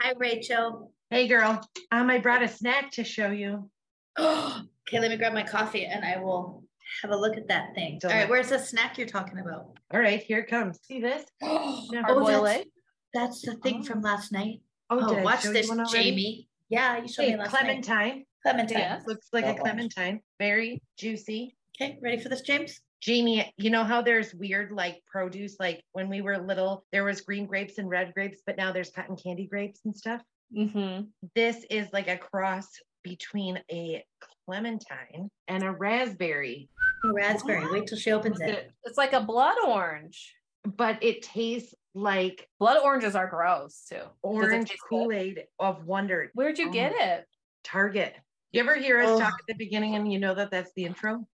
Hi, 0.00 0.12
Rachel. 0.16 0.92
Hey, 1.10 1.26
girl. 1.26 1.60
Um, 1.90 2.08
I 2.10 2.18
brought 2.18 2.42
a 2.42 2.48
snack 2.48 2.92
to 2.92 3.04
show 3.04 3.30
you. 3.30 3.68
okay, 4.18 4.60
let 4.92 5.10
me 5.10 5.16
grab 5.16 5.32
my 5.32 5.42
coffee 5.42 5.86
and 5.86 6.04
I 6.04 6.18
will 6.18 6.62
have 7.02 7.10
a 7.10 7.16
look 7.16 7.36
at 7.36 7.48
that 7.48 7.74
thing. 7.74 7.98
All 8.04 8.10
right, 8.10 8.28
where's 8.28 8.50
the 8.50 8.58
snack 8.58 8.96
you're 8.96 9.08
talking 9.08 9.38
about? 9.38 9.76
All 9.92 10.00
right, 10.00 10.22
here 10.22 10.38
it 10.38 10.48
comes. 10.48 10.78
See 10.84 11.00
this? 11.00 11.24
oh, 11.42 11.88
boil 12.06 12.44
that's, 12.44 12.64
that's 13.12 13.42
the 13.42 13.56
thing 13.62 13.80
Oh. 13.80 13.84
from 13.84 14.02
last 14.02 14.30
night. 14.32 14.60
Oh, 14.90 14.98
Oh, 15.18 15.22
watch 15.22 15.42
this, 15.42 15.68
one 15.68 15.80
already? 15.80 16.10
Jamie. 16.10 16.48
Yeah, 16.68 16.98
you 17.02 17.08
showed 17.08 17.24
Hey, 17.24 17.32
me 17.32 17.38
last 17.38 17.52
night. 17.52 17.60
clementine. 17.60 18.24
Clementine. 18.44 18.78
Yeah. 18.78 19.00
Looks 19.06 19.28
like 19.32 19.46
Oh, 19.46 19.50
a 19.52 19.58
clementine. 19.58 20.20
Very 20.38 20.80
juicy. 20.96 21.56
Okay, 21.80 21.98
ready 22.02 22.20
for 22.22 22.28
this, 22.28 22.42
James? 22.42 22.80
Jamie, 23.00 23.52
you 23.56 23.70
know 23.70 23.84
how 23.84 24.02
there's 24.02 24.34
weird 24.34 24.72
like 24.72 25.02
produce, 25.06 25.56
like 25.60 25.82
when 25.92 26.08
we 26.08 26.20
were 26.20 26.36
little, 26.38 26.84
there 26.92 27.04
was 27.04 27.20
green 27.20 27.46
grapes 27.46 27.78
and 27.78 27.88
red 27.88 28.12
grapes, 28.14 28.40
but 28.44 28.56
now 28.56 28.72
there's 28.72 28.90
cotton 28.90 29.16
candy 29.16 29.46
grapes 29.46 29.80
and 29.84 29.96
stuff. 29.96 30.20
Mm-hmm. 30.56 31.04
This 31.34 31.64
is 31.70 31.88
like 31.92 32.08
a 32.08 32.16
cross 32.16 32.66
between 33.04 33.60
a 33.70 34.04
clementine 34.46 35.30
and 35.46 35.62
a 35.62 35.70
raspberry, 35.70 36.68
Raspberry. 37.04 37.70
Wait 37.70 37.86
till 37.86 37.98
she 37.98 38.10
opens 38.10 38.40
it. 38.40 38.72
It's 38.84 38.98
like 38.98 39.12
a 39.12 39.20
blood 39.20 39.56
orange. 39.64 40.34
but 40.76 41.02
it 41.02 41.22
tastes 41.22 41.74
like 41.94 42.48
Blood 42.58 42.78
oranges 42.82 43.14
are 43.14 43.28
gross 43.28 43.84
too. 43.88 43.94
Does 43.96 44.04
it 44.04 44.10
orange 44.22 44.68
taste? 44.70 44.82
Kool-Aid 44.88 45.44
of 45.60 45.84
wonder. 45.86 46.30
Where'd 46.34 46.58
you 46.58 46.68
Oh. 46.68 46.72
get 46.72 46.92
it? 46.96 47.24
Target. 47.64 48.14
You 48.52 48.60
ever 48.60 48.74
hear 48.74 49.00
us 49.00 49.08
Oh. 49.10 49.18
talk 49.20 49.34
at 49.34 49.46
the 49.46 49.54
beginning 49.54 49.94
and 49.94 50.12
you 50.12 50.18
know 50.18 50.34
that 50.34 50.50
that's 50.50 50.72
the 50.74 50.84
intro? 50.84 51.26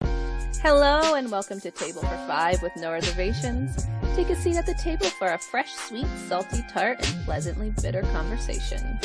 Hello 0.60 1.14
and 1.14 1.30
welcome 1.30 1.60
to 1.60 1.70
Table 1.70 2.02
for 2.02 2.26
Five 2.26 2.62
with 2.62 2.72
no 2.76 2.92
reservations. 2.92 3.86
Take 4.14 4.30
a 4.30 4.36
seat 4.36 4.56
at 4.56 4.66
the 4.66 4.74
table 4.74 5.06
for 5.06 5.32
a 5.32 5.38
fresh, 5.38 5.72
sweet, 5.72 6.06
salty, 6.28 6.64
tart, 6.72 6.98
and 7.08 7.24
pleasantly 7.24 7.72
bitter 7.82 8.02
conversation. 8.02 8.98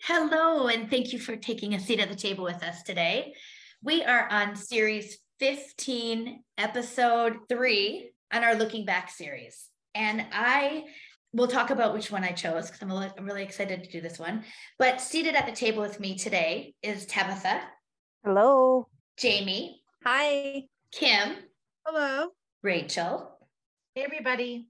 Hello, 0.00 0.68
and 0.68 0.90
thank 0.90 1.12
you 1.12 1.18
for 1.18 1.36
taking 1.36 1.74
a 1.74 1.80
seat 1.80 2.00
at 2.00 2.08
the 2.08 2.16
table 2.16 2.44
with 2.44 2.62
us 2.62 2.82
today. 2.82 3.34
We 3.82 4.04
are 4.04 4.28
on 4.30 4.56
series 4.56 5.18
15, 5.38 6.42
episode 6.56 7.36
three 7.48 8.10
on 8.32 8.42
our 8.42 8.54
Looking 8.54 8.84
Back 8.84 9.10
series. 9.10 9.68
And 9.94 10.26
I 10.32 10.84
will 11.32 11.48
talk 11.48 11.70
about 11.70 11.94
which 11.94 12.10
one 12.10 12.24
I 12.24 12.32
chose 12.32 12.70
because 12.70 12.82
I'm, 12.82 12.90
I'm 12.90 13.26
really 13.26 13.44
excited 13.44 13.84
to 13.84 13.90
do 13.90 14.00
this 14.00 14.18
one. 14.18 14.44
But 14.78 15.00
seated 15.00 15.34
at 15.34 15.46
the 15.46 15.52
table 15.52 15.82
with 15.82 16.00
me 16.00 16.16
today 16.16 16.74
is 16.82 17.06
Tabitha, 17.06 17.62
Hello. 18.24 18.88
Jamie, 19.16 19.80
Hi. 20.10 20.64
Kim, 20.90 21.36
Hello. 21.84 22.28
Rachel, 22.62 23.30
Hey, 23.94 24.04
everybody. 24.04 24.66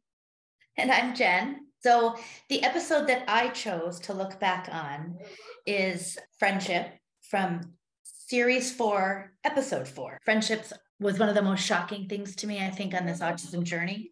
And 0.76 0.90
I'm 0.90 1.14
Jen. 1.14 1.68
So, 1.80 2.16
the 2.48 2.64
episode 2.64 3.06
that 3.06 3.22
I 3.28 3.50
chose 3.50 4.00
to 4.00 4.14
look 4.14 4.40
back 4.40 4.68
on 4.72 5.16
is 5.64 6.18
Friendship 6.40 6.92
from 7.22 7.60
series 8.02 8.74
four, 8.74 9.32
episode 9.44 9.86
four. 9.86 10.18
Friendships 10.24 10.72
was 10.98 11.20
one 11.20 11.28
of 11.28 11.36
the 11.36 11.42
most 11.42 11.64
shocking 11.64 12.08
things 12.08 12.34
to 12.34 12.48
me, 12.48 12.58
I 12.58 12.70
think, 12.70 12.92
on 12.92 13.06
this 13.06 13.20
autism 13.20 13.62
journey, 13.62 14.10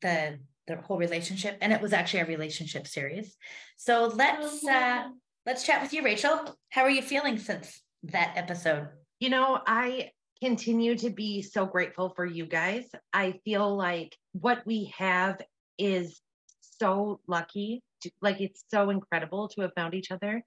the 0.00 0.38
the 0.68 0.76
whole 0.76 0.96
relationship. 0.96 1.58
And 1.60 1.72
it 1.72 1.82
was 1.82 1.92
actually 1.92 2.20
a 2.20 2.26
relationship 2.26 2.86
series. 2.86 3.36
So 3.78 4.12
let's 4.14 4.64
uh 4.64 5.08
let's 5.44 5.66
chat 5.66 5.82
with 5.82 5.92
you, 5.92 6.04
Rachel. 6.04 6.56
How 6.70 6.82
are 6.82 6.90
you 6.90 7.02
feeling 7.02 7.36
since 7.38 7.82
that 8.04 8.34
episode? 8.36 8.86
You 9.18 9.30
know, 9.30 9.58
I 9.66 10.12
continue 10.42 10.96
to 10.96 11.08
be 11.08 11.40
so 11.40 11.64
grateful 11.64 12.12
for 12.16 12.26
you 12.26 12.44
guys. 12.44 12.84
I 13.12 13.38
feel 13.44 13.76
like 13.76 14.16
what 14.32 14.66
we 14.66 14.92
have 14.98 15.40
is 15.78 16.20
so 16.60 17.20
lucky. 17.28 17.80
To, 18.02 18.10
like 18.20 18.40
it's 18.40 18.64
so 18.68 18.90
incredible 18.90 19.46
to 19.50 19.60
have 19.60 19.70
found 19.76 19.94
each 19.94 20.10
other. 20.10 20.42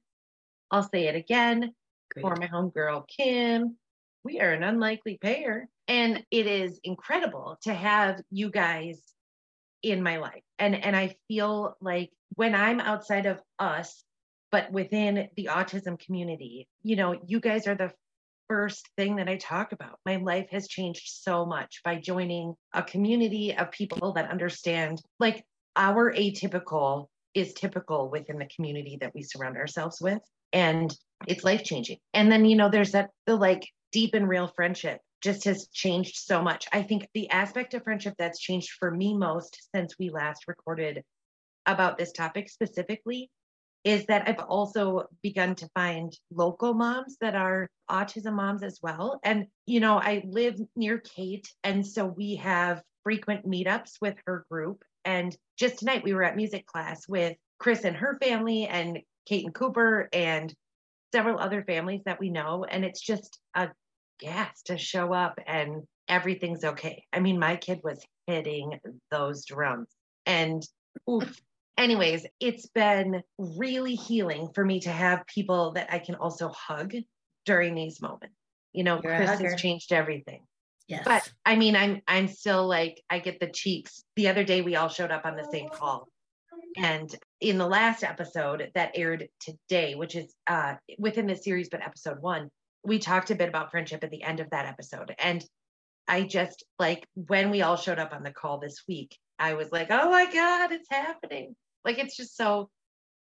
I'll 0.69 0.83
say 0.83 1.07
it 1.07 1.15
again 1.15 1.71
for 2.19 2.35
my 2.35 2.47
homegirl 2.47 3.07
Kim. 3.07 3.77
We 4.25 4.41
are 4.41 4.51
an 4.51 4.63
unlikely 4.63 5.17
pair. 5.21 5.69
And 5.87 6.25
it 6.29 6.45
is 6.45 6.77
incredible 6.83 7.57
to 7.63 7.73
have 7.73 8.21
you 8.29 8.49
guys 8.49 9.01
in 9.81 10.03
my 10.03 10.17
life. 10.17 10.43
And 10.59 10.75
and 10.75 10.93
I 10.93 11.15
feel 11.29 11.77
like 11.79 12.09
when 12.35 12.53
I'm 12.53 12.81
outside 12.81 13.27
of 13.27 13.39
us, 13.59 14.03
but 14.51 14.73
within 14.73 15.29
the 15.37 15.49
autism 15.51 15.97
community, 15.97 16.67
you 16.83 16.97
know, 16.97 17.17
you 17.25 17.39
guys 17.39 17.65
are 17.65 17.75
the 17.75 17.93
first 18.47 18.89
thing 18.97 19.17
that 19.17 19.29
I 19.29 19.37
talk 19.37 19.71
about. 19.71 19.99
My 20.05 20.17
life 20.17 20.47
has 20.51 20.67
changed 20.67 21.07
so 21.07 21.45
much 21.45 21.81
by 21.83 21.97
joining 21.97 22.55
a 22.73 22.83
community 22.83 23.55
of 23.55 23.71
people 23.71 24.13
that 24.13 24.29
understand 24.29 25.01
like 25.19 25.43
our 25.75 26.13
atypical 26.13 27.07
is 27.33 27.53
typical 27.53 28.09
within 28.09 28.37
the 28.37 28.49
community 28.55 28.97
that 29.01 29.13
we 29.13 29.23
surround 29.23 29.57
ourselves 29.57 29.99
with 29.99 30.21
and 30.53 30.95
it's 31.27 31.43
life 31.43 31.63
changing. 31.63 31.97
And 32.13 32.31
then 32.31 32.45
you 32.45 32.55
know 32.55 32.69
there's 32.69 32.91
that 32.91 33.09
the 33.25 33.35
like 33.35 33.67
deep 33.91 34.13
and 34.13 34.27
real 34.27 34.47
friendship 34.47 34.99
just 35.21 35.45
has 35.45 35.67
changed 35.73 36.15
so 36.17 36.41
much. 36.41 36.67
I 36.71 36.83
think 36.83 37.07
the 37.13 37.29
aspect 37.29 37.73
of 37.73 37.83
friendship 37.83 38.13
that's 38.17 38.39
changed 38.39 38.71
for 38.79 38.91
me 38.91 39.17
most 39.17 39.69
since 39.73 39.95
we 39.99 40.09
last 40.09 40.47
recorded 40.47 41.03
about 41.65 41.97
this 41.97 42.11
topic 42.11 42.49
specifically 42.49 43.29
is 43.85 44.03
that 44.07 44.27
I've 44.27 44.39
also 44.39 45.05
begun 45.21 45.53
to 45.55 45.69
find 45.75 46.11
local 46.31 46.73
moms 46.73 47.17
that 47.21 47.35
are 47.35 47.69
autism 47.89 48.33
moms 48.33 48.63
as 48.63 48.79
well. 48.81 49.19
And, 49.23 49.45
you 49.67 49.79
know, 49.79 49.97
I 49.97 50.23
live 50.27 50.59
near 50.75 50.97
Kate. 50.97 51.47
And 51.63 51.85
so 51.85 52.05
we 52.05 52.35
have 52.37 52.81
frequent 53.03 53.47
meetups 53.47 53.93
with 54.01 54.15
her 54.25 54.43
group. 54.49 54.83
And 55.05 55.37
just 55.57 55.79
tonight 55.79 56.03
we 56.03 56.15
were 56.15 56.23
at 56.23 56.35
music 56.35 56.65
class 56.65 57.07
with 57.07 57.37
Chris 57.59 57.83
and 57.83 57.95
her 57.95 58.17
family 58.19 58.65
and 58.65 58.99
Kate 59.27 59.45
and 59.45 59.53
Cooper 59.53 60.09
and 60.11 60.51
several 61.13 61.39
other 61.39 61.63
families 61.63 62.01
that 62.05 62.19
we 62.19 62.31
know. 62.31 62.65
And 62.67 62.83
it's 62.83 63.01
just 63.01 63.39
a 63.53 63.69
gas 64.19 64.63
to 64.63 64.79
show 64.79 65.13
up 65.13 65.39
and 65.45 65.83
everything's 66.07 66.63
okay. 66.63 67.03
I 67.13 67.19
mean, 67.19 67.37
my 67.37 67.55
kid 67.55 67.81
was 67.83 68.03
hitting 68.25 68.79
those 69.11 69.45
drums 69.45 69.89
and 70.25 70.63
oof, 71.07 71.39
anyways, 71.77 72.25
it's 72.39 72.67
been 72.67 73.23
really 73.37 73.95
healing 73.95 74.49
for 74.53 74.63
me 74.63 74.79
to 74.81 74.91
have 74.91 75.27
people 75.27 75.73
that 75.73 75.91
I 75.91 75.99
can 75.99 76.15
also 76.15 76.49
hug 76.49 76.93
during 77.45 77.75
these 77.75 78.01
moments. 78.01 78.35
You 78.73 78.83
know, 78.83 78.99
You're 79.03 79.15
Chris 79.15 79.39
has 79.39 79.61
changed 79.61 79.93
everything. 79.93 80.41
Yes. 80.87 81.03
But 81.05 81.31
I 81.45 81.55
mean, 81.55 81.75
I'm 81.75 82.01
I'm 82.07 82.27
still 82.27 82.67
like 82.67 83.01
I 83.09 83.19
get 83.19 83.39
the 83.39 83.47
cheeks. 83.47 84.03
The 84.15 84.27
other 84.27 84.43
day 84.43 84.61
we 84.61 84.75
all 84.75 84.89
showed 84.89 85.11
up 85.11 85.25
on 85.25 85.35
the 85.35 85.47
same 85.51 85.69
call. 85.69 86.07
And 86.77 87.13
in 87.39 87.57
the 87.57 87.67
last 87.67 88.03
episode 88.03 88.69
that 88.75 88.91
aired 88.95 89.29
today, 89.39 89.95
which 89.95 90.15
is 90.15 90.33
uh 90.45 90.75
within 90.99 91.25
the 91.25 91.35
series, 91.35 91.69
but 91.69 91.81
episode 91.81 92.21
one, 92.21 92.49
we 92.83 92.99
talked 92.99 93.31
a 93.31 93.35
bit 93.35 93.49
about 93.49 93.71
friendship 93.71 94.03
at 94.03 94.11
the 94.11 94.23
end 94.23 94.39
of 94.39 94.49
that 94.51 94.67
episode. 94.67 95.15
And 95.17 95.43
I 96.07 96.23
just 96.23 96.63
like 96.77 97.07
when 97.15 97.49
we 97.49 97.61
all 97.61 97.77
showed 97.77 97.97
up 97.99 98.13
on 98.13 98.23
the 98.23 98.31
call 98.31 98.59
this 98.59 98.83
week, 98.87 99.17
I 99.39 99.53
was 99.55 99.71
like, 99.71 99.87
oh 99.89 100.11
my 100.11 100.31
God, 100.31 100.71
it's 100.71 100.89
happening. 100.89 101.55
Like 101.85 101.99
it's 101.99 102.17
just 102.17 102.35
so 102.35 102.69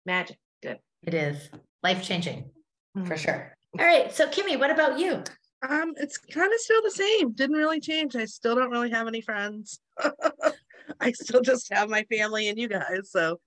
magic. 0.05 0.37
Good. 0.61 0.79
it 1.03 1.13
is 1.13 1.49
life 1.81 2.03
changing 2.03 2.51
for 2.93 3.15
Mhm. 3.15 3.17
sure. 3.17 3.53
All 3.79 3.85
right. 3.85 4.11
So, 4.11 4.27
Kimmy, 4.27 4.59
what 4.59 4.69
about 4.69 4.99
you? 4.99 5.23
Um, 5.67 5.93
it's 5.97 6.17
kind 6.17 6.51
of 6.51 6.59
still 6.59 6.81
the 6.81 6.91
same. 6.91 7.31
Didn't 7.31 7.55
really 7.55 7.79
change. 7.79 8.15
I 8.15 8.25
still 8.25 8.55
don't 8.55 8.69
really 8.71 8.89
have 8.89 9.07
any 9.07 9.21
friends. 9.21 9.79
I 10.99 11.11
still 11.13 11.41
just 11.41 11.71
have 11.71 11.89
my 11.89 12.03
family 12.03 12.49
and 12.49 12.57
you 12.57 12.67
guys. 12.67 13.11
So 13.11 13.39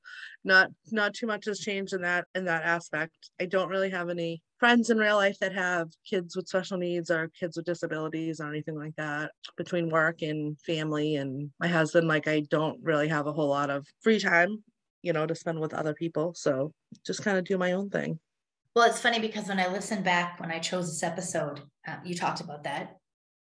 not 0.44 0.70
not 0.90 1.12
too 1.14 1.26
much 1.26 1.44
has 1.46 1.58
changed 1.60 1.92
in 1.92 2.02
that 2.02 2.26
in 2.34 2.44
that 2.46 2.64
aspect. 2.64 3.12
I 3.40 3.46
don't 3.46 3.68
really 3.68 3.90
have 3.90 4.08
any 4.08 4.42
friends 4.58 4.90
in 4.90 4.96
real 4.98 5.16
life 5.16 5.38
that 5.40 5.52
have 5.54 5.88
kids 6.08 6.36
with 6.36 6.48
special 6.48 6.78
needs 6.78 7.10
or 7.10 7.28
kids 7.38 7.56
with 7.56 7.66
disabilities 7.66 8.40
or 8.40 8.48
anything 8.48 8.76
like 8.78 8.94
that. 8.96 9.32
Between 9.56 9.90
work 9.90 10.22
and 10.22 10.58
family 10.60 11.16
and 11.16 11.50
my 11.60 11.68
husband, 11.68 12.08
like 12.08 12.28
I 12.28 12.40
don't 12.48 12.78
really 12.82 13.08
have 13.08 13.26
a 13.26 13.32
whole 13.32 13.48
lot 13.48 13.70
of 13.70 13.86
free 14.02 14.20
time, 14.20 14.62
you 15.02 15.12
know, 15.12 15.26
to 15.26 15.34
spend 15.34 15.60
with 15.60 15.74
other 15.74 15.94
people. 15.94 16.34
So 16.34 16.72
just 17.04 17.22
kind 17.22 17.38
of 17.38 17.44
do 17.44 17.58
my 17.58 17.72
own 17.72 17.90
thing. 17.90 18.18
Well, 18.74 18.88
it's 18.88 19.00
funny 19.00 19.18
because 19.18 19.48
when 19.48 19.60
I 19.60 19.68
listened 19.68 20.04
back 20.04 20.40
when 20.40 20.50
I 20.50 20.58
chose 20.58 20.88
this 20.88 21.02
episode, 21.02 21.60
uh, 21.86 21.96
you 22.04 22.14
talked 22.14 22.40
about 22.40 22.64
that. 22.64 22.96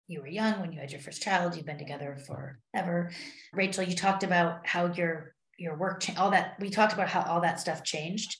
You 0.06 0.20
were 0.20 0.28
young 0.28 0.60
when 0.60 0.72
you 0.72 0.80
had 0.80 0.90
your 0.90 1.00
first 1.00 1.22
child. 1.22 1.54
You've 1.54 1.66
been 1.66 1.78
together 1.78 2.16
forever. 2.26 3.10
Rachel, 3.52 3.84
you 3.84 3.94
talked 3.94 4.22
about 4.22 4.66
how 4.66 4.86
your 4.92 5.34
your 5.58 5.76
work, 5.76 6.00
cha- 6.00 6.20
all 6.20 6.30
that. 6.30 6.56
We 6.58 6.70
talked 6.70 6.94
about 6.94 7.08
how 7.08 7.22
all 7.22 7.42
that 7.42 7.60
stuff 7.60 7.84
changed. 7.84 8.36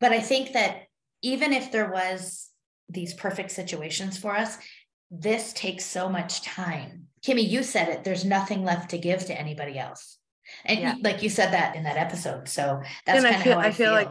But 0.00 0.12
I 0.12 0.20
think 0.20 0.54
that 0.54 0.84
even 1.22 1.52
if 1.52 1.70
there 1.70 1.90
was 1.90 2.48
these 2.88 3.14
perfect 3.14 3.50
situations 3.50 4.16
for 4.18 4.34
us, 4.34 4.58
this 5.10 5.52
takes 5.52 5.84
so 5.84 6.08
much 6.08 6.42
time. 6.42 7.06
Kimmy, 7.24 7.48
you 7.48 7.62
said 7.62 7.88
it. 7.88 8.04
There's 8.04 8.24
nothing 8.24 8.64
left 8.64 8.90
to 8.90 8.98
give 8.98 9.24
to 9.26 9.38
anybody 9.38 9.78
else, 9.78 10.18
and 10.64 10.80
Yeah. 10.80 10.94
like 11.02 11.22
you 11.22 11.28
said 11.30 11.52
that 11.52 11.76
in 11.76 11.84
that 11.84 11.96
episode. 11.96 12.48
So 12.48 12.82
that's 13.06 13.22
kind 13.22 13.36
of 13.36 13.42
how 13.42 13.58
I, 13.58 13.66
I 13.68 13.70
feel 13.72 13.92
like 13.92 14.10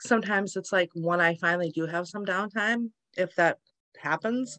sometimes 0.00 0.56
it's 0.56 0.72
like 0.72 0.90
when 0.94 1.20
I 1.20 1.34
finally 1.36 1.70
do 1.70 1.86
have 1.86 2.08
some 2.08 2.24
downtime, 2.24 2.90
if 3.16 3.34
that 3.36 3.58
happens, 3.98 4.58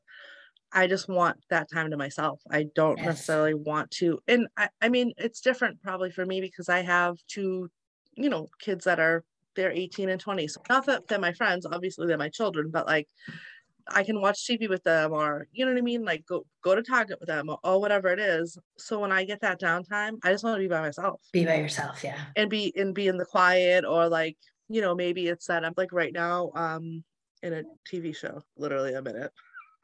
I 0.74 0.88
just 0.88 1.10
want 1.10 1.38
that 1.50 1.70
time 1.70 1.92
to 1.92 1.98
myself. 1.98 2.42
I 2.50 2.66
don't 2.76 2.98
Yes. 2.98 3.06
necessarily 3.06 3.54
want 3.54 3.92
to. 3.92 4.20
And 4.28 4.48
I, 4.58 4.70
I 4.82 4.90
mean, 4.90 5.14
it's 5.18 5.42
different 5.42 5.82
probably 5.82 6.12
for 6.12 6.26
me 6.26 6.42
because 6.42 6.70
I 6.70 6.82
have 6.82 7.18
two, 7.28 7.70
you 8.16 8.30
know, 8.30 8.48
kids 8.60 8.86
that 8.86 9.00
are 9.00 9.24
they're 9.56 9.72
18 9.72 10.10
and 10.10 10.20
20. 10.20 10.48
So 10.48 10.62
not 10.70 10.86
that 10.86 11.08
they're 11.08 11.20
my 11.20 11.34
friends, 11.34 11.66
obviously 11.66 12.08
they're 12.08 12.18
my 12.18 12.30
children, 12.30 12.70
but 12.72 12.88
like 12.88 13.08
I 13.88 14.04
can 14.04 14.22
watch 14.22 14.46
TV 14.48 14.68
with 14.70 14.84
them 14.84 15.12
or 15.14 15.48
you 15.52 15.66
know 15.66 15.72
what 15.72 15.78
I 15.78 15.82
mean? 15.82 16.04
Like 16.04 16.26
go 16.26 16.46
go 16.64 16.76
to 16.76 16.82
Target 16.84 17.20
with 17.20 17.28
them 17.28 17.50
or, 17.50 17.58
or 17.64 17.80
whatever 17.82 18.10
it 18.10 18.20
is. 18.20 18.58
So 18.78 19.00
when 19.00 19.12
I 19.12 19.24
get 19.24 19.42
that 19.42 19.60
downtime, 19.60 20.18
I 20.24 20.32
just 20.32 20.44
want 20.44 20.56
to 20.58 20.60
be 20.60 20.68
by 20.68 20.82
myself 20.82 21.22
Be 21.34 21.46
by 21.46 21.56
yourself. 21.56 22.04
Yeah. 22.04 22.20
and 22.36 22.50
be 22.50 22.74
and 22.76 22.94
be 22.94 23.08
in 23.08 23.18
the 23.18 23.26
quiet 23.26 23.86
or 23.86 24.08
like, 24.08 24.38
you 24.70 24.82
know, 24.82 24.96
maybe 24.96 25.28
it's 25.28 25.48
that 25.48 25.66
I'm 25.66 25.74
like 25.78 25.92
right 25.92 26.14
now, 26.14 26.52
um, 26.56 27.04
in 27.44 27.54
a 27.54 27.64
TV 27.92 28.16
show, 28.16 28.42
literally 28.58 28.94
a 28.94 29.02
minute. 29.02 29.32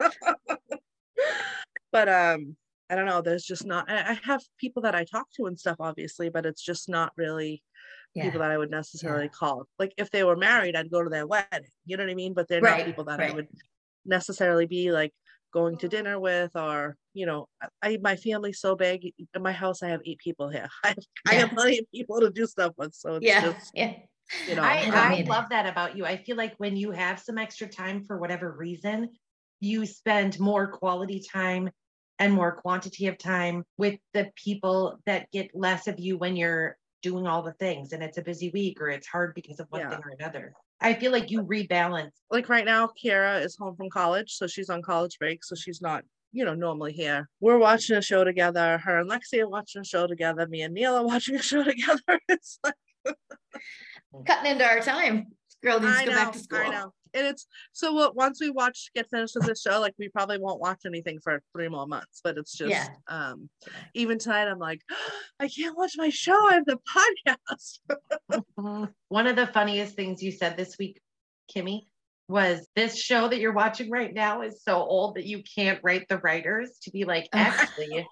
but 1.92 2.08
um 2.08 2.56
I 2.90 2.94
don't 2.94 3.04
know, 3.06 3.20
there's 3.20 3.44
just 3.44 3.66
not 3.66 3.90
I 3.90 4.12
I 4.12 4.18
have 4.24 4.42
people 4.58 4.82
that 4.82 4.94
I 4.94 5.04
talk 5.04 5.26
to 5.36 5.46
and 5.46 5.58
stuff, 5.58 5.76
obviously, 5.80 6.30
but 6.30 6.46
it's 6.46 6.62
just 6.62 6.88
not 6.88 7.12
really 7.16 7.62
Yeah. 8.14 8.24
people 8.24 8.40
that 8.40 8.50
I 8.50 8.56
would 8.58 8.70
necessarily 8.70 9.28
call. 9.28 9.66
Like 9.78 9.92
if 9.98 10.10
they 10.10 10.24
were 10.24 10.36
married, 10.36 10.74
I'd 10.76 10.90
go 10.90 11.02
to 11.02 11.10
their 11.10 11.26
wedding. 11.26 11.68
You 11.84 11.96
know 11.96 12.04
what 12.04 12.10
I 12.10 12.14
mean? 12.14 12.32
But 12.32 12.48
they're 12.48 12.62
Right, 12.62 12.78
not 12.78 12.86
people 12.86 13.04
that 13.04 13.20
I 13.20 13.30
would 13.32 13.48
necessarily 14.04 14.66
be 14.66 14.92
like 14.92 15.12
going 15.52 15.76
to 15.78 15.86
mm-hmm. 15.86 15.96
dinner 15.96 16.20
with 16.20 16.54
or 16.54 16.96
you 17.14 17.26
know 17.26 17.48
I- 17.62 17.68
I 17.82 17.98
my 18.02 18.16
family's 18.16 18.60
so 18.60 18.76
big 18.76 19.12
in 19.34 19.42
my 19.42 19.52
house 19.52 19.82
I 19.82 19.88
have 19.88 20.00
eight 20.04 20.18
people 20.18 20.48
here 20.48 20.68
I 20.84 20.88
have, 20.88 20.98
I 21.26 21.34
have 21.34 21.50
plenty 21.50 21.78
of 21.78 21.86
people 21.92 22.20
to 22.20 22.30
do 22.30 22.46
stuff 22.46 22.74
with 22.76 22.94
so 22.94 23.14
it's 23.14 23.26
Yeah. 23.26 23.40
just 23.40 23.70
Yeah. 23.74 23.94
you 24.46 24.56
know 24.56 24.62
I, 24.62 24.84
don't 24.84 24.94
I 24.94 25.16
need 25.16 25.28
love 25.28 25.48
that 25.50 25.66
about 25.66 25.96
you. 25.96 26.04
I 26.04 26.16
feel 26.16 26.36
like 26.36 26.54
when 26.58 26.76
you 26.76 26.90
have 26.90 27.18
some 27.18 27.38
extra 27.38 27.66
time 27.66 28.04
for 28.04 28.18
whatever 28.18 28.52
reason, 28.52 29.08
you 29.60 29.86
spend 29.86 30.38
more 30.38 30.68
quality 30.68 31.22
time 31.32 31.70
and 32.18 32.32
more 32.32 32.52
quantity 32.52 33.06
of 33.06 33.16
time 33.16 33.64
with 33.76 33.98
the 34.12 34.30
people 34.34 34.98
that 35.06 35.30
get 35.30 35.50
less 35.54 35.86
of 35.86 35.98
you 35.98 36.18
when 36.18 36.36
you're 36.36 36.76
doing 37.02 37.26
all 37.26 37.42
the 37.42 37.52
things 37.54 37.92
and 37.92 38.02
it's 38.02 38.18
a 38.18 38.22
busy 38.22 38.50
week 38.50 38.80
or 38.80 38.88
it's 38.88 39.06
hard 39.06 39.34
because 39.34 39.60
of 39.60 39.66
one 39.70 39.80
Yeah. 39.82 39.90
thing 39.90 40.00
or 40.04 40.10
another. 40.18 40.52
I 40.80 40.94
feel 40.94 41.10
like 41.12 41.30
you 41.30 41.42
rebalance. 41.42 42.10
like 42.30 42.48
right 42.48 42.64
now 42.64 42.88
Kiara 43.02 43.44
is 43.44 43.56
home 43.56 43.76
from 43.76 43.90
college 43.90 44.32
so 44.32 44.46
she's 44.46 44.70
on 44.70 44.82
college 44.82 45.18
break 45.18 45.44
so 45.44 45.54
she's 45.56 45.80
not 45.80 46.04
you 46.32 46.44
know 46.44 46.54
normally 46.54 46.92
here 46.92 47.28
we're 47.40 47.58
watching 47.58 47.96
a 47.96 48.02
show 48.02 48.22
together 48.22 48.78
her 48.78 48.98
and 49.00 49.10
Lexi 49.10 49.40
are 49.40 49.48
watching 49.48 49.80
a 49.80 49.84
show 49.84 50.06
together 50.06 50.46
me 50.46 50.62
and 50.62 50.74
Neil 50.74 50.94
are 50.94 51.04
watching 51.06 51.36
a 51.36 51.42
show 51.42 51.62
together 51.72 52.20
it's 52.28 52.58
like 52.64 52.74
Cutting 54.26 54.52
into 54.52 54.64
our 54.64 54.80
time. 54.80 55.26
Girl 55.62 55.80
needs 55.80 55.96
I 55.96 56.04
to 56.04 56.10
go 56.10 56.16
know, 56.16 56.24
back 56.24 56.32
to 56.32 56.38
school. 56.38 56.58
I 56.60 56.68
know. 56.68 56.92
And 57.14 57.26
it's 57.26 57.46
so 57.72 57.92
what 57.92 58.14
once 58.16 58.40
we 58.40 58.50
watch 58.50 58.90
get 58.94 59.08
finished 59.10 59.34
with 59.34 59.46
this 59.46 59.62
show, 59.62 59.80
like 59.80 59.94
we 59.98 60.08
probably 60.08 60.38
won't 60.38 60.60
watch 60.60 60.80
anything 60.86 61.18
for 61.22 61.42
three 61.54 61.68
more 61.68 61.86
months. 61.86 62.20
But 62.22 62.38
it's 62.38 62.56
just 62.56 62.70
Yeah. 62.70 62.88
um 63.08 63.48
even 63.94 64.18
tonight 64.18 64.48
I'm 64.48 64.58
like, 64.58 64.80
I 65.40 65.48
can't 65.48 65.76
watch 65.76 65.92
my 65.96 66.08
show. 66.10 66.48
I 66.48 66.54
have 66.54 66.64
the 66.66 66.78
podcast. 67.48 67.80
One 69.08 69.26
of 69.26 69.36
the 69.36 69.46
funniest 69.46 69.94
things 69.94 70.22
you 70.22 70.32
said 70.32 70.56
this 70.56 70.76
week, 70.78 71.00
Kimmy, 71.54 71.82
was 72.28 72.68
this 72.76 72.98
show 73.00 73.28
that 73.28 73.40
you're 73.40 73.52
watching 73.54 73.90
right 73.90 74.12
now 74.12 74.42
is 74.42 74.62
so 74.62 74.76
old 74.76 75.16
that 75.16 75.24
you 75.24 75.42
can't 75.56 75.80
write 75.82 76.06
the 76.08 76.18
writers 76.18 76.78
to 76.82 76.90
be 76.90 77.04
like, 77.04 77.28
actually, 77.34 78.06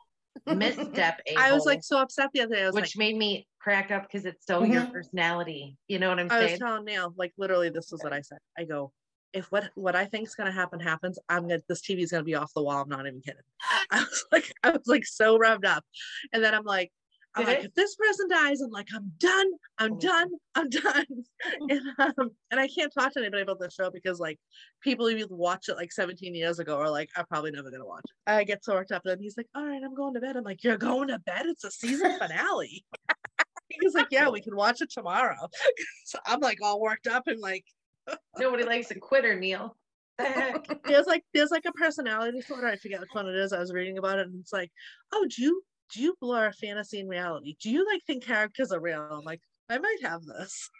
misstep. 0.46 1.20
I 1.36 1.52
was 1.52 1.66
like 1.66 1.82
so 1.82 2.00
upset 2.00 2.30
the 2.32 2.42
other 2.42 2.54
day. 2.54 2.62
I 2.62 2.66
was 2.66 2.74
which 2.74 2.96
like, 2.96 2.98
made 2.98 3.16
me 3.16 3.46
crack 3.60 3.90
up 3.90 4.02
because 4.02 4.24
it's 4.26 4.46
so 4.46 4.62
your 4.62 4.82
Mhm. 4.82 4.92
personality. 4.92 5.76
You 5.88 5.98
know 5.98 6.08
what 6.08 6.18
I'm 6.18 6.28
saying? 6.28 6.42
I 6.42 6.50
was 6.52 6.58
telling 6.58 6.84
Neil, 6.84 7.14
like 7.16 7.32
literally 7.36 7.68
this 7.70 7.92
is 7.92 8.02
what 8.02 8.12
I 8.12 8.20
said. 8.20 8.38
I 8.58 8.64
go, 8.64 8.92
if 9.32 9.50
what 9.52 9.70
what 9.74 9.96
I 9.96 10.04
think 10.06 10.28
is 10.28 10.34
gonna 10.34 10.52
happen 10.52 10.80
happens, 10.80 11.18
I'm 11.28 11.48
gonna 11.48 11.62
this 11.68 11.82
TV 11.82 12.02
is 12.02 12.10
gonna 12.10 12.24
be 12.24 12.34
off 12.34 12.52
the 12.54 12.62
wall. 12.62 12.82
I'm 12.82 12.88
not 12.88 13.06
even 13.06 13.20
kidding. 13.20 13.42
I 13.90 13.98
was 14.00 14.24
like, 14.32 14.52
I 14.62 14.70
was 14.70 14.86
like 14.86 15.04
so 15.04 15.38
revved 15.38 15.66
up. 15.66 15.84
And 16.32 16.42
then 16.42 16.54
I'm 16.54 16.64
like, 16.64 16.92
I'm 17.36 17.44
like, 17.44 17.64
if 17.64 17.74
this 17.74 17.94
person 17.96 18.28
dies, 18.28 18.60
I'm 18.62 18.70
like, 18.70 18.88
I'm 18.94 19.12
done. 19.18 19.46
I'm 19.78 19.92
Oh. 19.94 19.98
done. 19.98 20.28
I'm 20.54 20.68
done. 20.70 21.04
and 21.68 21.80
um, 21.98 22.30
and 22.50 22.58
I 22.58 22.66
can't 22.68 22.92
talk 22.92 23.12
to 23.12 23.20
anybody 23.20 23.42
about 23.42 23.58
the 23.58 23.70
show 23.70 23.90
because 23.90 24.18
like 24.18 24.38
people 24.82 25.08
who 25.08 25.26
watched 25.30 25.68
it 25.68 25.76
like 25.76 25.92
17 25.92 26.34
years 26.34 26.58
ago 26.58 26.78
are 26.78 26.90
like, 26.90 27.10
I'm 27.16 27.26
probably 27.26 27.50
never 27.50 27.70
gonna 27.70 27.86
watch 27.86 28.04
it. 28.06 28.30
I 28.30 28.44
get 28.44 28.64
so 28.64 28.74
worked 28.74 28.92
up. 28.92 29.02
And 29.04 29.20
he's 29.20 29.36
like, 29.36 29.48
All 29.54 29.64
right, 29.66 29.82
I'm 29.84 29.94
going 29.94 30.14
to 30.14 30.20
bed. 30.20 30.36
I'm 30.36 30.44
like, 30.44 30.64
You're 30.64 30.78
going 30.78 31.08
to 31.08 31.18
bed? 31.18 31.46
It's 31.46 31.64
a 31.64 31.70
season 31.70 32.18
finale. 32.18 32.84
He's 33.68 33.94
like, 33.94 34.08
Yeah, 34.10 34.28
we 34.30 34.40
can 34.40 34.56
watch 34.56 34.80
it 34.80 34.90
tomorrow. 34.90 35.36
so 36.04 36.18
I'm 36.24 36.40
like 36.40 36.58
all 36.62 36.80
worked 36.80 37.06
up 37.06 37.24
and 37.26 37.40
like 37.40 37.64
Nobody 38.38 38.62
likes 38.64 38.90
a 38.92 38.94
quitter, 38.98 39.38
Neil. 39.38 39.76
The 40.18 40.78
there's 40.86 41.06
like 41.06 41.24
there's 41.34 41.50
like 41.50 41.64
a 41.66 41.72
personality 41.72 42.38
disorder. 42.38 42.68
I 42.68 42.76
forget 42.76 43.00
which 43.00 43.10
one 43.12 43.26
it 43.28 43.34
is. 43.34 43.52
I 43.52 43.58
was 43.58 43.72
reading 43.72 43.98
about 43.98 44.18
it 44.20 44.28
and 44.28 44.40
it's 44.40 44.52
like, 44.52 44.70
oh, 45.12 45.26
do 45.28 45.42
you 45.42 45.62
do 45.92 46.02
you 46.02 46.14
blur 46.20 46.52
fantasy 46.52 47.00
and 47.00 47.08
reality? 47.08 47.56
Do 47.60 47.70
you 47.70 47.86
like 47.86 48.02
think 48.06 48.24
characters 48.24 48.72
are 48.72 48.80
real? 48.80 49.00
I'm 49.10 49.24
like, 49.24 49.40
I 49.68 49.78
might 49.78 49.98
have 50.02 50.22
this. 50.24 50.70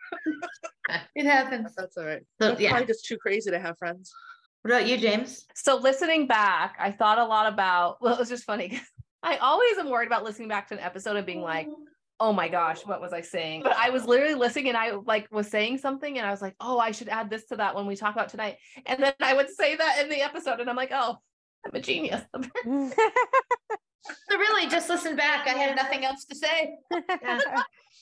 It 1.16 1.26
happens. 1.26 1.74
That's 1.76 1.96
all 1.96 2.04
right. 2.04 2.22
So, 2.40 2.48
That's 2.50 2.60
yeah. 2.60 2.70
probably 2.70 2.86
just 2.86 3.06
too 3.06 3.16
crazy 3.16 3.50
to 3.50 3.58
have 3.58 3.76
friends. 3.76 4.12
What 4.62 4.70
about 4.70 4.86
you, 4.88 4.96
James? 4.96 5.44
So 5.54 5.76
listening 5.78 6.28
back, 6.28 6.76
I 6.78 6.92
thought 6.92 7.18
a 7.18 7.24
lot 7.24 7.52
about. 7.52 7.96
Well, 8.00 8.14
it 8.14 8.20
was 8.20 8.28
just 8.28 8.44
funny. 8.44 8.68
'cause 8.68 8.80
I 9.22 9.36
always 9.38 9.78
am 9.78 9.90
worried 9.90 10.06
about 10.06 10.22
listening 10.22 10.46
back 10.48 10.68
to 10.68 10.74
an 10.74 10.80
episode 10.80 11.16
and 11.16 11.26
being 11.26 11.40
like, 11.40 11.68
"Oh 12.20 12.32
my 12.32 12.46
gosh, 12.48 12.86
what 12.86 13.00
was 13.00 13.12
I 13.12 13.20
saying?" 13.22 13.62
But 13.64 13.76
I 13.76 13.90
was 13.90 14.04
literally 14.06 14.34
listening 14.34 14.68
and 14.68 14.76
I 14.76 14.92
like 14.92 15.26
was 15.32 15.48
saying 15.48 15.78
something 15.78 16.18
and 16.18 16.24
I 16.26 16.30
was 16.30 16.40
like, 16.42 16.54
"Oh, 16.60 16.78
I 16.78 16.92
should 16.92 17.08
add 17.08 17.30
this 17.30 17.46
to 17.46 17.56
that 17.56 17.74
when 17.74 17.86
we 17.86 17.96
talk 17.96 18.14
about 18.14 18.28
tonight." 18.28 18.58
And 18.86 19.02
then 19.02 19.14
I 19.20 19.34
would 19.34 19.48
say 19.50 19.74
that 19.74 19.98
in 20.02 20.08
the 20.08 20.22
episode, 20.22 20.60
and 20.60 20.70
I'm 20.70 20.76
like, 20.76 20.92
"Oh, 20.92 21.16
I'm 21.64 21.74
a 21.74 21.80
genius." 21.80 22.22
So 24.30 24.38
really, 24.38 24.68
just 24.68 24.88
listen 24.88 25.16
back. 25.16 25.46
I 25.46 25.50
have 25.50 25.76
nothing 25.76 26.04
else 26.04 26.24
to 26.26 26.34
say. 26.34 26.76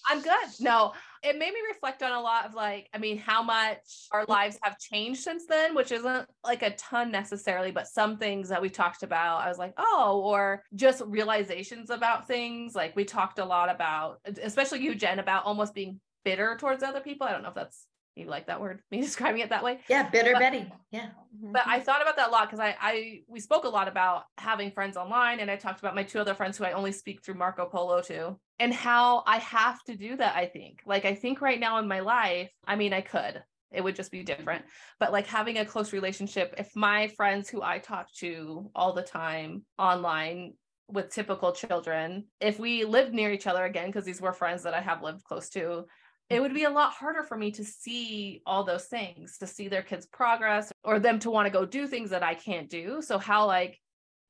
I'm 0.06 0.20
good. 0.20 0.48
No, 0.60 0.92
it 1.22 1.38
made 1.38 1.54
me 1.54 1.60
reflect 1.68 2.02
on 2.02 2.12
a 2.12 2.20
lot 2.20 2.44
of 2.44 2.54
like, 2.54 2.88
I 2.92 2.98
mean, 2.98 3.16
how 3.16 3.42
much 3.42 4.08
our 4.12 4.24
lives 4.26 4.58
have 4.62 4.78
changed 4.78 5.22
since 5.22 5.46
then, 5.46 5.74
which 5.74 5.92
isn't 5.92 6.28
like 6.44 6.62
a 6.62 6.74
ton 6.76 7.10
necessarily, 7.10 7.70
but 7.70 7.88
some 7.88 8.18
things 8.18 8.50
that 8.50 8.60
we 8.60 8.68
talked 8.68 9.02
about, 9.02 9.40
I 9.40 9.48
was 9.48 9.58
like, 9.58 9.72
oh, 9.78 10.20
or 10.24 10.62
just 10.74 11.02
realizations 11.06 11.88
about 11.88 12.28
things. 12.28 12.74
Like 12.74 12.94
we 12.94 13.04
talked 13.04 13.38
a 13.38 13.44
lot 13.44 13.70
about, 13.70 14.20
especially 14.42 14.80
you, 14.80 14.94
Jen, 14.94 15.18
about 15.18 15.46
almost 15.46 15.74
being 15.74 16.00
bitter 16.24 16.56
towards 16.58 16.82
other 16.82 17.00
people. 17.00 17.26
I 17.26 17.32
don't 17.32 17.42
know 17.42 17.48
if 17.48 17.54
that's 17.54 17.86
you 18.16 18.26
like 18.26 18.46
that 18.46 18.60
word, 18.60 18.80
me 18.90 19.00
describing 19.00 19.40
it 19.40 19.50
that 19.50 19.64
way. 19.64 19.80
Yeah, 19.88 20.08
bitter 20.08 20.32
But- 20.32 20.40
Betty. 20.40 20.72
Yeah. 20.90 21.08
But 21.52 21.62
I 21.66 21.80
thought 21.80 22.00
about 22.00 22.16
that 22.16 22.28
a 22.28 22.30
lot 22.30 22.48
because 22.48 22.60
I, 22.60 22.76
I 22.80 23.20
we 23.26 23.40
spoke 23.40 23.64
a 23.64 23.68
lot 23.68 23.88
about 23.88 24.24
having 24.38 24.70
friends 24.70 24.96
online, 24.96 25.40
and 25.40 25.50
I 25.50 25.56
talked 25.56 25.80
about 25.80 25.94
my 25.94 26.04
two 26.04 26.20
other 26.20 26.34
friends 26.34 26.56
who 26.56 26.64
I 26.64 26.72
only 26.72 26.92
speak 26.92 27.24
through 27.24 27.34
Marco 27.34 27.66
Polo 27.66 28.00
to, 28.02 28.38
and 28.60 28.72
how 28.72 29.24
I 29.26 29.38
have 29.38 29.82
to 29.84 29.96
do 29.96 30.16
that. 30.16 30.36
I 30.36 30.46
think, 30.46 30.80
like, 30.86 31.04
I 31.04 31.14
think 31.14 31.40
right 31.40 31.58
now 31.58 31.78
in 31.78 31.88
my 31.88 32.00
life, 32.00 32.50
I 32.66 32.76
mean, 32.76 32.92
I 32.92 33.00
could, 33.00 33.42
it 33.72 33.82
would 33.82 33.96
just 33.96 34.12
be 34.12 34.22
different, 34.22 34.64
but 35.00 35.10
like 35.12 35.26
having 35.26 35.58
a 35.58 35.64
close 35.64 35.92
relationship. 35.92 36.54
If 36.56 36.70
my 36.76 37.08
friends 37.08 37.48
who 37.50 37.62
I 37.62 37.78
talk 37.78 38.06
to 38.18 38.70
all 38.74 38.92
the 38.92 39.02
time 39.02 39.64
online 39.76 40.54
with 40.88 41.10
typical 41.10 41.52
children, 41.52 42.26
if 42.40 42.58
we 42.60 42.84
lived 42.84 43.12
near 43.12 43.32
each 43.32 43.48
other 43.48 43.64
again, 43.64 43.86
because 43.86 44.04
these 44.04 44.20
were 44.20 44.32
friends 44.32 44.62
that 44.62 44.74
I 44.74 44.80
have 44.80 45.02
lived 45.02 45.24
close 45.24 45.48
to, 45.50 45.86
it 46.30 46.40
would 46.40 46.54
be 46.54 46.64
a 46.64 46.70
lot 46.70 46.92
harder 46.92 47.22
for 47.22 47.36
me 47.36 47.50
to 47.52 47.64
see 47.64 48.42
all 48.46 48.64
those 48.64 48.86
things, 48.86 49.38
to 49.38 49.46
see 49.46 49.68
their 49.68 49.82
kids' 49.82 50.06
progress 50.06 50.72
or 50.82 50.98
them 50.98 51.18
to 51.20 51.30
want 51.30 51.46
to 51.46 51.52
go 51.52 51.66
do 51.66 51.86
things 51.86 52.10
that 52.10 52.22
I 52.22 52.34
can't 52.34 52.70
do. 52.70 53.02
So, 53.02 53.18
how 53.18 53.46
like 53.46 53.78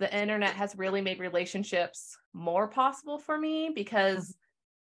the 0.00 0.14
internet 0.16 0.54
has 0.54 0.76
really 0.76 1.00
made 1.00 1.20
relationships 1.20 2.16
more 2.32 2.66
possible 2.68 3.18
for 3.18 3.38
me 3.38 3.66
mm-hmm. 3.66 3.74
because 3.74 4.36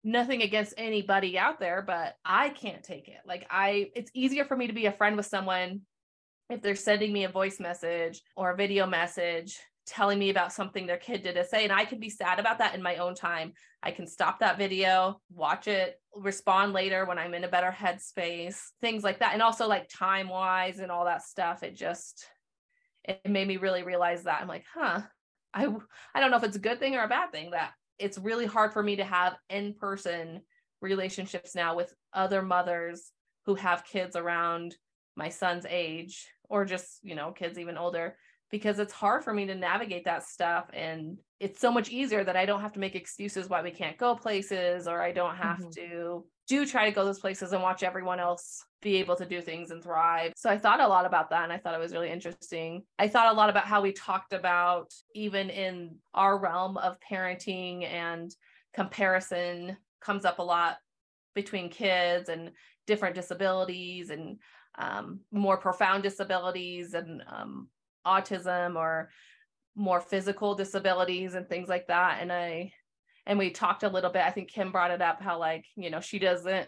nothing 0.03 0.43
against 0.43 0.75
anybody 0.77 1.37
out 1.37 1.59
there, 1.59 1.81
but 1.81 2.15
I 2.23 2.49
can't 2.49 2.83
take 2.83 3.07
it. 3.07 3.19
Like, 3.25 3.45
I, 3.49 3.89
it's 3.95 4.11
easier 4.13 4.45
for 4.45 4.55
me 4.55 4.67
to 4.67 4.73
be 4.73 4.85
a 4.85 4.91
friend 4.91 5.17
with 5.17 5.25
someone 5.25 5.81
if 6.49 6.61
they're 6.61 6.75
sending 6.75 7.11
me 7.11 7.25
a 7.25 7.29
voice 7.29 7.59
message 7.59 8.21
or 8.35 8.51
a 8.51 8.55
video 8.55 8.85
message 8.85 9.59
telling 9.89 10.19
me 10.19 10.29
about 10.29 10.53
something 10.53 10.85
their 10.85 10.97
kid 10.97 11.23
did 11.23 11.33
to 11.33 11.43
say 11.43 11.63
and 11.63 11.73
i 11.73 11.83
can 11.83 11.99
be 11.99 12.09
sad 12.09 12.39
about 12.39 12.59
that 12.59 12.75
in 12.75 12.81
my 12.81 12.97
own 12.97 13.15
time. 13.15 13.53
I 13.81 13.91
can 13.91 14.07
stop 14.07 14.39
that 14.39 14.57
video 14.57 15.19
watch 15.33 15.67
it 15.67 15.99
respond 16.15 16.73
later 16.73 17.05
when 17.05 17.17
i'm 17.17 17.33
in 17.33 17.43
a 17.43 17.49
better 17.49 17.75
headspace 17.75 18.59
things 18.81 19.03
like 19.03 19.19
that. 19.19 19.33
And 19.33 19.41
also 19.41 19.67
like 19.67 19.89
time 19.89 20.29
wise 20.29 20.79
and 20.79 20.91
all 20.91 21.05
that 21.05 21.23
stuff 21.23 21.63
it 21.63 21.75
just 21.75 22.25
it 23.03 23.19
made 23.27 23.47
me 23.47 23.57
really 23.57 23.83
realize 23.83 24.23
that. 24.23 24.41
I'm 24.41 24.47
like 24.47 24.65
huh 24.73 25.01
i 25.53 25.67
i 26.13 26.19
don't 26.19 26.29
know 26.29 26.37
if 26.37 26.43
it's 26.43 26.57
a 26.57 26.59
good 26.67 26.79
thing 26.79 26.95
or 26.95 27.03
a 27.03 27.07
bad 27.07 27.31
thing 27.31 27.51
that 27.51 27.71
it's 27.97 28.17
really 28.17 28.45
hard 28.45 28.71
for 28.71 28.83
me 28.83 28.97
to 28.97 29.03
have 29.03 29.35
in-person 29.49 30.41
relationships 30.81 31.55
now 31.55 31.75
with 31.75 31.93
other 32.13 32.41
mothers 32.41 33.11
who 33.45 33.55
have 33.55 33.85
kids 33.85 34.15
around 34.15 34.75
my 35.15 35.29
son's 35.29 35.65
age 35.67 36.27
or 36.49 36.65
just 36.65 36.99
you 37.01 37.15
know 37.15 37.31
kids 37.31 37.57
even 37.57 37.77
older 37.77 38.15
because 38.49 38.79
it's 38.79 38.93
hard 38.93 39.23
for 39.23 39.33
me 39.33 39.45
to 39.45 39.55
navigate 39.55 40.05
that 40.05 40.23
stuff 40.23 40.69
and 40.73 41.19
it's 41.39 41.59
so 41.59 41.71
much 41.71 41.89
easier 41.89 42.23
that 42.23 42.35
I 42.35 42.45
don't 42.45 42.61
have 42.61 42.73
to 42.73 42.79
make 42.79 42.95
excuses 42.95 43.47
why 43.47 43.61
we 43.61 43.71
can't 43.71 43.97
go 43.97 44.15
places 44.15 44.87
or 44.87 45.01
I 45.01 45.11
don't 45.11 45.35
have 45.35 45.59
Mhm. 45.59 45.71
to 45.75 46.25
do 46.47 46.65
try 46.65 46.85
to 46.89 46.95
go 46.95 47.05
those 47.05 47.19
places 47.19 47.53
and 47.53 47.61
watch 47.61 47.83
everyone 47.83 48.19
else 48.19 48.65
be 48.81 48.95
able 48.95 49.15
to 49.15 49.25
do 49.25 49.39
things 49.41 49.69
and 49.71 49.83
thrive. 49.83 50.33
So 50.35 50.49
I 50.49 50.57
thought 50.57 50.79
a 50.79 50.87
lot 50.87 51.05
about 51.05 51.29
that 51.29 51.43
and 51.43 51.53
I 51.53 51.57
thought 51.59 51.75
it 51.75 51.79
was 51.79 51.93
really 51.93 52.09
interesting. 52.09 52.85
I 52.97 53.07
thought 53.07 53.31
a 53.31 53.37
lot 53.37 53.49
about 53.51 53.65
how 53.65 53.81
we 53.81 53.91
talked 53.91 54.33
about 54.33 54.91
even 55.13 55.49
in 55.49 55.99
our 56.13 56.39
realm 56.39 56.77
of 56.77 56.97
parenting 56.99 57.83
and 57.83 58.35
comparison 58.73 59.77
comes 60.01 60.25
up 60.25 60.39
a 60.39 60.43
lot 60.43 60.77
between 61.35 61.69
kids 61.69 62.29
and 62.29 62.51
different 62.87 63.15
disabilities 63.15 64.09
and 64.09 64.39
um, 64.77 65.21
more 65.31 65.57
profound 65.57 66.03
disabilities 66.03 66.93
and 66.93 67.21
um, 67.27 67.69
autism 68.09 68.75
or 68.75 69.09
more 69.75 70.01
physical 70.01 70.55
disabilities 70.55 71.35
and 71.35 71.47
things 71.47 71.69
like 71.69 71.87
that. 71.87 72.19
And 72.21 72.31
I, 72.31 72.73
and 73.25 73.37
we 73.37 73.51
talked 73.51 73.83
a 73.83 73.89
little 73.89 74.11
bit, 74.11 74.23
I 74.23 74.31
think 74.31 74.51
Kim 74.51 74.71
brought 74.71 74.91
it 74.91 75.01
up 75.01 75.21
how, 75.21 75.39
like, 75.39 75.65
you 75.75 75.89
know, 75.89 76.01
she 76.01 76.19
doesn't 76.19 76.67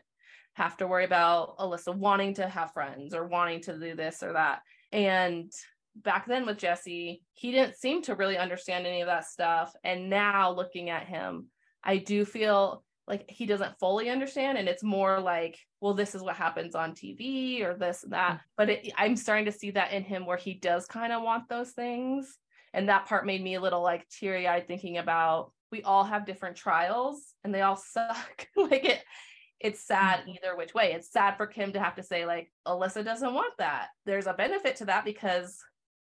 have 0.54 0.78
to 0.78 0.88
worry 0.88 1.06
about 1.06 1.58
Alyssa 1.58 1.96
wanting 1.96 2.36
to 2.36 2.48
have 2.48 2.74
friends 2.74 3.14
or 3.14 3.26
wanting 3.28 3.62
to 3.62 3.80
do 3.80 3.96
this 3.96 4.22
or 4.22 4.34
that. 4.34 4.60
And 4.92 5.52
back 5.96 6.28
then 6.28 6.46
with 6.46 6.58
Jesse, 6.58 7.24
he 7.34 7.52
didn't 7.52 7.78
seem 7.78 8.02
to 8.04 8.16
really 8.16 8.38
understand 8.38 8.86
any 8.86 9.02
of 9.02 9.08
that 9.08 9.26
stuff. 9.26 9.74
And 9.84 10.10
now 10.10 10.52
looking 10.52 10.90
at 10.90 11.08
him, 11.08 11.48
I 11.84 11.98
do 11.98 12.26
feel 12.26 12.84
like 13.12 13.30
he 13.30 13.46
doesn't 13.46 13.78
fully 13.78 14.10
understand. 14.10 14.58
And 14.58 14.70
it's 14.70 14.84
more 14.84 15.20
like, 15.20 15.60
well, 15.82 15.94
this 15.94 16.16
is 16.16 16.24
what 16.24 16.38
happens 16.38 16.76
on 16.76 16.94
TV 16.94 17.62
or 17.62 17.76
this 17.76 18.04
and 18.04 18.14
that. 18.14 18.40
But 18.56 18.70
it, 18.70 18.94
I'm 18.98 19.18
starting 19.18 19.46
to 19.46 19.52
see 19.52 19.72
that 19.72 19.92
in 19.92 20.04
him 20.04 20.26
where 20.26 20.38
he 20.38 20.54
does 20.54 20.86
kind 20.86 21.12
of 21.12 21.22
want 21.22 21.50
those 21.50 21.72
things. 21.72 22.38
And 22.74 22.88
that 22.88 23.08
part 23.08 23.26
made 23.26 23.44
me 23.44 23.56
a 23.56 23.62
little 23.62 23.84
like 23.84 24.08
teary 24.08 24.48
eyed 24.48 24.66
thinking 24.66 24.98
about 24.98 25.52
we 25.74 25.84
all 25.84 26.06
have 26.06 26.26
different 26.26 26.56
trials 26.56 27.22
and 27.44 27.54
they 27.54 27.62
all 27.62 27.76
suck. 27.94 28.48
like 28.56 28.86
it, 28.86 29.04
it's 29.60 29.86
sad 29.86 30.22
mm-hmm. 30.22 30.32
either 30.32 30.56
which 30.56 30.74
way. 30.74 30.94
It's 30.94 31.12
sad 31.12 31.36
for 31.36 31.48
Kim 31.48 31.74
to 31.74 31.82
have 31.82 31.96
to 31.98 32.04
say, 32.04 32.26
like, 32.26 32.50
Alyssa 32.66 33.04
doesn't 33.04 33.34
want 33.34 33.54
that. 33.60 33.90
There's 34.06 34.26
a 34.26 34.34
benefit 34.34 34.78
to 34.78 34.86
that 34.86 35.04
because 35.04 35.60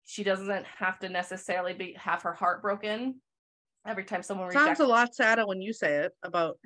she 0.04 0.24
doesn't 0.24 0.66
have 0.78 0.98
to 0.98 1.08
necessarily 1.08 1.72
be 1.72 1.96
have 1.98 2.22
her 2.22 2.34
heart 2.34 2.60
broken 2.60 3.20
every 3.86 4.04
time 4.04 4.22
someone 4.22 4.50
sounds 4.50 4.62
rejects. 4.62 4.80
a 4.80 4.86
lot 4.86 5.14
sadder 5.14 5.46
when 5.46 5.60
you 5.60 5.72
say 5.72 5.96
it 5.96 6.12
about 6.22 6.58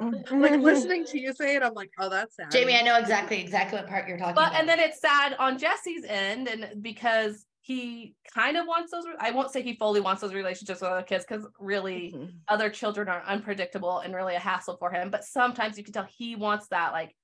like 0.00 0.60
listening 0.60 1.04
to 1.04 1.18
you 1.18 1.32
say 1.32 1.56
it 1.56 1.62
i'm 1.62 1.74
like 1.74 1.90
oh 1.98 2.08
that's 2.08 2.36
sad 2.36 2.50
jamie 2.50 2.76
i 2.76 2.82
know 2.82 2.96
exactly 2.96 3.40
exactly 3.40 3.78
what 3.78 3.88
part 3.88 4.08
you're 4.08 4.18
talking 4.18 4.34
but 4.34 4.48
about 4.48 4.60
and 4.60 4.68
then 4.68 4.78
it's 4.78 5.00
sad 5.00 5.34
on 5.38 5.58
jesse's 5.58 6.04
end 6.06 6.48
and 6.48 6.82
because 6.82 7.46
he 7.60 8.14
kind 8.32 8.56
of 8.56 8.66
wants 8.66 8.90
those 8.92 9.04
i 9.20 9.30
won't 9.30 9.50
say 9.50 9.62
he 9.62 9.76
fully 9.76 10.00
wants 10.00 10.20
those 10.20 10.34
relationships 10.34 10.80
with 10.80 10.90
other 10.90 11.02
kids 11.02 11.24
because 11.26 11.46
really 11.58 12.12
mm-hmm. 12.14 12.26
other 12.48 12.68
children 12.68 13.08
are 13.08 13.22
unpredictable 13.26 13.98
and 13.98 14.14
really 14.14 14.34
a 14.34 14.40
hassle 14.40 14.76
for 14.78 14.90
him 14.90 15.10
but 15.10 15.24
sometimes 15.24 15.78
you 15.78 15.84
can 15.84 15.92
tell 15.92 16.06
he 16.16 16.36
wants 16.36 16.68
that 16.68 16.92
like 16.92 17.14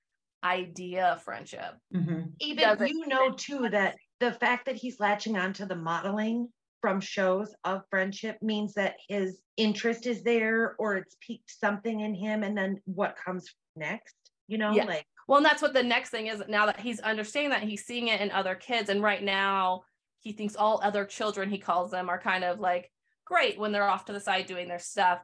idea 0.44 1.06
of 1.06 1.22
friendship 1.22 1.74
mm-hmm. 1.94 2.22
even 2.40 2.86
you 2.86 3.08
know 3.08 3.32
too 3.32 3.68
that 3.68 3.96
the 4.20 4.32
fact 4.32 4.66
that 4.66 4.76
he's 4.76 5.00
latching 5.00 5.36
on 5.36 5.52
to 5.52 5.66
the 5.66 5.74
modeling 5.76 6.48
from 6.80 7.00
shows 7.00 7.54
of 7.64 7.82
friendship 7.90 8.38
means 8.40 8.74
that 8.74 8.96
his 9.08 9.38
interest 9.56 10.06
is 10.06 10.22
there 10.22 10.76
or 10.78 10.96
it's 10.96 11.16
piqued 11.20 11.50
something 11.50 12.00
in 12.00 12.14
him 12.14 12.42
and 12.42 12.56
then 12.56 12.80
what 12.84 13.16
comes 13.16 13.46
next 13.76 14.14
you 14.46 14.58
know 14.58 14.72
yeah. 14.72 14.84
like 14.84 15.06
well 15.26 15.38
and 15.38 15.46
that's 15.46 15.62
what 15.62 15.74
the 15.74 15.82
next 15.82 16.10
thing 16.10 16.28
is 16.28 16.42
now 16.48 16.66
that 16.66 16.78
he's 16.78 17.00
understanding 17.00 17.50
that 17.50 17.62
he's 17.62 17.84
seeing 17.84 18.08
it 18.08 18.20
in 18.20 18.30
other 18.30 18.54
kids 18.54 18.88
and 18.88 19.02
right 19.02 19.22
now 19.22 19.82
he 20.20 20.32
thinks 20.32 20.56
all 20.56 20.80
other 20.82 21.04
children 21.04 21.50
he 21.50 21.58
calls 21.58 21.90
them 21.90 22.08
are 22.08 22.20
kind 22.20 22.44
of 22.44 22.60
like 22.60 22.90
great 23.28 23.58
when 23.58 23.72
they're 23.72 23.88
off 23.88 24.06
to 24.06 24.12
the 24.12 24.20
side 24.20 24.46
doing 24.46 24.68
their 24.68 24.78
stuff. 24.78 25.20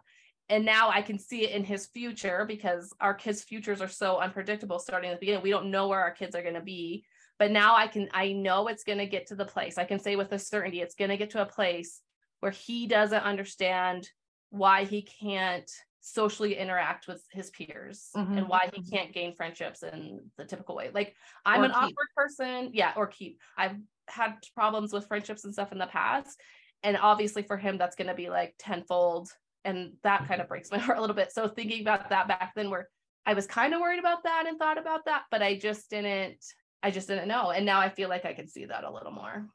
And 0.51 0.65
now 0.65 0.91
i 0.91 1.01
can 1.01 1.19
see 1.19 1.45
it 1.45 1.53
in 1.53 1.65
his 1.65 1.87
future 1.87 2.45
because 2.47 2.93
our 3.01 3.15
kids 3.15 3.43
futures 3.43 3.81
are 3.81 3.89
so 3.89 4.19
unpredictable 4.19 4.79
starting 4.79 5.11
at 5.11 5.15
the 5.17 5.21
beginning. 5.21 5.43
We 5.43 5.51
don't 5.51 5.71
know 5.71 5.89
where 5.89 6.01
our 6.01 6.11
kids 6.11 6.37
are 6.37 6.43
going 6.43 6.55
to 6.55 6.61
be 6.61 7.05
but 7.39 7.51
now 7.51 7.75
i 7.77 7.87
can 7.87 8.09
i 8.13 8.33
know 8.33 8.69
it's 8.69 8.85
going 8.85 8.99
to 8.99 9.07
get 9.07 9.27
to 9.27 9.35
the 9.35 9.45
place 9.45 9.79
i 9.79 9.85
can 9.85 9.99
say 9.99 10.17
with 10.17 10.33
a 10.33 10.39
certainty 10.39 10.81
it's 10.81 10.95
going 10.95 11.11
to 11.11 11.17
get 11.17 11.31
to 11.31 11.43
a 11.43 11.47
place 11.47 12.01
where 12.41 12.53
he 12.53 12.87
doesn't 12.87 13.23
understand 13.23 14.09
why 14.51 14.85
he 14.85 15.03
can't 15.03 15.71
socially 16.01 16.57
interact 16.57 17.09
with 17.09 17.25
his 17.33 17.49
peers 17.51 18.11
mm-hmm. 18.15 18.37
and 18.37 18.49
why 18.49 18.69
he 18.73 18.81
mm-hmm. 18.81 18.95
can't 18.95 19.13
gain 19.15 19.35
friendships 19.35 19.83
in 19.83 20.21
the 20.37 20.45
typical 20.45 20.77
way 20.77 20.91
like 20.93 21.15
i'm 21.47 21.63
or 21.63 21.65
an 21.65 21.71
keep. 21.71 21.79
awkward 21.79 22.09
person 22.15 22.71
yeah 22.75 22.93
or 22.97 23.07
keep 23.07 23.41
i've 23.57 23.77
had 24.09 24.35
problems 24.55 24.93
with 24.93 25.07
friendships 25.07 25.45
and 25.45 25.55
stuff 25.55 25.73
in 25.73 25.79
the 25.79 25.87
past 25.87 26.39
and 26.83 26.99
obviously 26.99 27.43
for 27.43 27.57
him 27.57 27.79
that's 27.79 27.97
going 27.97 28.09
to 28.09 28.15
be 28.15 28.29
like 28.29 28.55
tenfold 28.59 29.31
and 29.65 29.95
that 30.03 30.29
kind 30.29 30.41
of 30.41 30.41
mm-hmm. 30.41 30.49
breaks 30.49 30.71
my 30.73 30.79
heart 30.79 30.99
a 30.99 31.01
little 31.01 31.17
bit 31.17 31.33
so 31.33 31.49
thinking 31.49 31.81
about 31.81 32.11
that 32.11 32.29
back 32.29 32.53
then 32.55 32.69
where 32.69 32.89
i 33.25 33.33
was 33.33 33.47
kind 33.47 33.73
of 33.73 33.81
worried 33.81 33.99
about 33.99 34.25
that 34.25 34.45
and 34.47 34.59
thought 34.59 34.77
about 34.77 35.07
that 35.07 35.23
but 35.31 35.43
i 35.43 35.57
just 35.57 35.89
didn't 35.89 36.45
I 36.85 36.91
just 36.91 37.09
didn't 37.09 37.29
know. 37.29 37.51
And 37.51 37.65
now 37.65 37.81
I 37.81 37.89
feel 37.89 38.11
like 38.11 38.27
I 38.27 38.35
can 38.35 38.47
see 38.47 38.67
that 38.67 38.85
a 38.85 38.93
little 38.93 39.11
more. 39.11 39.47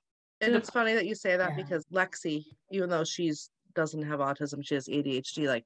And 0.42 0.56
it's 0.56 0.72
funny 0.72 0.96
that 0.96 1.06
you 1.06 1.14
say 1.14 1.38
that 1.38 1.52
yeah. 1.52 1.56
because 1.64 1.86
Lexi, 1.94 2.44
even 2.72 2.90
though 2.90 3.04
she's 3.04 3.52
doesn't 3.76 4.02
have 4.02 4.20
autism, 4.20 4.66
she 4.66 4.74
has 4.74 4.88
ADHD, 4.88 5.48
like 5.48 5.66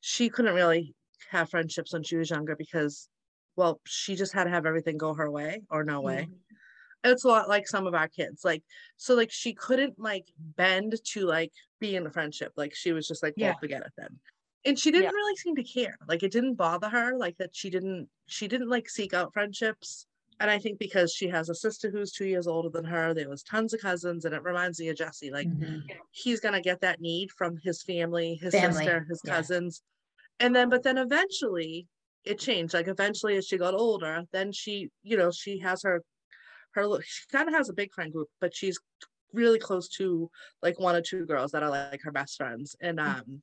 she 0.00 0.28
couldn't 0.28 0.54
really 0.54 0.94
have 1.30 1.50
friendships 1.50 1.92
when 1.92 2.02
she 2.02 2.16
was 2.16 2.30
younger 2.30 2.56
because 2.56 3.08
well, 3.54 3.80
she 3.86 4.16
just 4.16 4.32
had 4.32 4.44
to 4.44 4.50
have 4.50 4.66
everything 4.66 4.98
go 4.98 5.14
her 5.14 5.30
way 5.30 5.62
or 5.70 5.84
no 5.84 6.00
way. 6.00 6.22
Mm-hmm. 6.22 7.10
It's 7.10 7.24
a 7.24 7.28
lot 7.28 7.48
like 7.48 7.68
some 7.68 7.86
of 7.86 7.94
our 7.94 8.08
kids. 8.08 8.44
Like 8.44 8.64
so 8.96 9.14
like 9.14 9.30
she 9.30 9.54
couldn't 9.54 10.00
like 10.00 10.26
bend 10.56 10.96
to 11.12 11.26
like 11.26 11.52
be 11.78 11.94
in 11.94 12.06
a 12.06 12.10
friendship. 12.10 12.52
Like 12.56 12.74
she 12.74 12.92
was 12.92 13.06
just 13.06 13.22
like, 13.22 13.34
well, 13.36 13.50
yeah. 13.50 13.54
forget 13.60 13.82
it 13.82 13.92
then 13.96 14.18
and 14.64 14.78
she 14.78 14.90
didn't 14.90 15.04
yeah. 15.04 15.10
really 15.10 15.36
seem 15.36 15.54
to 15.54 15.62
care 15.62 15.96
like 16.08 16.22
it 16.22 16.32
didn't 16.32 16.54
bother 16.54 16.88
her 16.88 17.16
like 17.16 17.36
that 17.38 17.54
she 17.54 17.70
didn't 17.70 18.08
she 18.26 18.48
didn't 18.48 18.68
like 18.68 18.88
seek 18.88 19.14
out 19.14 19.32
friendships 19.32 20.06
and 20.40 20.50
I 20.50 20.58
think 20.58 20.78
because 20.78 21.12
she 21.12 21.28
has 21.28 21.48
a 21.48 21.54
sister 21.54 21.90
who's 21.90 22.12
two 22.12 22.26
years 22.26 22.46
older 22.46 22.68
than 22.68 22.84
her, 22.84 23.12
there 23.12 23.28
was 23.28 23.42
tons 23.42 23.74
of 23.74 23.80
cousins, 23.80 24.24
and 24.24 24.34
it 24.34 24.42
reminds 24.42 24.78
me 24.78 24.88
of 24.88 24.96
Jesse. 24.96 25.30
Like 25.30 25.48
mm-hmm. 25.48 25.78
he's 26.12 26.40
gonna 26.40 26.60
get 26.60 26.80
that 26.82 27.00
need 27.00 27.30
from 27.32 27.56
his 27.62 27.82
family, 27.82 28.38
his 28.40 28.54
family. 28.54 28.84
sister, 28.84 29.06
his 29.08 29.20
yeah. 29.24 29.34
cousins, 29.34 29.82
and 30.38 30.54
then 30.54 30.68
but 30.68 30.82
then 30.84 30.98
eventually 30.98 31.86
it 32.24 32.38
changed. 32.38 32.74
Like 32.74 32.88
eventually, 32.88 33.36
as 33.36 33.46
she 33.46 33.58
got 33.58 33.74
older, 33.74 34.22
then 34.32 34.52
she, 34.52 34.90
you 35.02 35.16
know, 35.16 35.32
she 35.32 35.58
has 35.58 35.82
her 35.82 36.02
her 36.72 37.00
she 37.02 37.22
kind 37.32 37.48
of 37.48 37.54
has 37.54 37.68
a 37.68 37.74
big 37.74 37.92
friend 37.92 38.12
group, 38.12 38.28
but 38.40 38.54
she's 38.54 38.78
really 39.32 39.58
close 39.58 39.88
to 39.88 40.30
like 40.62 40.78
one 40.78 40.94
or 40.94 41.02
two 41.02 41.26
girls 41.26 41.50
that 41.50 41.62
are 41.64 41.70
like 41.70 42.00
her 42.04 42.12
best 42.12 42.36
friends, 42.36 42.76
and 42.80 42.98
mm. 42.98 43.06
um, 43.06 43.42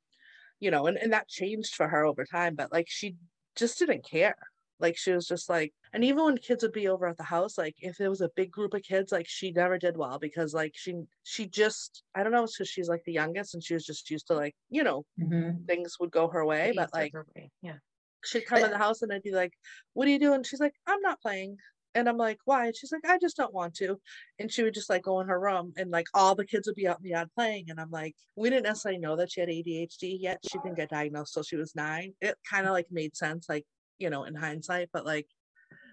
you 0.61 0.71
know, 0.71 0.87
and 0.87 0.97
and 0.97 1.11
that 1.11 1.27
changed 1.27 1.75
for 1.75 1.89
her 1.89 2.05
over 2.05 2.23
time. 2.23 2.55
But 2.55 2.71
like 2.71 2.87
she 2.87 3.15
just 3.55 3.79
didn't 3.79 4.05
care 4.05 4.35
like 4.79 4.97
she 4.97 5.11
was 5.11 5.27
just 5.27 5.49
like, 5.49 5.73
and 5.93 6.03
even 6.03 6.23
when 6.23 6.37
kids 6.37 6.63
would 6.63 6.73
be 6.73 6.87
over 6.87 7.07
at 7.07 7.17
the 7.17 7.23
house, 7.23 7.57
like 7.57 7.75
if 7.79 7.99
it 7.99 8.09
was 8.09 8.21
a 8.21 8.31
big 8.35 8.51
group 8.51 8.73
of 8.73 8.83
kids, 8.83 9.11
like 9.11 9.27
she 9.27 9.51
never 9.51 9.77
did 9.77 9.97
well 9.97 10.19
because 10.19 10.53
like 10.53 10.73
she 10.75 10.95
she 11.23 11.47
just 11.47 12.03
I 12.13 12.23
don't 12.23 12.31
know, 12.31 12.43
it's 12.43 12.57
because 12.57 12.69
she's 12.69 12.89
like 12.89 13.03
the 13.05 13.13
youngest 13.13 13.53
and 13.53 13.63
she 13.63 13.73
was 13.73 13.85
just 13.85 14.09
used 14.09 14.27
to 14.27 14.35
like 14.35 14.55
you 14.69 14.83
know 14.83 15.05
mm-hmm. 15.19 15.63
things 15.65 15.97
would 15.99 16.11
go 16.11 16.27
her 16.27 16.45
way, 16.45 16.73
but 16.75 16.93
like 16.93 17.13
way. 17.13 17.49
yeah, 17.61 17.77
she'd 18.23 18.45
come 18.45 18.59
but, 18.59 18.65
in 18.65 18.71
the 18.71 18.77
house 18.77 19.01
and 19.01 19.13
I'd 19.13 19.23
be 19.23 19.31
like, 19.31 19.53
"What 19.93 20.07
are 20.07 20.11
you 20.11 20.19
doing?" 20.19 20.43
She's 20.43 20.59
like, 20.59 20.73
"I'm 20.87 21.01
not 21.01 21.21
playing." 21.21 21.57
And 21.95 22.09
I'm 22.09 22.17
like, 22.17 22.39
why? 22.43 22.65
And 22.65 22.75
she's 22.75 22.91
like, 22.91 23.05
I 23.05 23.17
just 23.17 23.37
don't 23.37 23.53
want 23.53 23.73
to. 23.75 23.97
And 24.37 24.51
she 24.51 24.63
would 24.63 24.73
just 24.73 24.89
like 24.89 25.03
go 25.03 25.21
in 25.21 25.29
her 25.29 25.39
room 25.39 25.71
and 25.77 25.89
like 25.89 26.07
all 26.13 26.35
the 26.35 26.45
kids 26.45 26.67
would 26.67 26.75
be 26.75 26.87
out 26.87 26.97
in 26.97 27.03
the 27.03 27.11
yard 27.11 27.29
playing. 27.33 27.69
And 27.69 27.79
I'm 27.79 27.89
like, 27.89 28.15
we 28.35 28.49
didn't 28.49 28.65
necessarily 28.65 28.99
know 28.99 29.15
that 29.15 29.31
she 29.31 29.39
had 29.39 29.47
ADHD 29.47 30.17
yet. 30.19 30.39
She 30.43 30.59
didn't 30.59 30.75
get 30.75 30.89
diagnosed 30.89 31.33
till 31.33 31.43
she 31.43 31.55
was 31.55 31.73
nine. 31.73 32.13
It 32.19 32.35
kind 32.47 32.67
of 32.67 32.73
like 32.73 32.87
made 32.91 33.15
sense. 33.15 33.47
Like 33.47 33.65
you 33.99 34.09
know, 34.09 34.23
in 34.23 34.35
hindsight, 34.35 34.89
but 34.93 35.05
like 35.05 35.27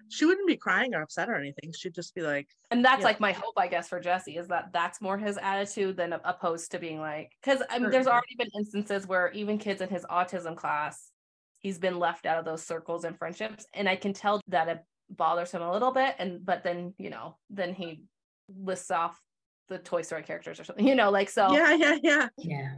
she 0.09 0.25
wouldn't 0.25 0.47
be 0.47 0.55
crying 0.55 0.93
or 0.93 1.01
upset 1.01 1.29
or 1.29 1.35
anything. 1.35 1.71
She'd 1.73 1.95
just 1.95 2.13
be 2.15 2.21
like, 2.21 2.47
and 2.71 2.83
that's 2.83 2.99
yeah. 2.99 3.05
like 3.05 3.19
my 3.19 3.31
hope, 3.31 3.53
I 3.57 3.67
guess, 3.67 3.89
for 3.89 3.99
Jesse 3.99 4.37
is 4.37 4.47
that 4.49 4.69
that's 4.73 5.01
more 5.01 5.17
his 5.17 5.37
attitude 5.41 5.97
than 5.97 6.13
opposed 6.13 6.71
to 6.71 6.79
being 6.79 6.99
like, 6.99 7.31
because 7.41 7.63
I 7.69 7.79
mean, 7.79 7.89
there's 7.89 8.05
mm-hmm. 8.05 8.13
already 8.13 8.35
been 8.37 8.49
instances 8.55 9.07
where 9.07 9.31
even 9.31 9.57
kids 9.57 9.81
in 9.81 9.89
his 9.89 10.05
autism 10.05 10.55
class, 10.55 11.11
he's 11.59 11.79
been 11.79 11.99
left 11.99 12.25
out 12.25 12.37
of 12.37 12.45
those 12.45 12.63
circles 12.63 13.05
and 13.05 13.17
friendships, 13.17 13.65
and 13.73 13.89
I 13.89 13.95
can 13.95 14.13
tell 14.13 14.41
that 14.47 14.67
it 14.67 14.79
bothers 15.09 15.51
him 15.51 15.61
a 15.61 15.71
little 15.71 15.91
bit. 15.91 16.15
And 16.19 16.45
but 16.45 16.63
then 16.63 16.93
you 16.97 17.09
know, 17.09 17.37
then 17.49 17.73
he 17.73 18.03
lists 18.47 18.91
off 18.91 19.19
the 19.69 19.79
Toy 19.79 20.01
Story 20.01 20.23
characters 20.23 20.59
or 20.59 20.63
something, 20.63 20.87
you 20.87 20.95
know, 20.95 21.09
like 21.09 21.29
so. 21.29 21.53
Yeah, 21.53 21.73
yeah, 21.73 21.97
yeah, 22.03 22.27
yeah. 22.37 22.75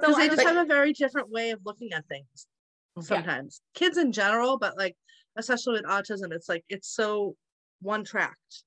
Because 0.00 0.14
so 0.14 0.20
they 0.20 0.28
just 0.28 0.42
have 0.42 0.56
a 0.56 0.66
very 0.66 0.92
different 0.92 1.30
way 1.30 1.50
of 1.50 1.60
looking 1.64 1.92
at 1.92 2.06
things 2.06 2.46
sometimes. 3.00 3.60
Yeah. 3.74 3.78
kids 3.78 3.98
in 3.98 4.12
general 4.12 4.58
but 4.58 4.76
like 4.76 4.96
especially 5.36 5.74
with 5.74 5.84
autism 5.84 6.32
it's 6.32 6.48
like 6.48 6.64
it's 6.68 6.88
so 6.88 7.36
one 7.80 8.04
tracked 8.04 8.64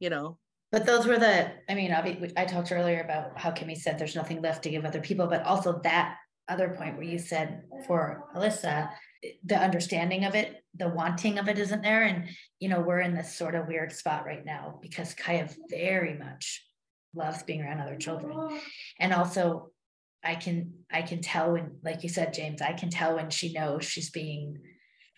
you 0.00 0.10
know? 0.10 0.38
But 0.70 0.86
those 0.86 1.06
were 1.06 1.18
the 1.18 1.50
i 1.68 1.74
mean 1.74 1.92
i 1.92 2.44
talked 2.44 2.72
earlier 2.72 3.00
about 3.00 3.38
how 3.38 3.50
kimmy 3.50 3.76
said 3.76 3.98
there's 3.98 4.16
nothing 4.16 4.42
left 4.42 4.62
to 4.64 4.70
give 4.70 4.84
other 4.84 5.00
people 5.00 5.26
but 5.26 5.42
also 5.44 5.80
that 5.82 6.16
other 6.48 6.70
point 6.78 6.96
where 6.96 7.04
you 7.06 7.18
said 7.18 7.62
for 7.86 8.24
alyssa 8.34 8.90
the 9.44 9.58
understanding 9.58 10.24
of 10.24 10.34
it 10.34 10.62
the 10.78 10.88
wanting 10.88 11.38
of 11.38 11.48
it 11.48 11.58
isn't 11.58 11.82
there. 11.82 12.04
And 12.04 12.28
you 12.60 12.68
know 12.68 12.80
we're 12.80 13.00
in 13.00 13.14
this 13.14 13.34
sort 13.34 13.54
of 13.54 13.66
weird 13.66 13.92
spot 13.92 14.24
right 14.24 14.44
now 14.44 14.78
because 14.80 15.14
kaya 15.14 15.48
very 15.68 16.14
much 16.14 16.64
loves 17.14 17.42
being 17.42 17.62
around 17.62 17.80
other 17.80 17.96
children. 17.96 18.60
And 18.98 19.12
also 19.12 19.70
I 20.24 20.34
can 20.34 20.72
I 20.90 21.02
can 21.02 21.20
tell 21.20 21.52
when, 21.52 21.76
like 21.82 22.02
you 22.02 22.08
said, 22.08 22.34
James, 22.34 22.60
I 22.60 22.72
can 22.72 22.90
tell 22.90 23.16
when 23.16 23.30
she 23.30 23.52
knows 23.52 23.84
she's 23.84 24.10
being 24.10 24.58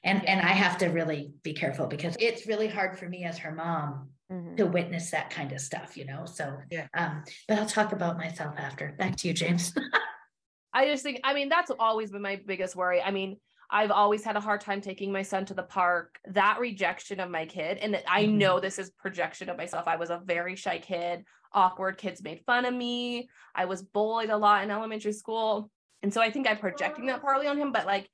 and 0.02 0.26
and 0.28 0.40
I 0.40 0.52
have 0.52 0.78
to 0.78 0.87
really 0.87 1.33
be 1.42 1.52
careful 1.52 1.87
because 1.87 2.16
it's 2.19 2.47
really 2.47 2.69
hard 2.69 2.99
for 2.99 3.09
me 3.09 3.25
as 3.25 3.38
her 3.38 3.52
mom 3.52 4.11
mm-hmm. 4.33 4.57
to 4.57 4.66
witness 4.66 5.11
that 5.11 5.30
kind 5.30 5.52
of 5.52 5.61
stuff, 5.61 5.97
you 5.97 6.07
know. 6.07 6.25
So 6.25 6.57
yeah. 6.71 6.87
Um, 6.95 7.25
but 7.49 7.59
I'll 7.59 7.66
talk 7.66 7.92
about 7.92 8.16
myself 8.16 8.54
after. 8.59 8.95
Back 8.99 9.16
to 9.16 9.28
you, 9.28 9.35
James. 9.35 9.75
I 10.73 10.87
just 10.87 11.02
think 11.02 11.21
I 11.25 11.35
mean 11.35 11.49
that's 11.49 11.71
always 11.78 12.11
been 12.11 12.23
my 12.23 12.40
biggest 12.47 12.76
worry. 12.76 13.02
I 13.02 13.11
mean, 13.11 13.37
I've 13.70 13.90
always 13.90 14.24
had 14.24 14.36
a 14.36 14.40
hard 14.40 14.60
time 14.60 14.80
taking 14.80 15.12
my 15.12 15.22
son 15.22 15.44
to 15.46 15.54
the 15.54 15.62
park. 15.62 16.18
That 16.26 16.58
rejection 16.58 17.20
of 17.20 17.30
my 17.30 17.46
kid, 17.46 17.78
and 17.78 18.02
I 18.06 18.24
Mhm. 18.24 18.32
know 18.32 18.60
this 18.60 18.78
is 18.78 18.90
projection 18.90 19.48
of 19.48 19.56
myself. 19.56 19.86
I 19.86 19.96
was 19.96 20.10
a 20.10 20.18
very 20.18 20.56
shy 20.56 20.78
kid, 20.78 21.24
awkward. 21.52 21.96
Kids 21.98 22.22
made 22.22 22.44
fun 22.44 22.64
of 22.64 22.74
me. 22.74 23.28
I 23.54 23.66
was 23.66 23.82
bullied 23.82 24.30
a 24.30 24.36
lot 24.36 24.64
in 24.64 24.70
elementary 24.70 25.12
school. 25.12 25.70
And 26.02 26.12
so 26.12 26.20
I 26.20 26.30
think 26.30 26.48
I'm 26.48 26.58
projecting 26.58 27.06
that 27.06 27.20
partly 27.20 27.46
on 27.46 27.58
him, 27.58 27.72
but 27.72 27.86
like 27.86 28.10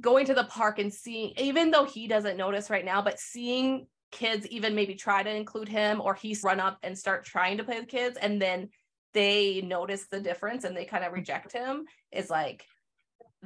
going 0.00 0.26
to 0.26 0.34
the 0.34 0.44
park 0.44 0.78
and 0.78 0.92
seeing, 0.92 1.32
even 1.38 1.70
though 1.70 1.84
he 1.84 2.06
doesn't 2.06 2.36
notice 2.36 2.70
right 2.70 2.84
now, 2.84 3.02
but 3.02 3.18
seeing 3.18 3.86
kids 4.12 4.46
even 4.46 4.74
maybe 4.74 4.94
try 4.94 5.22
to 5.22 5.34
include 5.34 5.68
him 5.68 6.00
or 6.00 6.14
he's 6.14 6.44
run 6.44 6.60
up 6.60 6.78
and 6.82 6.96
start 6.96 7.24
trying 7.24 7.56
to 7.56 7.64
play 7.64 7.80
with 7.80 7.88
kids 7.88 8.16
and 8.16 8.40
then 8.40 8.68
they 9.12 9.60
notice 9.62 10.06
the 10.08 10.20
difference 10.20 10.64
and 10.64 10.76
they 10.76 10.84
kind 10.84 11.04
of 11.04 11.12
reject 11.12 11.52
him 11.52 11.84
is 12.12 12.30
like 12.30 12.64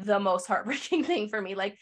the 0.04 0.20
most 0.20 0.46
heartbreaking 0.46 1.04
thing 1.10 1.28
for 1.28 1.40
me. 1.40 1.54
Like, 1.54 1.76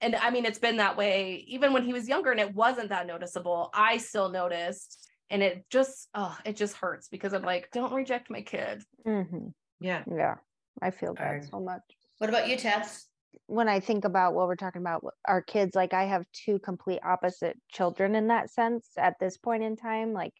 and 0.00 0.14
I 0.14 0.30
mean, 0.30 0.44
it's 0.44 0.58
been 0.58 0.76
that 0.76 0.96
way 0.96 1.44
even 1.48 1.72
when 1.72 1.84
he 1.84 1.92
was 1.92 2.08
younger 2.08 2.30
and 2.30 2.40
it 2.40 2.54
wasn't 2.54 2.90
that 2.90 3.06
noticeable. 3.06 3.70
I 3.74 3.96
still 3.96 4.28
noticed 4.28 5.08
and 5.30 5.42
it 5.42 5.64
just, 5.70 6.08
oh, 6.14 6.36
it 6.44 6.56
just 6.56 6.74
hurts 6.76 7.08
because 7.08 7.32
I'm 7.32 7.42
like, 7.42 7.70
don't 7.72 7.92
reject 7.92 8.30
my 8.30 8.42
kid. 8.42 8.82
hmm 9.04 9.48
Yeah. 9.80 10.04
Yeah, 10.14 10.34
I 10.82 10.90
feel 10.90 11.14
that 11.14 11.22
Hard. 11.22 11.48
so 11.50 11.60
much. 11.60 11.82
What 12.18 12.30
about 12.30 12.48
you, 12.48 12.56
Tess? 12.56 13.06
When 13.46 13.68
I 13.68 13.80
think 13.80 14.04
about 14.04 14.34
what 14.34 14.48
we're 14.48 14.56
talking 14.56 14.82
about, 14.82 15.04
our 15.26 15.42
kids, 15.42 15.74
like 15.74 15.92
I 15.92 16.04
have 16.04 16.24
two 16.32 16.58
complete 16.58 17.00
opposite 17.04 17.58
children 17.70 18.14
in 18.14 18.28
that 18.28 18.50
sense 18.50 18.88
at 18.96 19.14
this 19.20 19.36
point 19.36 19.62
in 19.62 19.76
time. 19.76 20.12
Like 20.12 20.32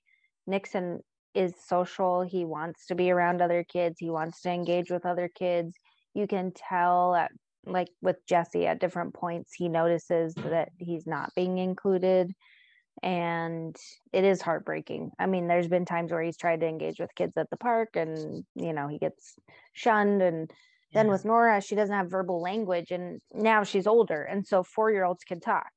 Nixon 0.46 1.00
is 1.34 1.52
social, 1.66 2.22
he 2.22 2.44
wants 2.44 2.86
to 2.86 2.94
be 2.94 3.10
around 3.10 3.42
other 3.42 3.64
kids, 3.64 3.96
he 3.98 4.10
wants 4.10 4.40
to 4.42 4.50
engage 4.50 4.90
with 4.90 5.04
other 5.04 5.28
kids. 5.28 5.76
You 6.16 6.26
can 6.26 6.52
tell 6.52 7.14
at 7.14 7.30
like 7.66 7.88
with 8.00 8.24
Jesse 8.26 8.66
at 8.66 8.80
different 8.80 9.14
points, 9.14 9.52
he 9.52 9.68
notices 9.68 10.34
that 10.34 10.70
he's 10.78 11.06
not 11.06 11.30
being 11.34 11.58
included. 11.58 12.32
And 13.02 13.76
it 14.12 14.24
is 14.24 14.40
heartbreaking. 14.40 15.10
I 15.18 15.26
mean, 15.26 15.48
there's 15.48 15.68
been 15.68 15.84
times 15.84 16.12
where 16.12 16.22
he's 16.22 16.38
tried 16.38 16.60
to 16.60 16.66
engage 16.66 16.98
with 16.98 17.14
kids 17.14 17.36
at 17.36 17.50
the 17.50 17.56
park 17.58 17.90
and, 17.94 18.44
you 18.54 18.72
know, 18.72 18.88
he 18.88 18.98
gets 18.98 19.34
shunned 19.74 20.22
and 20.22 20.50
then 20.94 21.08
with 21.08 21.26
Nora, 21.26 21.60
she 21.60 21.74
doesn't 21.74 21.94
have 21.94 22.10
verbal 22.10 22.40
language 22.40 22.90
and 22.90 23.20
now 23.34 23.64
she's 23.64 23.86
older. 23.86 24.22
And 24.22 24.46
so 24.46 24.62
four 24.62 24.90
year 24.90 25.04
olds 25.04 25.24
can 25.24 25.40
talk. 25.40 25.70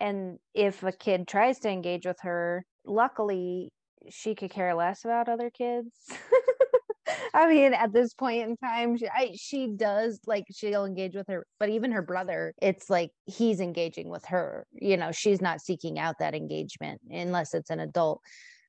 And 0.00 0.38
if 0.54 0.82
a 0.82 0.90
kid 0.90 1.28
tries 1.28 1.60
to 1.60 1.68
engage 1.68 2.04
with 2.04 2.18
her, 2.22 2.64
luckily 2.84 3.70
she 4.08 4.34
could 4.34 4.50
care 4.50 4.74
less 4.74 5.04
about 5.04 5.28
other 5.28 5.50
kids. 5.50 5.90
I 7.34 7.48
mean, 7.48 7.74
at 7.74 7.92
this 7.92 8.14
point 8.14 8.48
in 8.48 8.56
time, 8.56 8.96
she, 8.96 9.08
I, 9.08 9.32
she 9.36 9.68
does 9.68 10.20
like 10.26 10.44
she'll 10.52 10.84
engage 10.84 11.14
with 11.14 11.28
her, 11.28 11.46
but 11.58 11.68
even 11.68 11.92
her 11.92 12.02
brother, 12.02 12.54
it's 12.60 12.90
like 12.90 13.10
he's 13.26 13.60
engaging 13.60 14.08
with 14.08 14.24
her. 14.26 14.66
You 14.72 14.96
know, 14.96 15.12
she's 15.12 15.40
not 15.40 15.60
seeking 15.60 15.98
out 15.98 16.16
that 16.20 16.34
engagement 16.34 17.00
unless 17.10 17.54
it's 17.54 17.70
an 17.70 17.80
adult. 17.80 18.20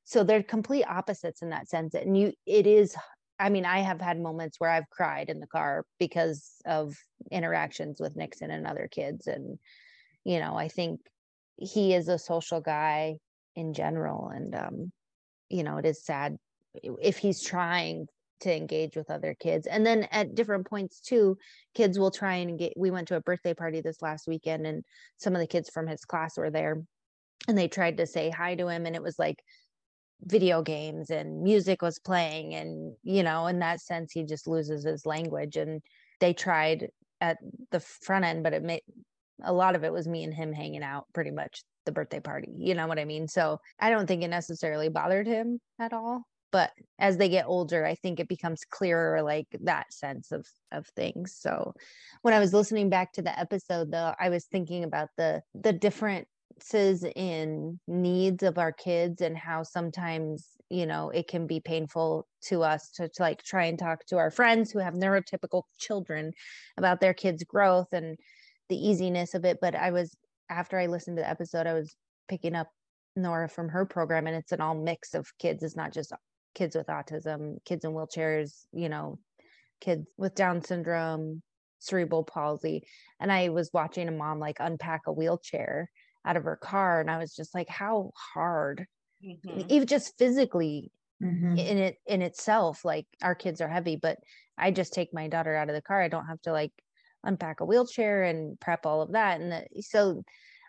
So 0.04 0.24
they're 0.24 0.42
complete 0.42 0.84
opposites 0.84 1.42
in 1.42 1.50
that 1.50 1.68
sense. 1.68 1.94
And 1.94 2.16
you, 2.16 2.32
it 2.46 2.66
is 2.66 2.96
I 3.42 3.48
mean, 3.48 3.64
I 3.64 3.80
have 3.80 4.00
had 4.00 4.20
moments 4.20 4.60
where 4.60 4.70
I've 4.70 4.88
cried 4.88 5.28
in 5.28 5.40
the 5.40 5.48
car 5.48 5.84
because 5.98 6.52
of 6.64 6.94
interactions 7.32 8.00
with 8.00 8.14
Nixon 8.14 8.52
and 8.52 8.68
other 8.68 8.88
kids. 8.88 9.26
And, 9.26 9.58
you 10.24 10.38
know, 10.38 10.56
I 10.56 10.68
think 10.68 11.00
he 11.56 11.92
is 11.92 12.06
a 12.06 12.20
social 12.20 12.60
guy 12.60 13.16
in 13.56 13.74
general. 13.74 14.28
And, 14.28 14.54
um, 14.54 14.92
you 15.48 15.64
know, 15.64 15.78
it 15.78 15.86
is 15.86 16.04
sad 16.04 16.36
if 16.74 17.18
he's 17.18 17.42
trying 17.42 18.06
to 18.42 18.54
engage 18.54 18.96
with 18.96 19.10
other 19.10 19.34
kids. 19.38 19.66
And 19.66 19.84
then 19.84 20.08
at 20.10 20.34
different 20.34 20.66
points 20.66 21.00
too, 21.00 21.38
kids 21.74 21.98
will 21.98 22.10
try 22.10 22.36
and 22.36 22.58
get, 22.58 22.74
we 22.76 22.90
went 22.90 23.08
to 23.08 23.16
a 23.16 23.20
birthday 23.20 23.54
party 23.54 23.80
this 23.80 24.02
last 24.02 24.28
weekend 24.28 24.66
and 24.66 24.84
some 25.18 25.34
of 25.34 25.40
the 25.40 25.46
kids 25.46 25.70
from 25.70 25.86
his 25.86 26.04
class 26.04 26.36
were 26.36 26.50
there 26.50 26.82
and 27.48 27.58
they 27.58 27.68
tried 27.68 27.96
to 27.98 28.06
say 28.06 28.30
hi 28.30 28.54
to 28.54 28.68
him. 28.68 28.86
And 28.86 28.94
it 28.94 29.02
was 29.02 29.18
like, 29.18 29.38
video 30.24 30.62
games 30.62 31.10
and 31.10 31.42
music 31.42 31.82
was 31.82 31.98
playing 31.98 32.54
and 32.54 32.94
you 33.02 33.22
know 33.22 33.48
in 33.48 33.58
that 33.58 33.80
sense 33.80 34.12
he 34.12 34.22
just 34.24 34.46
loses 34.46 34.84
his 34.84 35.04
language 35.04 35.56
and 35.56 35.82
they 36.20 36.32
tried 36.32 36.88
at 37.20 37.38
the 37.70 37.80
front 37.80 38.24
end 38.24 38.44
but 38.44 38.52
it 38.52 38.62
made 38.62 38.82
a 39.42 39.52
lot 39.52 39.74
of 39.74 39.82
it 39.82 39.92
was 39.92 40.06
me 40.06 40.22
and 40.22 40.32
him 40.32 40.52
hanging 40.52 40.82
out 40.82 41.06
pretty 41.12 41.32
much 41.32 41.64
the 41.86 41.92
birthday 41.92 42.20
party 42.20 42.52
you 42.56 42.74
know 42.74 42.86
what 42.86 43.00
i 43.00 43.04
mean 43.04 43.26
so 43.26 43.58
i 43.80 43.90
don't 43.90 44.06
think 44.06 44.22
it 44.22 44.28
necessarily 44.28 44.88
bothered 44.88 45.26
him 45.26 45.60
at 45.80 45.92
all 45.92 46.22
but 46.52 46.70
as 46.98 47.16
they 47.16 47.28
get 47.28 47.46
older 47.46 47.84
i 47.84 47.94
think 47.94 48.20
it 48.20 48.28
becomes 48.28 48.64
clearer 48.64 49.22
like 49.22 49.48
that 49.62 49.92
sense 49.92 50.30
of 50.30 50.46
of 50.70 50.86
things. 50.88 51.34
So 51.38 51.74
when 52.22 52.34
i 52.34 52.38
was 52.38 52.54
listening 52.54 52.88
back 52.90 53.12
to 53.14 53.22
the 53.22 53.36
episode 53.38 53.90
though 53.90 54.14
i 54.20 54.28
was 54.28 54.44
thinking 54.44 54.84
about 54.84 55.08
the 55.16 55.42
the 55.54 55.72
differences 55.72 57.04
in 57.16 57.80
needs 57.88 58.42
of 58.42 58.58
our 58.58 58.72
kids 58.72 59.20
and 59.20 59.36
how 59.36 59.62
sometimes 59.62 60.46
you 60.70 60.86
know 60.86 61.10
it 61.10 61.26
can 61.26 61.46
be 61.46 61.60
painful 61.60 62.26
to 62.42 62.62
us 62.62 62.90
to, 62.92 63.08
to 63.08 63.22
like 63.22 63.42
try 63.42 63.64
and 63.64 63.78
talk 63.78 64.04
to 64.06 64.18
our 64.18 64.30
friends 64.30 64.70
who 64.70 64.78
have 64.78 64.94
neurotypical 64.94 65.62
children 65.78 66.32
about 66.76 67.00
their 67.00 67.14
kids 67.14 67.42
growth 67.44 67.92
and 67.92 68.16
the 68.68 68.76
easiness 68.76 69.34
of 69.34 69.44
it. 69.44 69.58
But 69.60 69.74
i 69.74 69.90
was 69.90 70.14
after 70.48 70.78
i 70.78 70.86
listened 70.86 71.16
to 71.16 71.22
the 71.22 71.28
episode 71.28 71.66
i 71.66 71.72
was 71.72 71.94
picking 72.28 72.54
up 72.54 72.68
nora 73.16 73.48
from 73.48 73.68
her 73.68 73.84
program 73.84 74.26
and 74.26 74.36
it's 74.36 74.52
an 74.52 74.60
all 74.60 74.74
mix 74.74 75.14
of 75.14 75.26
kids. 75.38 75.62
It's 75.62 75.76
not 75.76 75.92
just 75.92 76.12
kids 76.54 76.76
with 76.76 76.86
autism 76.88 77.56
kids 77.64 77.84
in 77.84 77.92
wheelchairs 77.92 78.66
you 78.72 78.88
know 78.88 79.18
kids 79.80 80.06
with 80.16 80.34
down 80.34 80.62
syndrome 80.62 81.42
cerebral 81.78 82.24
palsy 82.24 82.82
and 83.20 83.32
i 83.32 83.48
was 83.48 83.70
watching 83.74 84.08
a 84.08 84.12
mom 84.12 84.38
like 84.38 84.56
unpack 84.60 85.02
a 85.06 85.12
wheelchair 85.12 85.90
out 86.24 86.36
of 86.36 86.44
her 86.44 86.56
car 86.56 87.00
and 87.00 87.10
i 87.10 87.18
was 87.18 87.34
just 87.34 87.54
like 87.54 87.68
how 87.68 88.10
hard 88.34 88.86
Mhm. 89.20 89.70
even 89.70 89.86
just 89.86 90.16
physically 90.18 90.92
Mhm. 91.20 91.58
in 91.58 91.78
it 91.78 91.98
in 92.06 92.22
itself 92.22 92.84
like 92.84 93.06
our 93.22 93.34
kids 93.34 93.60
are 93.60 93.68
heavy 93.68 93.96
but 93.96 94.18
i 94.58 94.70
just 94.70 94.92
take 94.92 95.12
my 95.14 95.28
daughter 95.28 95.54
out 95.54 95.68
of 95.68 95.74
the 95.74 95.82
car 95.82 96.02
i 96.02 96.08
don't 96.08 96.26
have 96.26 96.40
to 96.42 96.52
like 96.52 96.72
unpack 97.24 97.60
a 97.60 97.64
wheelchair 97.64 98.24
and 98.24 98.58
prep 98.60 98.86
all 98.86 99.02
of 99.02 99.12
that 99.12 99.40
and 99.40 99.52
the, 99.52 99.82
so 99.82 100.22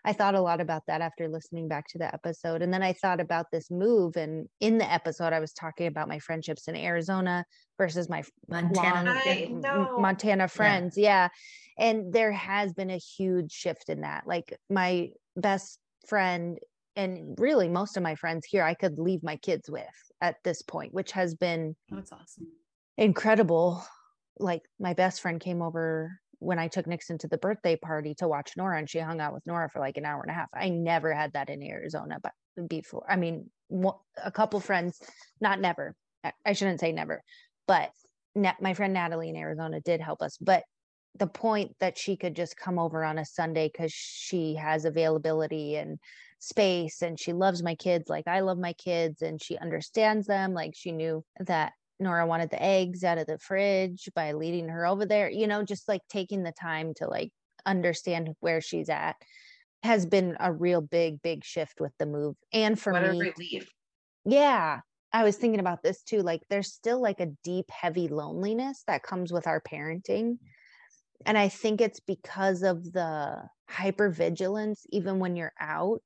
i 0.04 0.12
thought 0.12 0.34
a 0.34 0.40
lot 0.40 0.60
about 0.60 0.82
that 0.86 1.00
after 1.00 1.28
listening 1.28 1.68
back 1.68 1.86
to 1.88 1.98
the 1.98 2.12
episode 2.14 2.62
and 2.62 2.72
then 2.72 2.82
i 2.82 2.92
thought 2.92 3.20
about 3.20 3.46
this 3.52 3.70
move 3.70 4.16
and 4.16 4.46
in 4.60 4.78
the 4.78 4.92
episode 4.92 5.32
i 5.32 5.40
was 5.40 5.52
talking 5.52 5.86
about 5.86 6.08
my 6.08 6.18
friendships 6.18 6.68
in 6.68 6.76
arizona 6.76 7.44
versus 7.78 8.08
my 8.08 8.22
Montana. 8.48 9.10
long- 9.10 9.22
I 9.26 9.48
m- 9.50 10.00
Montana 10.00 10.46
friends. 10.48 10.96
Yeah. 10.96 11.28
And 11.76 12.12
there 12.12 12.30
has 12.30 12.72
been 12.72 12.90
a 12.90 12.98
huge 12.98 13.50
shift 13.50 13.88
in 13.88 14.02
that. 14.02 14.28
Like 14.28 14.56
my 14.70 15.08
best 15.36 15.80
friend 16.06 16.56
and 16.94 17.34
really 17.40 17.68
most 17.68 17.96
of 17.96 18.02
my 18.04 18.14
friends 18.14 18.46
here 18.46 18.62
I 18.62 18.74
could 18.74 18.96
leave 19.00 19.24
my 19.24 19.34
kids 19.36 19.68
with 19.68 19.82
at 20.20 20.36
this 20.44 20.62
point, 20.62 20.94
which 20.94 21.10
has 21.12 21.34
been 21.34 21.74
That's 21.90 22.12
awesome. 22.12 22.46
incredible. 22.96 23.84
Like 24.38 24.62
my 24.78 24.94
best 24.94 25.20
friend 25.20 25.40
came 25.40 25.62
over 25.62 26.20
when 26.38 26.58
I 26.58 26.68
took 26.68 26.86
Nixon 26.86 27.18
to 27.18 27.28
the 27.28 27.38
birthday 27.38 27.76
party 27.76 28.14
to 28.16 28.28
watch 28.28 28.52
Nora 28.56 28.78
and 28.78 28.88
she 28.88 28.98
hung 28.98 29.20
out 29.20 29.34
with 29.34 29.46
Nora 29.46 29.68
for 29.70 29.80
like 29.80 29.96
an 29.96 30.04
hour 30.04 30.22
and 30.22 30.30
a 30.30 30.34
half. 30.34 30.48
I 30.54 30.68
never 30.68 31.12
had 31.12 31.32
that 31.32 31.50
in 31.50 31.62
Arizona 31.62 32.18
but 32.22 32.32
before. 32.68 33.04
I 33.08 33.16
mean, 33.16 33.50
a 34.22 34.30
couple 34.30 34.60
friends, 34.60 35.00
not 35.40 35.60
never. 35.60 35.94
I- 36.44 36.52
shouldn't 36.54 36.80
say 36.80 36.92
never, 36.92 37.22
but 37.66 37.90
my 38.60 38.74
friend 38.74 38.94
Natalie 38.94 39.28
in 39.28 39.36
Arizona 39.36 39.80
did 39.80 40.00
help 40.00 40.22
us. 40.22 40.36
But 40.40 40.64
the 41.16 41.26
point 41.26 41.76
that 41.80 41.96
she 41.96 42.16
could 42.16 42.34
just 42.34 42.56
come 42.56 42.78
over 42.78 43.04
on 43.04 43.18
a 43.18 43.24
Sunday 43.24 43.70
because 43.72 43.92
she 43.92 44.54
has 44.54 44.84
availability 44.84 45.76
and 45.76 45.98
space 46.40 47.02
and 47.02 47.18
she 47.18 47.32
loves 47.32 47.62
my 47.62 47.74
kids 47.74 48.08
like 48.08 48.26
I 48.26 48.40
love 48.40 48.58
my 48.58 48.72
kids 48.74 49.22
and 49.22 49.42
she 49.42 49.56
understands 49.56 50.26
them. 50.26 50.52
Like 50.52 50.72
she 50.74 50.92
knew 50.92 51.24
that 51.40 51.72
Nora 52.04 52.26
wanted 52.26 52.50
the 52.50 52.62
eggs 52.62 53.02
out 53.02 53.18
of 53.18 53.26
the 53.26 53.38
fridge 53.38 54.08
by 54.14 54.32
leading 54.32 54.68
her 54.68 54.86
over 54.86 55.04
there, 55.04 55.28
you 55.28 55.46
know, 55.46 55.64
just 55.64 55.88
like 55.88 56.02
taking 56.08 56.42
the 56.42 56.52
time 56.52 56.94
to 56.98 57.08
like 57.08 57.30
understand 57.66 58.30
where 58.40 58.60
she's 58.60 58.88
at 58.88 59.16
has 59.82 60.06
been 60.06 60.36
a 60.40 60.52
real 60.52 60.80
big, 60.80 61.20
big 61.20 61.44
shift 61.44 61.80
with 61.80 61.92
the 61.98 62.06
move. 62.06 62.36
And 62.52 62.78
for 62.78 62.92
what 62.92 63.02
me, 63.10 63.32
yeah 64.24 64.80
i 65.12 65.22
was 65.22 65.36
thinking 65.36 65.60
about 65.60 65.82
this 65.82 66.02
too 66.02 66.20
like 66.20 66.42
there's 66.48 66.72
still 66.72 67.00
like 67.00 67.20
a 67.20 67.32
deep 67.42 67.70
heavy 67.70 68.08
loneliness 68.08 68.82
that 68.86 69.02
comes 69.02 69.32
with 69.32 69.46
our 69.46 69.60
parenting 69.60 70.38
and 71.26 71.36
i 71.36 71.48
think 71.48 71.80
it's 71.80 72.00
because 72.00 72.62
of 72.62 72.92
the 72.92 73.36
hypervigilance 73.70 74.80
even 74.90 75.18
when 75.18 75.36
you're 75.36 75.52
out 75.60 76.02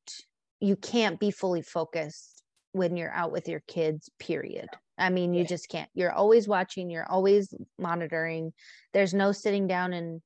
you 0.60 0.76
can't 0.76 1.20
be 1.20 1.30
fully 1.30 1.62
focused 1.62 2.37
when 2.72 2.96
you're 2.96 3.12
out 3.12 3.32
with 3.32 3.48
your 3.48 3.62
kids 3.66 4.10
period. 4.18 4.68
I 4.98 5.10
mean 5.10 5.34
you 5.34 5.42
Yeah. 5.42 5.48
just 5.48 5.68
can't 5.68 5.90
you're 5.94 6.12
always 6.12 6.48
watching 6.48 6.90
you're 6.90 7.08
always 7.10 7.52
monitoring. 7.78 8.52
There's 8.92 9.14
no 9.14 9.32
sitting 9.32 9.66
down 9.66 9.92
and 9.92 10.20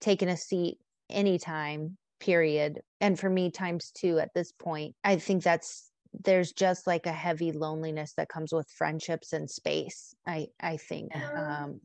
taking 0.00 0.28
a 0.28 0.36
seat 0.36 0.78
anytime 1.10 1.96
period. 2.20 2.80
And 3.00 3.18
for 3.18 3.28
me 3.30 3.50
times 3.50 3.90
two 3.90 4.18
at 4.18 4.32
this 4.34 4.52
point 4.52 4.94
i 5.04 5.16
think 5.16 5.42
that's 5.42 5.90
there's 6.24 6.52
just 6.52 6.86
like 6.86 7.04
a 7.04 7.12
heavy 7.12 7.52
loneliness 7.52 8.14
that 8.16 8.30
comes 8.30 8.50
with 8.50 8.70
friendships 8.70 9.34
and 9.34 9.50
space 9.50 10.14
i 10.26 10.46
i 10.60 10.78
think 10.78 11.14
um 11.14 11.78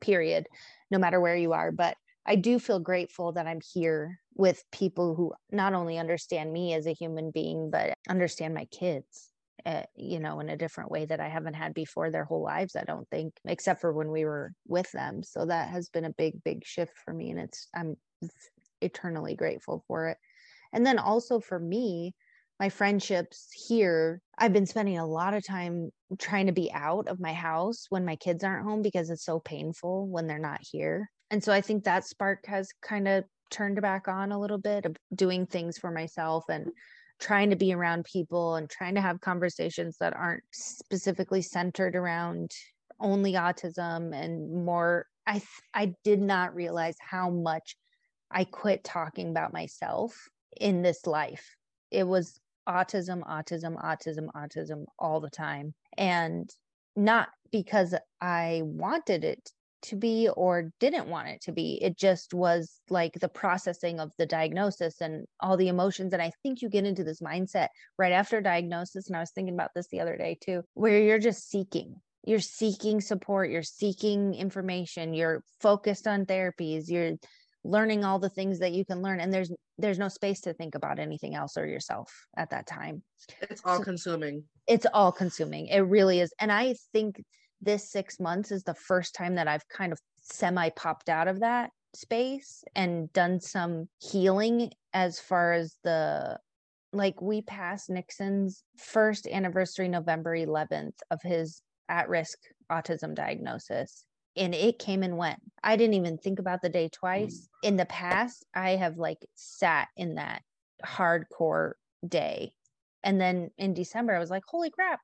period 0.00 0.48
no 0.90 0.98
matter 0.98 1.20
where 1.20 1.36
you 1.36 1.52
are. 1.52 1.72
But 1.72 1.96
I 2.26 2.36
do 2.36 2.58
feel 2.58 2.78
grateful 2.78 3.32
that 3.32 3.46
I'm 3.46 3.60
here 3.74 4.20
with 4.34 4.62
people 4.72 5.14
who 5.14 5.32
not 5.50 5.74
only 5.74 5.98
understand 5.98 6.52
me 6.52 6.74
as 6.74 6.86
a 6.86 6.94
human 6.94 7.30
being, 7.30 7.70
but 7.70 7.94
understand 8.08 8.54
my 8.54 8.66
kids. 8.66 9.28
Uh, 9.64 9.82
you 9.94 10.18
know, 10.18 10.40
in 10.40 10.48
a 10.48 10.56
different 10.56 10.90
way 10.90 11.04
that 11.04 11.20
I 11.20 11.28
haven't 11.28 11.54
had 11.54 11.72
before 11.72 12.10
their 12.10 12.24
whole 12.24 12.42
lives, 12.42 12.74
I 12.74 12.82
don't 12.82 13.08
think, 13.10 13.34
except 13.44 13.80
for 13.80 13.92
when 13.92 14.10
we 14.10 14.24
were 14.24 14.52
with 14.66 14.90
them. 14.90 15.22
So 15.22 15.46
that 15.46 15.68
has 15.68 15.88
been 15.88 16.04
a 16.04 16.10
big, 16.10 16.42
big 16.42 16.64
shift 16.64 16.94
for 17.04 17.14
me. 17.14 17.30
And 17.30 17.38
it's, 17.38 17.68
I'm 17.72 17.96
eternally 18.80 19.36
grateful 19.36 19.84
for 19.86 20.08
it. 20.08 20.18
And 20.72 20.84
then 20.84 20.98
also 20.98 21.38
for 21.38 21.60
me, 21.60 22.14
my 22.58 22.70
friendships 22.70 23.48
here, 23.68 24.20
I've 24.38 24.52
been 24.52 24.66
spending 24.66 24.98
a 24.98 25.06
lot 25.06 25.34
of 25.34 25.46
time 25.46 25.90
trying 26.18 26.46
to 26.46 26.52
be 26.52 26.70
out 26.72 27.08
of 27.08 27.20
my 27.20 27.32
house 27.32 27.86
when 27.88 28.04
my 28.04 28.16
kids 28.16 28.44
aren't 28.44 28.64
home 28.64 28.82
because 28.82 29.10
it's 29.10 29.24
so 29.24 29.40
painful 29.40 30.08
when 30.08 30.26
they're 30.26 30.38
not 30.38 30.60
here. 30.60 31.10
And 31.30 31.42
so 31.42 31.52
I 31.52 31.60
think 31.60 31.84
that 31.84 32.04
spark 32.04 32.46
has 32.46 32.70
kind 32.82 33.08
of 33.08 33.24
turned 33.52 33.80
back 33.80 34.08
on 34.08 34.32
a 34.32 34.40
little 34.40 34.58
bit 34.58 34.84
of 34.86 34.96
doing 35.14 35.46
things 35.46 35.78
for 35.78 35.90
myself 35.90 36.44
and 36.48 36.72
trying 37.20 37.50
to 37.50 37.56
be 37.56 37.72
around 37.72 38.04
people 38.04 38.56
and 38.56 38.68
trying 38.68 38.96
to 38.96 39.00
have 39.00 39.20
conversations 39.20 39.96
that 40.00 40.16
aren't 40.16 40.42
specifically 40.50 41.42
centered 41.42 41.94
around 41.94 42.50
only 42.98 43.34
autism 43.34 44.12
and 44.14 44.64
more 44.64 45.06
i 45.26 45.40
i 45.74 45.94
did 46.02 46.20
not 46.20 46.54
realize 46.54 46.96
how 47.00 47.30
much 47.30 47.76
i 48.30 48.42
quit 48.44 48.82
talking 48.82 49.30
about 49.30 49.52
myself 49.52 50.28
in 50.60 50.82
this 50.82 51.06
life. 51.06 51.56
It 51.90 52.04
was 52.04 52.38
autism 52.68 53.22
autism 53.22 53.76
autism 53.82 54.28
autism 54.36 54.84
all 54.98 55.20
the 55.20 55.30
time. 55.30 55.74
And 55.96 56.48
not 56.94 57.28
because 57.50 57.94
i 58.20 58.60
wanted 58.64 59.24
it 59.24 59.50
to 59.82 59.96
be 59.96 60.28
or 60.28 60.72
didn't 60.80 61.08
want 61.08 61.28
it 61.28 61.40
to 61.42 61.52
be. 61.52 61.78
It 61.82 61.96
just 61.96 62.34
was 62.34 62.80
like 62.88 63.14
the 63.14 63.28
processing 63.28 64.00
of 64.00 64.10
the 64.18 64.26
diagnosis 64.26 65.00
and 65.00 65.26
all 65.40 65.56
the 65.56 65.68
emotions. 65.68 66.12
And 66.12 66.22
I 66.22 66.32
think 66.42 66.62
you 66.62 66.68
get 66.68 66.84
into 66.84 67.04
this 67.04 67.20
mindset 67.20 67.68
right 67.98 68.12
after 68.12 68.40
diagnosis. 68.40 69.08
And 69.08 69.16
I 69.16 69.20
was 69.20 69.30
thinking 69.30 69.54
about 69.54 69.70
this 69.74 69.88
the 69.88 70.00
other 70.00 70.16
day 70.16 70.38
too, 70.40 70.62
where 70.74 71.00
you're 71.00 71.18
just 71.18 71.48
seeking. 71.48 71.96
You're 72.24 72.38
seeking 72.38 73.00
support, 73.00 73.50
you're 73.50 73.64
seeking 73.64 74.34
information, 74.34 75.12
you're 75.12 75.42
focused 75.60 76.06
on 76.06 76.24
therapies, 76.24 76.88
you're 76.88 77.16
learning 77.64 78.04
all 78.04 78.18
the 78.18 78.28
things 78.28 78.58
that 78.58 78.72
you 78.72 78.84
can 78.84 79.02
learn 79.02 79.20
and 79.20 79.32
there's 79.32 79.52
there's 79.78 79.98
no 79.98 80.08
space 80.08 80.40
to 80.40 80.52
think 80.52 80.74
about 80.74 80.98
anything 80.98 81.34
else 81.34 81.56
or 81.56 81.66
yourself 81.66 82.26
at 82.36 82.50
that 82.50 82.66
time 82.66 83.02
it's 83.40 83.62
all 83.64 83.78
so 83.78 83.84
consuming 83.84 84.42
it's 84.66 84.86
all 84.92 85.12
consuming 85.12 85.68
it 85.68 85.80
really 85.80 86.20
is 86.20 86.32
and 86.40 86.50
i 86.50 86.74
think 86.92 87.22
this 87.62 87.90
six 87.90 88.20
months 88.20 88.50
is 88.50 88.64
the 88.64 88.74
first 88.74 89.14
time 89.14 89.36
that 89.36 89.48
I've 89.48 89.66
kind 89.68 89.92
of 89.92 90.00
semi 90.20 90.68
popped 90.70 91.08
out 91.08 91.28
of 91.28 91.40
that 91.40 91.70
space 91.94 92.64
and 92.74 93.12
done 93.12 93.40
some 93.40 93.88
healing 93.98 94.70
as 94.92 95.20
far 95.20 95.52
as 95.52 95.76
the 95.84 96.38
like 96.92 97.22
we 97.22 97.40
passed 97.40 97.88
Nixon's 97.88 98.64
first 98.76 99.26
anniversary 99.26 99.88
November 99.88 100.36
11th 100.36 100.96
of 101.10 101.20
his 101.22 101.62
at 101.88 102.08
risk 102.08 102.38
autism 102.70 103.14
diagnosis 103.14 104.04
and 104.36 104.54
it 104.54 104.78
came 104.78 105.02
and 105.02 105.16
went. 105.16 105.40
I 105.62 105.76
didn't 105.76 105.94
even 105.94 106.18
think 106.18 106.38
about 106.38 106.62
the 106.62 106.68
day 106.68 106.88
twice. 106.88 107.48
Mm. 107.64 107.68
In 107.68 107.76
the 107.76 107.86
past, 107.86 108.44
I 108.54 108.70
have 108.70 108.96
like 108.96 109.18
sat 109.34 109.88
in 109.96 110.14
that 110.14 110.42
hardcore 110.84 111.72
day. 112.06 112.52
And 113.04 113.20
then 113.20 113.50
in 113.58 113.74
December, 113.74 114.14
I 114.14 114.18
was 114.18 114.30
like, 114.30 114.44
holy 114.46 114.70
crap, 114.70 115.00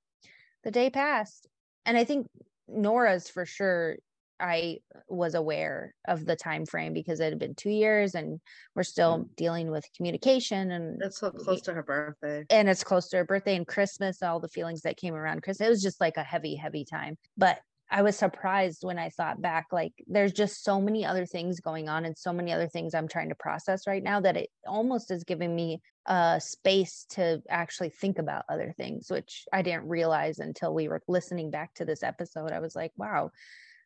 the 0.64 0.70
day 0.70 0.88
passed. 0.88 1.46
And 1.84 1.96
I 1.96 2.04
think 2.04 2.28
Nora's 2.68 3.28
for 3.28 3.46
sure 3.46 3.96
I 4.40 4.78
was 5.08 5.34
aware 5.34 5.94
of 6.06 6.24
the 6.24 6.36
time 6.36 6.64
frame 6.64 6.92
because 6.92 7.20
it 7.20 7.30
had 7.30 7.38
been 7.38 7.54
two 7.54 7.70
years 7.70 8.14
and 8.14 8.40
we're 8.74 8.84
still 8.84 9.18
mm. 9.18 9.36
dealing 9.36 9.70
with 9.70 9.84
communication 9.96 10.70
and 10.70 11.00
it's 11.02 11.18
so 11.18 11.30
close 11.30 11.60
to 11.62 11.74
her 11.74 11.82
birthday. 11.82 12.44
And 12.50 12.68
it's 12.68 12.84
close 12.84 13.08
to 13.08 13.16
her 13.18 13.24
birthday 13.24 13.56
and 13.56 13.66
Christmas, 13.66 14.22
all 14.22 14.38
the 14.38 14.48
feelings 14.48 14.82
that 14.82 14.96
came 14.96 15.14
around 15.14 15.42
Christmas. 15.42 15.66
It 15.66 15.70
was 15.70 15.82
just 15.82 16.00
like 16.00 16.16
a 16.16 16.22
heavy, 16.22 16.54
heavy 16.54 16.84
time. 16.84 17.16
But 17.36 17.58
I 17.90 18.02
was 18.02 18.16
surprised 18.16 18.84
when 18.84 18.98
I 18.98 19.08
thought 19.08 19.40
back, 19.40 19.68
like 19.72 19.92
there's 20.06 20.32
just 20.32 20.62
so 20.62 20.80
many 20.80 21.06
other 21.06 21.24
things 21.24 21.60
going 21.60 21.88
on 21.88 22.04
and 22.04 22.16
so 22.16 22.32
many 22.32 22.52
other 22.52 22.68
things 22.68 22.94
I'm 22.94 23.08
trying 23.08 23.30
to 23.30 23.34
process 23.34 23.86
right 23.86 24.02
now 24.02 24.20
that 24.20 24.36
it 24.36 24.50
almost 24.66 25.10
is 25.10 25.24
giving 25.24 25.54
me 25.56 25.80
a 26.06 26.38
space 26.42 27.06
to 27.10 27.42
actually 27.48 27.88
think 27.88 28.18
about 28.18 28.44
other 28.48 28.74
things, 28.76 29.10
which 29.10 29.44
I 29.52 29.62
didn't 29.62 29.88
realize 29.88 30.38
until 30.38 30.74
we 30.74 30.88
were 30.88 31.02
listening 31.08 31.50
back 31.50 31.74
to 31.74 31.86
this 31.86 32.02
episode. 32.02 32.52
I 32.52 32.60
was 32.60 32.76
like, 32.76 32.92
wow, 32.96 33.30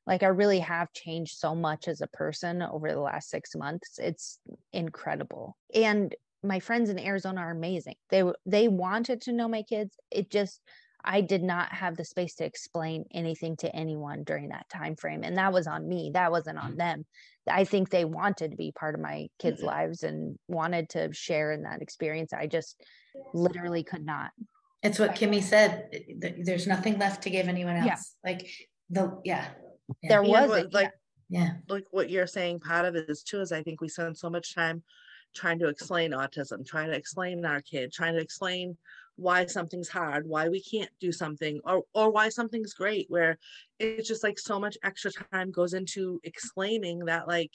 like 0.07 0.25
I 0.25 0.29
really 0.29 0.61
have 0.61 0.93
changed 0.93 1.39
so 1.39 1.55
much 1.55 1.87
as 1.87 2.01
a 2.01 2.09
person 2.09 2.61
over 2.61 2.91
the 2.93 3.01
last 3.01 3.31
six 3.31 3.55
months. 3.55 3.99
It's 3.99 4.39
incredible. 4.73 5.57
And 5.75 6.13
my 6.43 6.59
friends 6.59 6.91
in 6.91 6.99
Arizona 6.99 7.43
are 7.43 7.51
amazing. 7.53 7.95
They 8.11 8.25
they 8.47 8.67
wanted 8.67 9.23
to 9.23 9.33
know 9.33 9.47
my 9.47 9.63
kids. 9.63 9.95
It 10.11 10.29
just 10.29 10.61
I 11.05 11.21
did 11.21 11.43
not 11.43 11.73
have 11.73 11.97
the 11.97 12.05
space 12.05 12.35
to 12.37 12.45
explain 12.45 13.05
anything 13.13 13.57
to 13.59 13.75
anyone 13.75 14.25
during 14.25 14.49
that 14.51 14.69
time 14.69 14.97
frame 14.97 15.23
and 15.25 15.37
that 15.39 15.53
was 15.53 15.67
on 15.67 15.89
me 15.89 16.11
that 16.15 16.31
wasn't 16.31 16.59
on 16.59 16.71
mm-hmm. 16.71 16.79
them 16.79 17.07
I 17.49 17.65
think 17.65 17.91
they 17.91 18.05
wanted 18.05 18.53
to 18.53 18.57
be 18.57 18.73
part 18.73 18.95
of 18.95 19.01
my 19.01 19.29
kids 19.39 19.59
mm-hmm. 19.59 19.69
lives 19.69 20.03
and 20.03 20.39
wanted 20.49 20.91
to 20.91 21.13
share 21.13 21.53
in 21.53 21.63
that 21.63 21.83
experience 21.83 22.33
I 22.33 22.47
just 22.47 22.81
literally 23.35 23.83
could 23.83 24.05
not 24.05 24.31
it's 24.83 24.99
what 24.99 25.15
Kimmy 25.15 25.43
said 25.43 25.91
there's 26.45 26.67
nothing 26.67 26.99
left 26.99 27.23
to 27.23 27.31
give 27.31 27.49
anyone 27.49 27.77
else 27.77 27.87
yeah. 27.87 28.31
like 28.31 28.49
the 28.91 29.21
yeah, 29.25 29.47
yeah. 30.03 30.09
there 30.09 30.23
was 30.23 30.49
what, 30.49 30.75
like 30.75 30.93
yeah 31.29 31.55
like 31.69 31.85
what 31.91 32.11
you're 32.11 32.27
saying 32.27 32.61
part 32.61 32.85
of 32.85 32.95
it 32.95 33.09
is 33.09 33.23
too 33.23 33.41
is 33.41 33.53
I 33.53 33.63
think 33.63 33.81
we 33.81 33.89
spend 33.89 34.17
so 34.17 34.29
much 34.29 34.55
time 34.55 34.83
trying 35.35 35.59
to 35.59 35.69
explain 35.69 36.13
autism 36.13 36.67
trying 36.67 36.89
to 36.89 36.97
explain 36.97 37.45
our 37.45 37.63
kid 37.63 37.93
trying 37.93 38.15
to 38.15 38.21
explain 38.21 38.77
why 39.17 39.47
something's 39.47 39.89
hard, 39.89 40.27
why 40.27 40.49
we 40.49 40.63
can't 40.63 40.91
do 41.01 41.13
something, 41.13 41.61
or 41.65 41.83
or 41.95 42.11
why 42.11 42.29
something's 42.29 42.75
great, 42.75 43.07
where 43.09 43.39
it's 43.79 44.09
just 44.09 44.23
like 44.23 44.39
so 44.39 44.59
much 44.59 44.77
extra 44.83 45.11
time 45.33 45.51
goes 45.51 45.75
into 45.75 46.21
explaining 46.25 47.01
that 47.07 47.29
like 47.29 47.53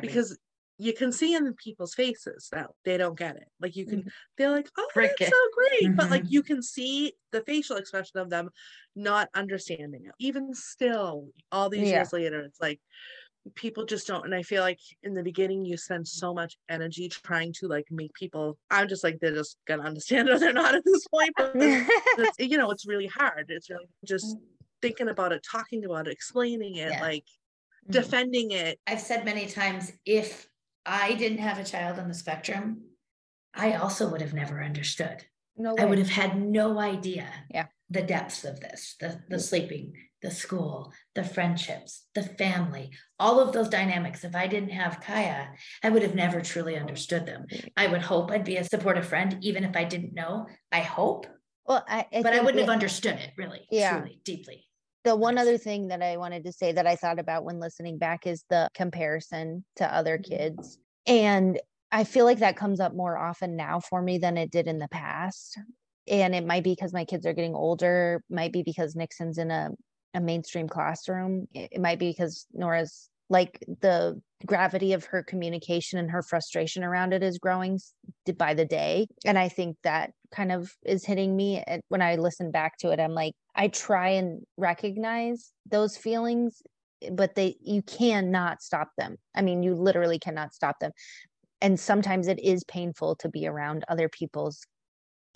because 0.00 0.38
you 0.78 0.92
can 0.92 1.12
see 1.12 1.34
in 1.34 1.52
people's 1.54 1.94
faces 1.94 2.48
that 2.50 2.68
they 2.84 2.96
don't 2.96 3.18
get 3.18 3.36
it. 3.36 3.48
Like 3.60 3.76
you 3.76 3.86
can, 3.86 4.00
mm-hmm. 4.00 4.08
they're 4.36 4.50
like, 4.50 4.68
"Oh, 4.76 4.88
Frick 4.92 5.12
that's 5.18 5.30
it. 5.30 5.34
so 5.34 5.48
great," 5.54 5.84
mm-hmm. 5.84 5.96
but 5.96 6.10
like 6.10 6.22
mm-hmm. 6.22 6.32
you 6.32 6.42
can 6.42 6.62
see 6.62 7.12
the 7.30 7.42
facial 7.42 7.76
expression 7.76 8.18
of 8.18 8.30
them 8.30 8.50
not 8.96 9.28
understanding 9.34 10.06
it. 10.06 10.12
Even 10.18 10.54
still, 10.54 11.28
all 11.50 11.68
these 11.68 11.88
yeah. 11.88 11.96
years 11.96 12.12
later, 12.12 12.40
it's 12.40 12.60
like 12.60 12.80
people 13.54 13.84
just 13.84 14.06
don't 14.06 14.24
and 14.24 14.34
i 14.34 14.42
feel 14.42 14.62
like 14.62 14.78
in 15.02 15.14
the 15.14 15.22
beginning 15.22 15.64
you 15.64 15.76
spend 15.76 16.06
so 16.06 16.32
much 16.32 16.56
energy 16.68 17.08
trying 17.08 17.52
to 17.52 17.66
like 17.66 17.86
make 17.90 18.12
people 18.14 18.56
i'm 18.70 18.88
just 18.88 19.02
like 19.02 19.18
they're 19.20 19.34
just 19.34 19.58
gonna 19.66 19.82
understand 19.82 20.28
or 20.30 20.38
they're 20.38 20.52
not 20.52 20.74
at 20.74 20.84
this 20.84 21.06
point 21.08 21.32
but 21.36 21.54
you 22.38 22.56
know 22.56 22.70
it's 22.70 22.86
really 22.86 23.06
hard 23.06 23.46
it's 23.48 23.68
really 23.68 23.88
just 24.04 24.36
mm. 24.36 24.40
thinking 24.80 25.08
about 25.08 25.32
it 25.32 25.44
talking 25.50 25.84
about 25.84 26.06
it 26.06 26.12
explaining 26.12 26.76
it 26.76 26.92
yeah. 26.92 27.00
like 27.00 27.24
mm-hmm. 27.24 27.92
defending 27.92 28.52
it 28.52 28.78
i've 28.86 29.00
said 29.00 29.24
many 29.24 29.46
times 29.46 29.92
if 30.06 30.48
i 30.86 31.14
didn't 31.14 31.38
have 31.38 31.58
a 31.58 31.64
child 31.64 31.98
on 31.98 32.08
the 32.08 32.14
spectrum 32.14 32.80
i 33.54 33.72
also 33.74 34.08
would 34.08 34.20
have 34.20 34.34
never 34.34 34.62
understood 34.62 35.24
no 35.56 35.74
way. 35.74 35.82
i 35.82 35.84
would 35.84 35.98
have 35.98 36.08
had 36.08 36.40
no 36.40 36.78
idea 36.78 37.26
yeah 37.50 37.66
the 37.92 38.02
depths 38.02 38.44
of 38.44 38.60
this 38.60 38.96
the 39.00 39.20
the 39.28 39.38
sleeping 39.38 39.92
the 40.22 40.30
school, 40.30 40.92
the 41.14 41.24
friendships, 41.24 42.04
the 42.14 42.22
family, 42.22 42.90
all 43.18 43.40
of 43.40 43.52
those 43.52 43.68
dynamics. 43.68 44.24
If 44.24 44.34
I 44.34 44.46
didn't 44.46 44.70
have 44.70 45.00
Kaya, 45.00 45.48
I 45.82 45.90
would 45.90 46.02
have 46.02 46.14
never 46.14 46.40
truly 46.40 46.78
understood 46.78 47.26
them. 47.26 47.46
I 47.76 47.88
would 47.88 48.02
hope 48.02 48.30
I'd 48.30 48.44
be 48.44 48.56
a 48.56 48.64
supportive 48.64 49.06
friend, 49.06 49.36
even 49.42 49.64
if 49.64 49.76
I 49.76 49.84
didn't 49.84 50.14
know. 50.14 50.46
I 50.70 50.80
hope. 50.80 51.26
Well, 51.66 51.84
I, 51.88 52.06
I 52.12 52.22
but 52.22 52.34
I 52.34 52.40
wouldn't 52.40 52.60
have 52.60 52.70
understood 52.70 53.16
it 53.16 53.32
really, 53.36 53.66
yeah. 53.70 53.98
truly, 53.98 54.20
deeply. 54.24 54.64
The 55.04 55.16
one 55.16 55.38
other 55.38 55.58
thing 55.58 55.88
that 55.88 56.02
I 56.02 56.16
wanted 56.16 56.44
to 56.44 56.52
say 56.52 56.72
that 56.72 56.86
I 56.86 56.94
thought 56.94 57.18
about 57.18 57.44
when 57.44 57.58
listening 57.58 57.98
back 57.98 58.26
is 58.26 58.44
the 58.48 58.70
comparison 58.74 59.64
to 59.76 59.92
other 59.92 60.18
mm-hmm. 60.18 60.32
kids. 60.32 60.78
And 61.06 61.60
I 61.90 62.04
feel 62.04 62.24
like 62.24 62.38
that 62.38 62.56
comes 62.56 62.78
up 62.78 62.94
more 62.94 63.18
often 63.18 63.56
now 63.56 63.80
for 63.80 64.00
me 64.00 64.18
than 64.18 64.36
it 64.38 64.52
did 64.52 64.68
in 64.68 64.78
the 64.78 64.88
past. 64.88 65.58
And 66.08 66.34
it 66.34 66.44
might 66.44 66.64
be 66.64 66.72
because 66.72 66.92
my 66.92 67.04
kids 67.04 67.26
are 67.26 67.32
getting 67.32 67.54
older, 67.54 68.22
might 68.28 68.52
be 68.52 68.62
because 68.62 68.96
Nixon's 68.96 69.38
in 69.38 69.50
a 69.50 69.70
a 70.14 70.20
mainstream 70.20 70.68
classroom. 70.68 71.46
It, 71.54 71.80
might 71.80 71.98
be 71.98 72.10
because 72.10 72.46
Nora's 72.52 73.08
like 73.28 73.64
the 73.80 74.20
gravity 74.44 74.92
of 74.92 75.04
her 75.06 75.22
communication 75.22 75.98
and 75.98 76.10
her 76.10 76.22
frustration 76.22 76.84
around 76.84 77.12
it 77.14 77.22
is 77.22 77.38
growing 77.38 77.78
by 78.36 78.54
the 78.54 78.64
day. 78.64 79.06
And 79.24 79.38
I 79.38 79.48
think 79.48 79.76
that 79.84 80.10
kind 80.30 80.52
of 80.52 80.70
is 80.84 81.06
hitting 81.06 81.34
me 81.34 81.62
when 81.88 82.02
I 82.02 82.16
listen 82.16 82.50
back 82.50 82.76
to 82.78 82.90
it. 82.90 83.00
I'm 83.00 83.14
like, 83.14 83.32
I 83.54 83.68
try 83.68 84.10
and 84.10 84.42
recognize 84.56 85.52
those 85.70 85.96
feelings, 85.96 86.60
but 87.10 87.34
they, 87.34 87.56
you 87.62 87.82
cannot 87.82 88.60
stop 88.60 88.88
them. 88.98 89.16
I 89.34 89.42
mean, 89.42 89.62
you 89.62 89.74
literally 89.74 90.18
cannot 90.18 90.52
stop 90.52 90.78
them. 90.80 90.92
And 91.62 91.78
sometimes 91.78 92.28
it 92.28 92.40
is 92.42 92.64
painful 92.64 93.16
to 93.16 93.28
be 93.28 93.46
around 93.46 93.84
other 93.88 94.08
people's 94.08 94.66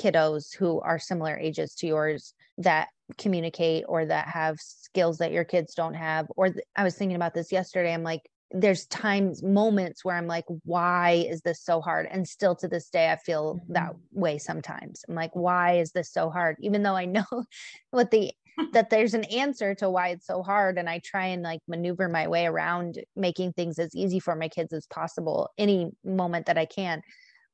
kiddos 0.00 0.54
who 0.56 0.80
are 0.80 0.98
similar 0.98 1.36
ages 1.36 1.74
to 1.74 1.86
yours 1.86 2.34
that 2.58 2.88
communicate 3.18 3.84
or 3.88 4.04
that 4.04 4.28
have 4.28 4.58
skills 4.58 5.18
that 5.18 5.32
your 5.32 5.44
kids 5.44 5.74
don't 5.74 5.94
have 5.94 6.26
or 6.36 6.50
th- 6.50 6.64
i 6.74 6.82
was 6.82 6.96
thinking 6.96 7.16
about 7.16 7.34
this 7.34 7.52
yesterday 7.52 7.94
i'm 7.94 8.02
like 8.02 8.22
there's 8.52 8.86
times 8.86 9.42
moments 9.42 10.04
where 10.04 10.16
i'm 10.16 10.26
like 10.26 10.44
why 10.64 11.26
is 11.28 11.40
this 11.42 11.60
so 11.60 11.80
hard? 11.80 12.06
And 12.10 12.26
still 12.26 12.54
to 12.56 12.68
this 12.68 12.88
day 12.88 13.10
i 13.10 13.16
feel 13.16 13.60
that 13.68 13.90
mm-hmm. 13.90 14.20
way 14.20 14.38
sometimes. 14.38 15.04
I'm 15.08 15.14
like 15.14 15.34
why 15.34 15.78
is 15.78 15.92
this 15.92 16.12
so 16.12 16.30
hard? 16.30 16.56
Even 16.60 16.82
though 16.82 16.96
i 16.96 17.04
know 17.06 17.24
what 17.90 18.10
the 18.10 18.32
that 18.72 18.90
there's 18.90 19.14
an 19.14 19.24
answer 19.24 19.74
to 19.74 19.90
why 19.90 20.08
it's 20.08 20.26
so 20.26 20.42
hard 20.42 20.78
and 20.78 20.88
i 20.88 20.98
try 21.04 21.26
and 21.26 21.42
like 21.42 21.60
maneuver 21.68 22.08
my 22.08 22.26
way 22.26 22.46
around 22.46 22.98
making 23.14 23.52
things 23.52 23.78
as 23.78 23.94
easy 23.94 24.20
for 24.20 24.34
my 24.34 24.48
kids 24.48 24.72
as 24.72 24.86
possible 24.86 25.50
any 25.58 25.90
moment 26.04 26.46
that 26.46 26.58
i 26.58 26.64
can 26.64 27.02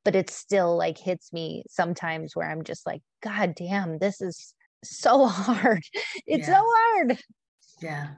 but 0.05 0.17
it 0.17 0.31
still 0.31 0.77
like 0.77 0.99
hits 0.99 1.33
me 1.33 1.63
sometimes 1.69 2.35
where 2.37 2.51
i'm 2.51 2.63
just 2.65 2.87
like 2.87 3.03
god 3.23 3.55
damn 3.55 3.99
this 3.99 4.21
is 4.21 4.55
so 4.85 5.27
hard 5.29 5.83
it's 6.27 6.49
Yeah. 6.49 6.55
so 6.57 6.65
hard 6.67 7.19
Yeah. 7.81 8.09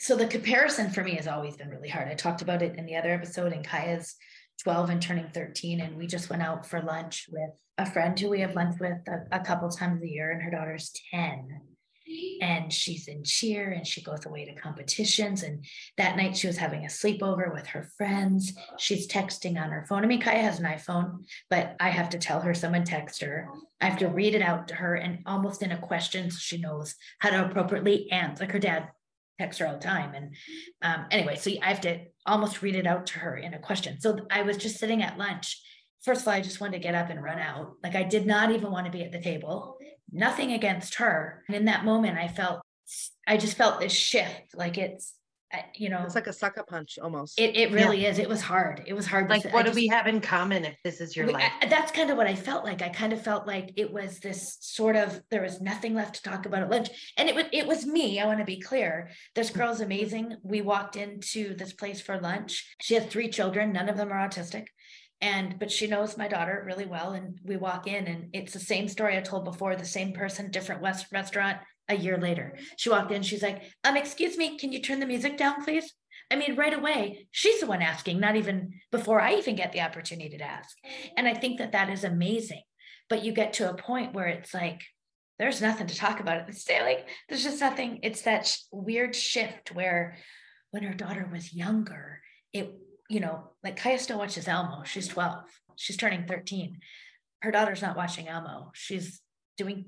So 0.00 0.14
the 0.14 0.26
comparison 0.28 0.90
for 0.90 1.02
me 1.02 1.14
has 1.16 1.26
always 1.26 1.56
been 1.56 1.70
really 1.70 1.88
hard. 1.88 2.06
I 2.06 2.14
talked 2.14 2.40
about 2.40 2.62
it 2.62 2.76
in 2.76 2.86
the 2.86 2.94
other 2.94 3.10
episode, 3.12 3.52
and 3.52 3.66
Kaya's 3.66 4.14
12 4.62 4.90
and 4.90 5.02
turning 5.02 5.28
13. 5.34 5.80
And 5.80 5.96
we 5.96 6.06
just 6.06 6.30
went 6.30 6.40
out 6.42 6.64
for 6.64 6.80
lunch 6.80 7.26
with 7.28 7.50
a 7.78 7.84
friend 7.90 8.16
who 8.18 8.30
we 8.30 8.40
have 8.42 8.54
lunch 8.54 8.78
with 8.78 8.98
a, 9.08 9.26
a 9.32 9.40
couple 9.40 9.68
times 9.70 10.00
a 10.04 10.08
year, 10.08 10.30
and 10.30 10.40
her 10.42 10.52
daughter's 10.52 10.92
10. 11.12 11.48
And 12.40 12.72
she's 12.72 13.08
in 13.08 13.24
cheer 13.24 13.70
and 13.70 13.86
she 13.86 14.02
goes 14.02 14.26
away 14.26 14.44
to 14.44 14.54
competitions. 14.54 15.42
And 15.42 15.64
that 15.96 16.16
night 16.16 16.36
she 16.36 16.46
was 16.46 16.56
having 16.56 16.84
a 16.84 16.88
sleepover 16.88 17.52
with 17.52 17.66
her 17.68 17.88
friends. 17.96 18.52
She's 18.78 19.08
texting 19.08 19.60
on 19.60 19.70
her 19.70 19.84
phone. 19.88 20.04
I 20.04 20.06
mean, 20.06 20.20
Kaya 20.20 20.42
has 20.42 20.58
an 20.58 20.66
iPhone, 20.66 21.24
but 21.50 21.76
I 21.80 21.90
have 21.90 22.10
to 22.10 22.18
tell 22.18 22.40
her 22.40 22.54
someone 22.54 22.84
text 22.84 23.22
her. 23.22 23.48
I 23.80 23.86
have 23.86 23.98
to 23.98 24.08
read 24.08 24.34
it 24.34 24.42
out 24.42 24.68
to 24.68 24.74
her 24.74 24.94
and 24.94 25.20
almost 25.26 25.62
in 25.62 25.72
a 25.72 25.78
question 25.78 26.30
so 26.30 26.38
she 26.38 26.58
knows 26.58 26.94
how 27.18 27.30
to 27.30 27.46
appropriately 27.46 28.10
answer. 28.10 28.44
Like 28.44 28.52
her 28.52 28.58
dad 28.58 28.88
texts 29.38 29.60
her 29.60 29.66
all 29.66 29.74
the 29.74 29.80
time. 29.80 30.14
And 30.14 30.34
um, 30.82 31.06
anyway, 31.10 31.36
so 31.36 31.50
I 31.62 31.68
have 31.68 31.80
to 31.82 32.00
almost 32.26 32.62
read 32.62 32.74
it 32.74 32.86
out 32.86 33.06
to 33.08 33.18
her 33.20 33.36
in 33.36 33.54
a 33.54 33.58
question. 33.58 34.00
So 34.00 34.18
I 34.30 34.42
was 34.42 34.56
just 34.56 34.78
sitting 34.78 35.02
at 35.02 35.18
lunch. 35.18 35.62
First 36.02 36.22
of 36.22 36.28
all, 36.28 36.34
I 36.34 36.40
just 36.40 36.60
wanted 36.60 36.74
to 36.74 36.82
get 36.82 36.94
up 36.94 37.10
and 37.10 37.22
run 37.22 37.38
out. 37.38 37.74
Like 37.82 37.94
I 37.94 38.02
did 38.02 38.26
not 38.26 38.50
even 38.50 38.70
want 38.70 38.86
to 38.86 38.92
be 38.92 39.02
at 39.02 39.12
the 39.12 39.20
table. 39.20 39.77
Nothing 40.12 40.52
against 40.52 40.96
her. 40.96 41.44
And 41.48 41.56
in 41.56 41.64
that 41.66 41.84
moment, 41.84 42.18
I 42.18 42.28
felt, 42.28 42.60
I 43.26 43.36
just 43.36 43.56
felt 43.56 43.80
this 43.80 43.92
shift. 43.92 44.54
Like 44.54 44.78
it's, 44.78 45.14
you 45.74 45.88
know, 45.88 46.02
It's 46.04 46.14
like 46.14 46.26
a 46.26 46.32
sucker 46.32 46.62
punch 46.62 46.98
almost. 47.02 47.40
it, 47.40 47.56
it 47.56 47.72
really 47.72 48.04
is. 48.04 48.18
It 48.18 48.28
was 48.28 48.42
hard. 48.42 48.82
It 48.86 48.92
was 48.92 49.06
hard. 49.06 49.28
to 49.28 49.34
Like, 49.34 49.42
sit- 49.42 49.52
I 49.52 49.54
what 49.54 49.62
do 49.62 49.68
just- 49.70 49.76
we 49.76 49.86
have 49.86 50.06
in 50.06 50.20
common 50.20 50.66
if 50.66 50.76
this 50.84 51.00
is 51.00 51.16
your 51.16 51.26
we- 51.26 51.32
life? 51.32 51.50
I- 51.62 51.66
that's 51.68 51.90
kind 51.90 52.10
of 52.10 52.18
what 52.18 52.26
I 52.26 52.34
felt 52.34 52.64
like. 52.64 52.82
I 52.82 52.90
kind 52.90 53.14
of 53.14 53.22
felt 53.22 53.46
like 53.46 53.72
it 53.76 53.90
was 53.90 54.18
this 54.20 54.58
sort 54.60 54.94
of 54.94 55.22
there 55.30 55.40
was 55.40 55.60
nothing 55.62 55.94
left 55.94 56.16
to 56.16 56.22
talk 56.22 56.44
about 56.44 56.62
at 56.62 56.68
lunch, 56.70 56.88
and 57.16 57.30
it 57.30 57.34
was 57.34 57.44
it 57.52 57.66
was 57.66 57.86
me. 57.86 58.20
I 58.20 58.26
want 58.26 58.40
to 58.40 58.44
be 58.44 58.60
clear. 58.60 59.10
This 59.34 59.48
mm-hmm. 59.48 59.58
girl's 59.60 59.80
amazing. 59.80 60.36
We 60.42 60.60
walked 60.60 60.96
into 60.96 61.54
this 61.54 61.72
place 61.72 62.00
for 62.02 62.20
lunch. 62.20 62.66
She 62.82 62.92
has 62.94 63.06
three 63.06 63.30
children. 63.30 63.72
None 63.72 63.88
of 63.88 63.96
them 63.96 64.12
are 64.12 64.28
autistic, 64.28 64.66
and 65.20 65.58
but 65.58 65.70
she 65.70 65.86
knows 65.86 66.16
my 66.16 66.28
daughter 66.28 66.62
really 66.66 66.86
well. 66.86 67.12
And 67.12 67.38
we 67.44 67.56
walk 67.56 67.86
in, 67.86 68.06
and 68.06 68.30
it's 68.32 68.52
the 68.52 68.60
same 68.60 68.88
story 68.88 69.16
I 69.16 69.20
told 69.20 69.44
before. 69.44 69.76
The 69.76 69.84
same 69.84 70.12
person, 70.12 70.50
different 70.50 70.82
west 70.82 71.06
restaurant. 71.12 71.58
A 71.90 71.96
year 71.96 72.18
later, 72.18 72.58
she 72.76 72.90
walked 72.90 73.12
in. 73.12 73.22
She's 73.22 73.42
like, 73.42 73.62
"Um, 73.82 73.96
excuse 73.96 74.36
me, 74.36 74.58
can 74.58 74.72
you 74.72 74.82
turn 74.82 75.00
the 75.00 75.06
music 75.06 75.38
down, 75.38 75.64
please?" 75.64 75.94
I 76.30 76.36
mean, 76.36 76.56
right 76.56 76.74
away, 76.74 77.26
she's 77.30 77.60
the 77.60 77.66
one 77.66 77.80
asking, 77.80 78.20
not 78.20 78.36
even 78.36 78.80
before 78.90 79.20
I 79.20 79.34
even 79.34 79.56
get 79.56 79.72
the 79.72 79.80
opportunity 79.80 80.36
to 80.36 80.44
ask. 80.44 80.76
And 81.16 81.26
I 81.26 81.34
think 81.34 81.58
that 81.58 81.72
that 81.72 81.88
is 81.88 82.04
amazing. 82.04 82.62
But 83.08 83.24
you 83.24 83.32
get 83.32 83.54
to 83.54 83.70
a 83.70 83.76
point 83.76 84.12
where 84.12 84.26
it's 84.26 84.52
like, 84.52 84.82
there's 85.38 85.62
nothing 85.62 85.86
to 85.86 85.96
talk 85.96 86.20
about 86.20 86.36
at 86.36 86.46
this 86.46 86.64
day. 86.64 86.82
Like, 86.82 87.08
there's 87.28 87.44
just 87.44 87.60
nothing. 87.60 88.00
It's 88.02 88.22
that 88.22 88.46
sh- 88.46 88.58
weird 88.70 89.16
shift 89.16 89.74
where 89.74 90.18
when 90.70 90.82
her 90.82 90.92
daughter 90.92 91.26
was 91.32 91.54
younger, 91.54 92.20
it, 92.52 92.74
you 93.08 93.20
know, 93.20 93.50
like 93.64 93.76
Kaya 93.76 93.98
still 93.98 94.18
watches 94.18 94.48
Elmo. 94.48 94.84
She's 94.84 95.08
12, 95.08 95.44
she's 95.76 95.96
turning 95.96 96.26
13. 96.26 96.78
Her 97.42 97.50
daughter's 97.50 97.82
not 97.82 97.96
watching 97.96 98.28
Elmo. 98.28 98.70
She's 98.74 99.20
doing 99.56 99.86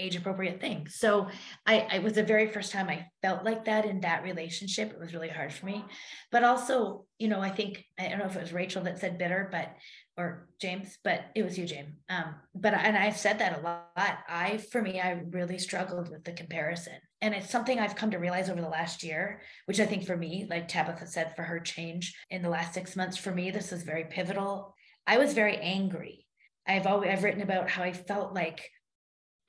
age 0.00 0.16
appropriate 0.16 0.60
thing. 0.60 0.88
So 0.88 1.28
I, 1.66 1.86
I 1.90 1.98
was 1.98 2.14
the 2.14 2.22
very 2.22 2.48
first 2.48 2.72
time 2.72 2.88
I 2.88 3.06
felt 3.22 3.44
like 3.44 3.66
that 3.66 3.84
in 3.84 4.00
that 4.00 4.22
relationship. 4.22 4.92
It 4.92 4.98
was 4.98 5.12
really 5.12 5.28
hard 5.28 5.52
for 5.52 5.66
me. 5.66 5.84
But 6.32 6.44
also, 6.44 7.06
you 7.18 7.28
know, 7.28 7.40
I 7.40 7.50
think 7.50 7.84
I 7.98 8.08
don't 8.08 8.18
know 8.18 8.26
if 8.26 8.36
it 8.36 8.42
was 8.42 8.52
Rachel 8.52 8.82
that 8.84 8.98
said 8.98 9.18
bitter, 9.18 9.48
but 9.52 9.74
or 10.16 10.48
James, 10.60 10.98
but 11.02 11.24
it 11.34 11.42
was 11.42 11.58
you, 11.58 11.66
James. 11.66 11.94
Um, 12.08 12.34
but 12.54 12.74
and 12.74 12.96
I've 12.96 13.16
said 13.16 13.38
that 13.38 13.58
a 13.58 13.62
lot. 13.62 13.88
I, 13.96 14.58
for 14.70 14.82
me, 14.82 15.00
I 15.00 15.22
really 15.30 15.58
struggled 15.58 16.10
with 16.10 16.24
the 16.24 16.32
comparison, 16.32 16.94
and 17.20 17.34
it's 17.34 17.50
something 17.50 17.78
I've 17.78 17.96
come 17.96 18.10
to 18.10 18.18
realize 18.18 18.50
over 18.50 18.60
the 18.60 18.68
last 18.68 19.02
year. 19.02 19.40
Which 19.66 19.80
I 19.80 19.86
think 19.86 20.04
for 20.04 20.16
me, 20.16 20.46
like 20.48 20.68
Tabitha 20.68 21.06
said, 21.06 21.34
for 21.36 21.42
her 21.42 21.60
change 21.60 22.14
in 22.30 22.42
the 22.42 22.50
last 22.50 22.74
six 22.74 22.96
months, 22.96 23.16
for 23.16 23.30
me, 23.30 23.50
this 23.50 23.72
is 23.72 23.82
very 23.82 24.04
pivotal. 24.04 24.74
I 25.06 25.18
was 25.18 25.32
very 25.32 25.56
angry. 25.56 26.26
I've 26.66 26.86
always 26.86 27.10
I've 27.10 27.24
written 27.24 27.42
about 27.42 27.70
how 27.70 27.82
I 27.82 27.92
felt 27.92 28.34
like 28.34 28.70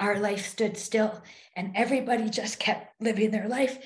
our 0.01 0.19
life 0.19 0.45
stood 0.45 0.75
still 0.75 1.21
and 1.55 1.71
everybody 1.75 2.29
just 2.29 2.59
kept 2.59 3.01
living 3.01 3.31
their 3.31 3.47
life. 3.47 3.77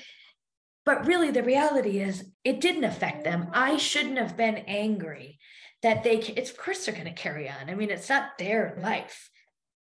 But 0.84 1.06
really, 1.06 1.30
the 1.30 1.42
reality 1.42 1.98
is, 1.98 2.24
it 2.42 2.60
didn't 2.60 2.84
affect 2.84 3.24
them. 3.24 3.48
I 3.52 3.76
shouldn't 3.76 4.18
have 4.18 4.36
been 4.36 4.56
angry 4.56 5.38
that 5.82 6.02
they, 6.04 6.18
it's 6.18 6.50
of 6.50 6.56
course 6.56 6.84
they're 6.84 6.94
going 6.94 7.06
to 7.06 7.12
carry 7.12 7.48
on. 7.48 7.68
I 7.68 7.74
mean, 7.74 7.90
it's 7.90 8.08
not 8.08 8.38
their 8.38 8.78
life. 8.82 9.28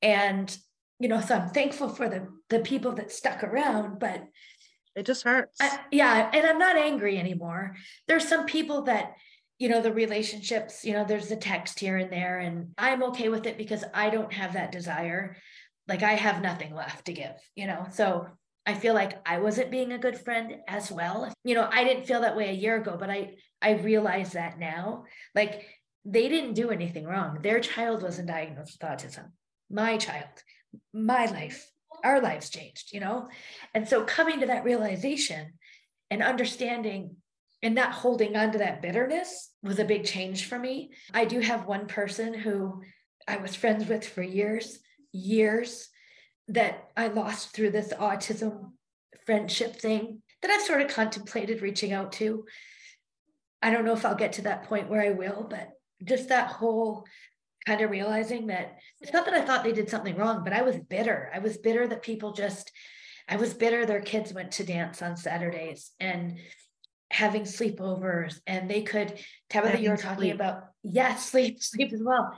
And, 0.03 0.57
you 1.01 1.09
know, 1.09 1.21
so 1.21 1.37
I'm 1.37 1.49
thankful 1.51 1.89
for 1.89 2.09
the, 2.09 2.29
the 2.51 2.61
people 2.61 2.93
that 2.93 3.11
stuck 3.13 3.43
around, 3.43 3.99
but 3.99 4.23
It 4.99 5.07
just 5.07 5.23
hurts. 5.23 5.61
I, 5.61 5.79
yeah, 5.93 6.29
and 6.33 6.45
I'm 6.45 6.59
not 6.59 6.77
angry 6.77 7.19
anymore. 7.19 7.77
There's 8.09 8.27
some 8.27 8.47
people 8.47 8.83
that, 8.83 9.13
you 9.59 9.69
know, 9.69 9.81
the 9.81 9.93
relationships, 9.93 10.85
you 10.85 10.93
know, 10.93 11.05
there's 11.05 11.29
the 11.29 11.37
text 11.37 11.79
here 11.79 11.97
and 11.97 12.13
there, 12.13 12.41
and 12.41 12.73
I'm 12.77 13.05
okay 13.05 13.29
with 13.29 13.47
it 13.47 13.57
because 13.57 13.85
I 13.95 14.11
don't 14.11 14.33
have 14.33 14.55
that 14.55 14.73
desire. 14.73 15.37
Like 15.89 16.03
I 16.03 16.13
have 16.13 16.43
nothing 16.43 16.75
left 16.75 17.07
to 17.07 17.13
give, 17.13 17.35
you 17.57 17.67
know. 17.67 17.87
So 17.91 18.27
I 18.67 18.75
feel 18.75 18.93
like 18.95 19.19
I 19.27 19.39
wasn't 19.39 19.71
being 19.71 19.93
a 19.93 19.99
good 19.99 20.19
friend 20.19 20.57
as 20.69 20.93
well. 20.93 21.33
You 21.45 21.55
know, 21.55 21.69
I 21.71 21.85
didn't 21.85 22.07
feel 22.07 22.21
that 22.21 22.37
way 22.37 22.51
a 22.51 22.61
year 22.61 22.77
ago, 22.77 22.97
but 22.99 23.11
I 23.11 23.37
I 23.63 23.73
realize 23.73 24.33
that 24.33 24.59
now. 24.59 25.05
Like 25.35 25.65
they 26.05 26.29
didn't 26.29 26.55
do 26.55 26.71
anything 26.71 27.05
wrong. 27.05 27.39
Their 27.43 27.61
child 27.61 28.03
wasn't 28.03 28.29
diagnosed 28.29 28.79
with 28.81 28.91
autism. 28.91 29.31
My 29.71 29.97
child, 29.97 30.29
my 30.93 31.27
life, 31.27 31.71
our 32.05 32.21
lives 32.21 32.51
changed, 32.51 32.93
you 32.93 33.01
know? 33.01 33.29
And 33.75 33.89
so 33.89 34.05
coming 34.05 34.41
to 34.41 34.47
that 34.47 34.65
realization 34.65 35.55
and 36.11 36.23
understanding 36.23 37.17
and 37.63 37.75
not 37.75 37.93
holding 37.93 38.37
on 38.37 38.53
to 38.53 38.59
that 38.59 38.83
bitterness 38.83 39.51
was 39.63 39.79
a 39.79 39.85
big 39.85 40.05
change 40.05 40.47
for 40.47 40.59
me. 40.59 40.91
I 41.13 41.25
do 41.25 41.41
have 41.41 41.67
one 41.67 41.87
person 41.87 42.33
who 42.33 42.83
I 43.27 43.39
was 43.39 43.55
friends 43.55 43.87
with 43.87 44.07
for 44.07 44.23
years, 44.23 44.79
years 45.13 45.89
that 46.49 46.89
I 46.97 47.09
lost 47.09 47.55
through 47.55 47.71
this 47.71 47.93
autism 47.93 48.73
friendship 49.27 49.77
thing 49.77 50.23
that 50.43 50.51
I've 50.51 50.63
sort 50.63 50.81
of 50.81 50.89
contemplated 50.89 51.63
reaching 51.63 51.93
out 51.93 52.13
to. 52.13 52.45
I 53.61 53.71
don't 53.71 53.85
know 53.85 53.93
if 53.93 54.07
I'll 54.07 54.15
get 54.15 54.35
to 54.35 54.43
that 54.43 54.65
point 54.65 54.89
where 54.89 55.03
I 55.03 55.11
will, 55.11 55.47
but 55.49 55.71
just 56.05 56.29
that 56.29 56.49
whole 56.49 57.05
kind 57.67 57.81
of 57.81 57.91
realizing 57.91 58.47
that 58.47 58.79
it's 59.01 59.13
not 59.13 59.25
that 59.27 59.35
I 59.35 59.43
thought 59.45 59.65
they 59.65 59.73
did 59.73 59.91
something 59.91 60.17
wrong, 60.17 60.45
but 60.45 60.53
I 60.53 60.63
was 60.63 60.79
bitter. 60.79 61.31
I 61.35 61.41
was 61.41 61.59
bitter 61.59 61.87
that 61.87 62.03
people 62.03 62.33
just, 62.33 62.73
I 63.29 63.37
was 63.37 63.53
bitter 63.53 63.85
their 63.85 64.01
kids 64.01 64.33
went 64.33 64.53
to 64.53 64.65
dance 64.65 65.03
on 65.03 65.17
Saturdays 65.17 65.91
and 66.01 66.39
having 67.11 67.43
sleepovers 67.43 68.41
and 68.47 68.71
they 68.71 68.83
could, 68.83 69.19
Tabitha, 69.51 69.81
you 69.81 69.91
were 69.91 69.97
talking 69.97 70.19
sleep. 70.19 70.35
about, 70.37 70.63
yes, 70.83 71.27
sleep, 71.31 71.63
sleep 71.63 71.93
as 71.93 72.01
well. 72.03 72.33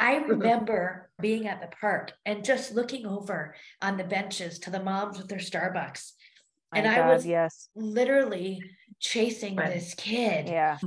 I 0.00 0.16
remember 0.28 1.10
being 1.20 1.46
at 1.46 1.60
the 1.60 1.68
park 1.80 2.12
and 2.24 2.44
just 2.44 2.74
looking 2.74 3.06
over 3.06 3.54
on 3.82 3.98
the 3.98 4.04
benches 4.04 4.58
to 4.60 4.70
the 4.70 4.82
moms 4.82 5.18
with 5.18 5.28
their 5.28 5.38
Starbucks. 5.38 6.12
My 6.72 6.78
And 6.78 6.88
I 6.88 7.06
was 7.12 7.26
yes. 7.26 7.68
literally 7.76 8.62
chasing 8.98 9.56
Right. 9.56 9.74
this 9.74 9.94
kid 9.94 10.48
Yeah. 10.48 10.78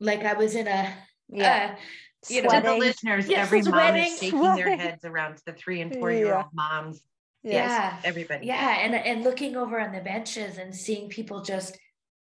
like 0.00 0.24
I 0.24 0.32
was 0.32 0.54
in 0.54 0.66
a, 0.66 0.92
Yeah. 1.28 1.74
uh, 1.74 1.80
you 2.28 2.42
know, 2.42 2.50
To 2.50 2.60
the 2.60 2.76
listeners, 2.76 3.28
Yes, 3.28 3.46
every 3.46 3.62
mom 3.62 3.96
is 3.96 4.18
shaking 4.18 4.40
their 4.40 4.76
heads 4.76 5.04
around 5.04 5.36
to 5.36 5.44
the 5.46 5.52
three 5.52 5.80
and 5.80 5.92
four 5.94 6.10
year 6.10 6.34
old 6.34 6.46
moms. 6.52 7.02
Yes, 7.42 7.70
Yeah. 7.70 7.98
everybody. 8.04 8.46
Yeah, 8.46 8.78
and 8.78 8.94
and 8.94 9.24
looking 9.24 9.56
over 9.56 9.80
on 9.80 9.92
the 9.92 10.00
benches 10.00 10.58
and 10.58 10.74
seeing 10.74 11.08
people 11.08 11.42
just, 11.42 11.76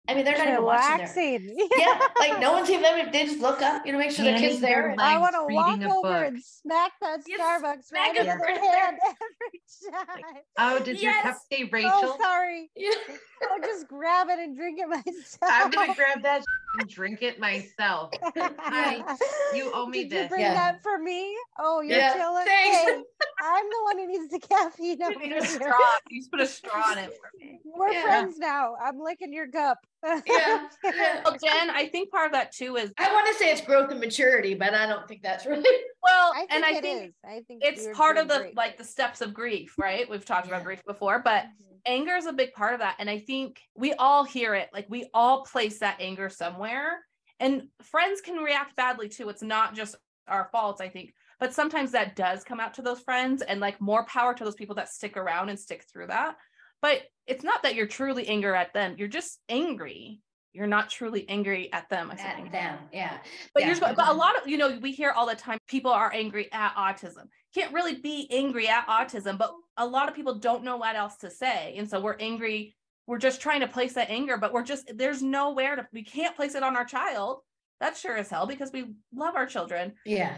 I 0.09 0.15
mean, 0.15 0.25
they're 0.25 0.37
not 0.37 0.49
even 0.49 0.65
watching 0.65 0.97
their, 0.99 1.07
Relaxing. 1.15 1.69
yeah, 1.79 2.01
like 2.19 2.41
no 2.41 2.53
one's 2.53 2.69
even 2.69 2.83
them. 2.83 3.09
They 3.13 3.25
just 3.25 3.39
look 3.39 3.63
up, 3.63 3.87
you 3.87 3.93
know, 3.93 3.99
make 3.99 4.11
sure 4.11 4.25
the 4.25 4.37
kid's 4.39 4.61
there. 4.61 4.95
I 4.99 5.19
want 5.19 5.35
to 5.37 5.55
walk 5.55 5.81
over 5.81 6.25
and 6.25 6.43
smack 6.43 6.93
that 7.01 7.21
Yes, 7.27 7.41
Starbucks 7.41 7.85
smack 7.85 8.09
right 8.09 8.17
it 8.17 8.21
in 8.21 8.27
their 8.27 8.37
right 8.39 8.61
hand 8.61 8.99
every 9.05 10.25
time. 10.25 10.43
Oh, 10.59 10.81
did 10.81 11.01
your 11.01 11.13
cup 11.23 11.25
Yes. 11.25 11.47
say 11.53 11.65
oh, 11.65 11.69
Rachel? 11.71 11.91
Oh, 11.95 12.19
sorry. 12.21 12.71
Yeah. 12.75 12.91
I'll 13.53 13.61
just 13.61 13.87
grab 13.87 14.29
it 14.29 14.39
and 14.41 14.57
drink 14.57 14.81
it 14.81 14.89
myself. 14.89 15.15
I'm 15.43 15.71
gonna 15.71 15.95
grab 15.95 16.21
that 16.23 16.45
and 16.79 16.89
drink 16.89 17.23
it 17.23 17.39
myself. 17.39 18.13
I- 18.37 19.17
you 19.55 19.71
owe 19.73 19.87
me 19.87 20.05
Did 20.09 20.23
you 20.25 20.29
bring 20.29 20.41
Yeah. 20.41 20.55
that 20.55 20.83
for 20.83 20.99
me? 20.99 21.37
Oh, 21.59 21.81
you're 21.81 21.99
Yeah, 21.99 22.15
chilling. 22.15 22.45
thanks. 22.45 22.77
Hey, 22.79 23.03
I'm 23.41 23.65
the 23.69 23.83
one 23.85 23.99
who 23.99 24.07
needs 24.07 24.29
the 24.33 24.39
caffeine. 24.41 24.99
You 25.01 25.19
need 25.19 25.33
a 25.33 25.47
straw. 25.47 25.79
You 26.09 26.21
just 26.21 26.31
put 26.31 26.41
a 26.41 26.47
straw 26.47 26.93
in 26.93 26.99
it 26.99 27.13
for 27.21 27.31
me. 27.39 27.61
We're 27.65 27.93
Yeah. 27.93 28.03
friends 28.03 28.39
now. 28.39 28.75
I'm 28.83 29.01
licking 29.01 29.33
your 29.33 29.49
cup. 29.49 29.79
Yeah, 30.05 30.69
yeah. 30.85 31.23
Well, 31.25 31.37
Jen, 31.43 31.71
I 31.71 31.89
think 31.89 32.11
part 32.11 32.27
of 32.27 32.33
that 32.33 32.53
too 32.53 32.77
is 32.77 32.93
I 32.99 33.13
want 33.13 33.27
to 33.29 33.35
say 33.35 33.51
it's 33.53 33.61
growth 33.61 33.91
and 33.91 34.01
maturity, 34.01 34.55
but 34.55 34.75
I 34.75 34.87
don't 34.87 35.07
think 35.07 35.23
that's 35.23 35.47
really. 35.47 35.63
well, 36.03 36.33
I 36.35 36.41
think 36.41 36.53
and 36.53 36.65
I 36.65 36.71
it 36.73 36.83
think 36.83 37.09
is. 37.09 37.15
I 37.25 37.41
think 37.47 37.65
it's 37.65 37.87
part 37.97 38.17
of 38.17 38.29
the 38.29 38.39
great. 38.39 38.57
like 38.57 38.79
the 38.79 38.85
steps 38.85 39.21
of 39.21 39.33
grief, 39.33 39.75
right? 39.79 40.09
We've 40.09 40.25
talked 40.25 40.47
about 40.47 40.65
grief 40.65 40.83
before, 40.87 41.21
but 41.21 41.45
Mhm. 41.45 41.79
anger 41.87 42.17
is 42.17 42.27
a 42.27 42.33
big 42.33 42.53
part 42.53 42.75
of 42.75 42.81
that. 42.81 42.97
And 42.99 43.09
I 43.09 43.19
think 43.21 43.61
we 43.77 43.93
all 43.95 44.25
hear 44.25 44.55
it. 44.55 44.71
Like 44.73 44.87
we 44.89 45.09
all 45.15 45.45
place 45.45 45.79
that 45.81 45.97
anger 46.01 46.29
somewhere. 46.29 47.05
And 47.41 47.69
friends 47.83 48.21
can 48.21 48.37
react 48.37 48.77
badly 48.77 49.09
too. 49.09 49.29
It's 49.29 49.43
not 49.43 49.75
just 49.75 49.97
our 50.29 50.49
faults, 50.53 50.81
I 50.81 50.89
think. 50.89 51.13
But 51.41 51.53
sometimes 51.55 51.91
that 51.91 52.15
does 52.15 52.45
come 52.45 52.61
out 52.61 52.75
to 52.75 52.83
those 52.83 53.01
friends 53.01 53.43
and 53.43 53.59
like 53.59 53.81
more 53.81 54.05
power 54.07 54.33
to 54.33 54.45
those 54.45 54.55
people 54.55 54.77
that 54.77 54.89
stick 54.89 55.17
around 55.17 55.49
and 55.49 55.59
stick 55.59 55.85
through 55.93 56.07
that. 56.07 56.37
But 56.83 57.03
it's 57.27 57.45
not 57.45 57.63
that 57.63 57.75
you're 57.77 57.87
truly 57.87 58.27
angry 58.29 58.55
at 58.55 58.75
them. 58.75 58.97
You're 58.99 59.09
just 59.09 59.39
angry. 59.49 60.21
You're 60.53 60.67
not 60.67 60.91
truly 60.91 61.27
angry 61.29 61.73
at 61.73 61.89
them. 61.89 62.11
I 62.11 62.21
At 62.21 62.53
them, 62.53 62.79
yeah. 62.93 63.19
But 63.55 63.63
Yeah. 63.63 63.69
you're 63.69 63.81
but 63.81 64.09
a 64.09 64.13
lot 64.13 64.37
of 64.39 64.47
you 64.47 64.59
know 64.59 64.79
we 64.83 64.93
hear 64.93 65.13
all 65.13 65.27
the 65.27 65.35
time 65.35 65.59
people 65.67 65.91
are 65.91 66.13
angry 66.13 66.53
at 66.53 66.75
autism. 66.75 67.29
Can't 67.55 67.73
really 67.73 67.97
be 67.97 68.29
angry 68.31 68.69
at 68.69 68.87
autism, 68.87 69.39
but 69.39 69.55
a 69.79 69.87
lot 69.87 70.09
of 70.09 70.15
people 70.15 70.35
don't 70.35 70.65
know 70.65 70.77
what 70.77 70.95
else 70.97 71.17
to 71.19 71.31
say, 71.31 71.75
and 71.79 71.89
so 71.89 72.01
we're 72.01 72.19
angry. 72.21 72.77
We're 73.07 73.19
just 73.19 73.41
trying 73.41 73.61
to 73.61 73.69
place 73.69 73.95
that 73.95 74.11
anger, 74.11 74.37
but 74.37 74.53
we're 74.53 74.63
just 74.63 74.91
there's 74.95 75.23
nowhere 75.23 75.77
to 75.77 75.89
we 75.93 76.03
can't 76.05 76.37
place 76.37 76.55
it 76.55 76.63
on 76.63 76.77
our 76.77 76.85
child. 76.85 77.41
That's 77.81 77.99
sure 77.99 78.17
as 78.17 78.29
hell 78.29 78.47
because 78.47 78.71
we 78.73 78.93
love 79.15 79.37
our 79.37 79.47
children. 79.47 79.95
Yeah. 80.05 80.37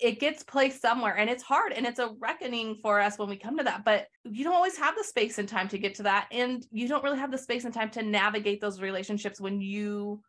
It 0.00 0.20
gets 0.20 0.42
placed 0.42 0.82
somewhere, 0.82 1.16
and 1.16 1.30
it's 1.30 1.42
hard, 1.42 1.72
and 1.72 1.86
it's 1.86 1.98
a 1.98 2.10
reckoning 2.18 2.76
for 2.82 3.00
us 3.00 3.18
when 3.18 3.28
we 3.28 3.36
come 3.36 3.56
to 3.58 3.64
that. 3.64 3.84
But 3.84 4.06
you 4.24 4.44
don't 4.44 4.54
always 4.54 4.76
have 4.76 4.96
the 4.96 5.04
space 5.04 5.38
and 5.38 5.48
time 5.48 5.68
to 5.68 5.78
get 5.78 5.94
to 5.96 6.02
that, 6.04 6.28
and 6.32 6.66
you 6.72 6.88
don't 6.88 7.04
really 7.04 7.18
have 7.18 7.30
the 7.30 7.38
space 7.38 7.64
and 7.64 7.72
time 7.72 7.90
to 7.90 8.02
navigate 8.02 8.60
those 8.60 8.80
relationships 8.80 9.40
when 9.40 9.60
you 9.60 10.20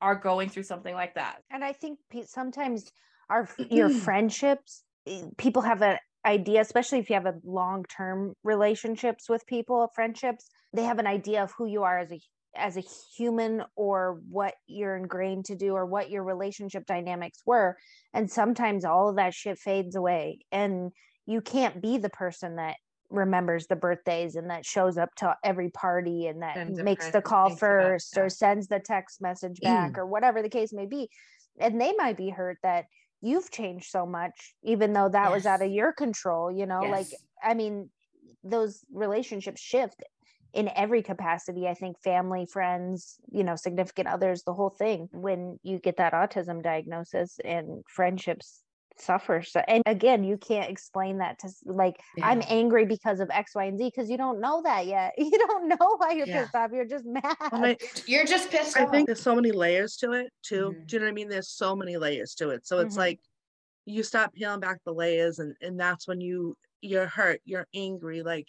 are 0.00 0.14
going 0.14 0.48
through 0.48 0.62
something 0.62 0.94
like 0.94 1.14
that. 1.14 1.42
And 1.50 1.62
I 1.62 1.72
think 1.72 1.98
sometimes 2.26 2.90
our 3.28 3.48
your 3.70 3.90
friendships, 4.06 4.84
eh, 5.06 5.22
people 5.36 5.62
have 5.62 5.82
an 5.82 5.98
idea, 6.26 6.60
especially 6.60 6.98
if 6.98 7.10
you 7.10 7.14
have 7.14 7.26
a 7.26 7.34
long 7.44 7.84
term 7.84 8.34
relationships 8.42 9.28
with 9.28 9.46
people, 9.46 9.90
friendships, 9.94 10.48
they 10.72 10.84
have 10.84 10.98
an 10.98 11.06
idea 11.06 11.42
of 11.42 11.52
who 11.56 11.66
you 11.66 11.82
are 11.82 11.98
as 11.98 12.12
a 12.12 12.20
as 12.56 12.76
a 12.76 12.84
human 13.16 13.62
or 13.76 14.20
what 14.28 14.54
you're 14.66 14.96
ingrained 14.96 15.44
to 15.46 15.56
do 15.56 15.74
or 15.74 15.86
what 15.86 16.10
your 16.10 16.24
relationship 16.24 16.86
dynamics 16.86 17.42
were. 17.46 17.76
And 18.12 18.30
sometimes 18.30 18.84
all 18.84 19.08
of 19.08 19.16
that 19.16 19.34
shit 19.34 19.58
fades 19.58 19.96
away 19.96 20.40
and 20.50 20.90
you 21.26 21.40
can't 21.40 21.80
be 21.80 21.98
the 21.98 22.10
person 22.10 22.56
that 22.56 22.76
remembers 23.08 23.66
the 23.66 23.76
birthdays 23.76 24.36
and 24.36 24.50
that 24.50 24.64
shows 24.64 24.96
up 24.96 25.14
to 25.16 25.36
every 25.44 25.70
party 25.70 26.26
and 26.26 26.42
that 26.42 26.68
makes 26.70 27.10
the 27.10 27.22
call 27.22 27.50
first 27.50 28.16
or 28.16 28.28
sends 28.28 28.68
the 28.68 28.80
text 28.80 29.20
message 29.20 29.60
back 29.60 29.98
or 29.98 30.06
whatever 30.06 30.42
the 30.42 30.48
case 30.48 30.72
may 30.72 30.86
be. 30.86 31.08
And 31.58 31.80
they 31.80 31.92
might 31.96 32.16
be 32.16 32.30
hurt 32.30 32.58
that 32.62 32.86
you've 33.20 33.50
changed 33.50 33.90
so 33.90 34.06
much 34.06 34.54
even 34.62 34.92
though 34.92 35.08
that 35.08 35.30
was 35.30 35.46
out 35.46 35.62
of 35.62 35.70
your 35.70 35.92
control 35.92 36.50
you 36.50 36.66
know 36.66 36.80
like 36.80 37.08
i 37.42 37.54
mean 37.54 37.90
those 38.42 38.84
relationships 38.92 39.60
shift 39.60 40.02
in 40.52 40.70
every 40.74 41.02
capacity 41.02 41.66
i 41.68 41.74
think 41.74 41.98
family 42.02 42.46
friends 42.46 43.16
you 43.30 43.44
know 43.44 43.56
significant 43.56 44.08
others 44.08 44.42
the 44.44 44.54
whole 44.54 44.70
thing 44.70 45.08
when 45.12 45.58
you 45.62 45.78
get 45.78 45.96
that 45.96 46.12
autism 46.12 46.62
diagnosis 46.62 47.38
and 47.44 47.82
friendships 47.88 48.62
suffer 48.98 49.40
so 49.42 49.60
and 49.66 49.82
again 49.86 50.24
you 50.24 50.36
can't 50.36 50.70
explain 50.70 51.18
that 51.18 51.38
to 51.38 51.46
s- 51.46 51.62
like 51.64 51.96
i'm 52.22 52.42
angry 52.48 52.84
because 52.84 53.20
of 53.20 53.30
x 53.30 53.54
y 53.54 53.64
and 53.64 53.78
z 53.78 53.84
because 53.86 54.10
you 54.10 54.18
don't 54.18 54.40
know 54.40 54.60
that 54.62 54.86
yet 54.86 55.14
you 55.18 55.30
don't 55.30 55.68
know 55.68 55.96
why 55.96 56.10
you're 56.12 56.26
Yeah. 56.26 56.42
pissed 56.42 56.54
off 56.54 56.70
you're 56.72 56.84
just 56.84 57.06
mad 57.06 57.36
And 57.52 57.64
I, 57.66 57.76
You're 58.06 58.26
just 58.26 58.50
pissed 58.50 58.76
I 58.76 58.84
off. 58.84 58.90
think 58.90 59.06
there's 59.06 59.22
so 59.22 59.34
many 59.34 59.52
layers 59.52 59.96
to 59.98 60.12
it 60.12 60.30
too. 60.42 60.74
Mhm. 60.76 60.86
Do 60.86 60.96
you 60.96 61.00
know 61.00 61.06
what 61.06 61.10
I 61.10 61.14
mean? 61.14 61.28
There's 61.28 61.48
so 61.48 61.74
many 61.74 61.96
layers 61.96 62.34
to 62.36 62.50
it. 62.50 62.66
So 62.66 62.80
it's 62.80 62.94
Mhm. 62.94 62.98
like 62.98 63.20
you 63.86 64.02
stop 64.02 64.34
peeling 64.34 64.60
back 64.60 64.78
the 64.84 64.92
layers 64.92 65.38
and 65.38 65.56
and 65.62 65.80
that's 65.80 66.06
when 66.06 66.20
you 66.20 66.56
you're 66.82 67.06
hurt, 67.06 67.40
you're 67.44 67.66
angry, 67.74 68.22
like 68.22 68.46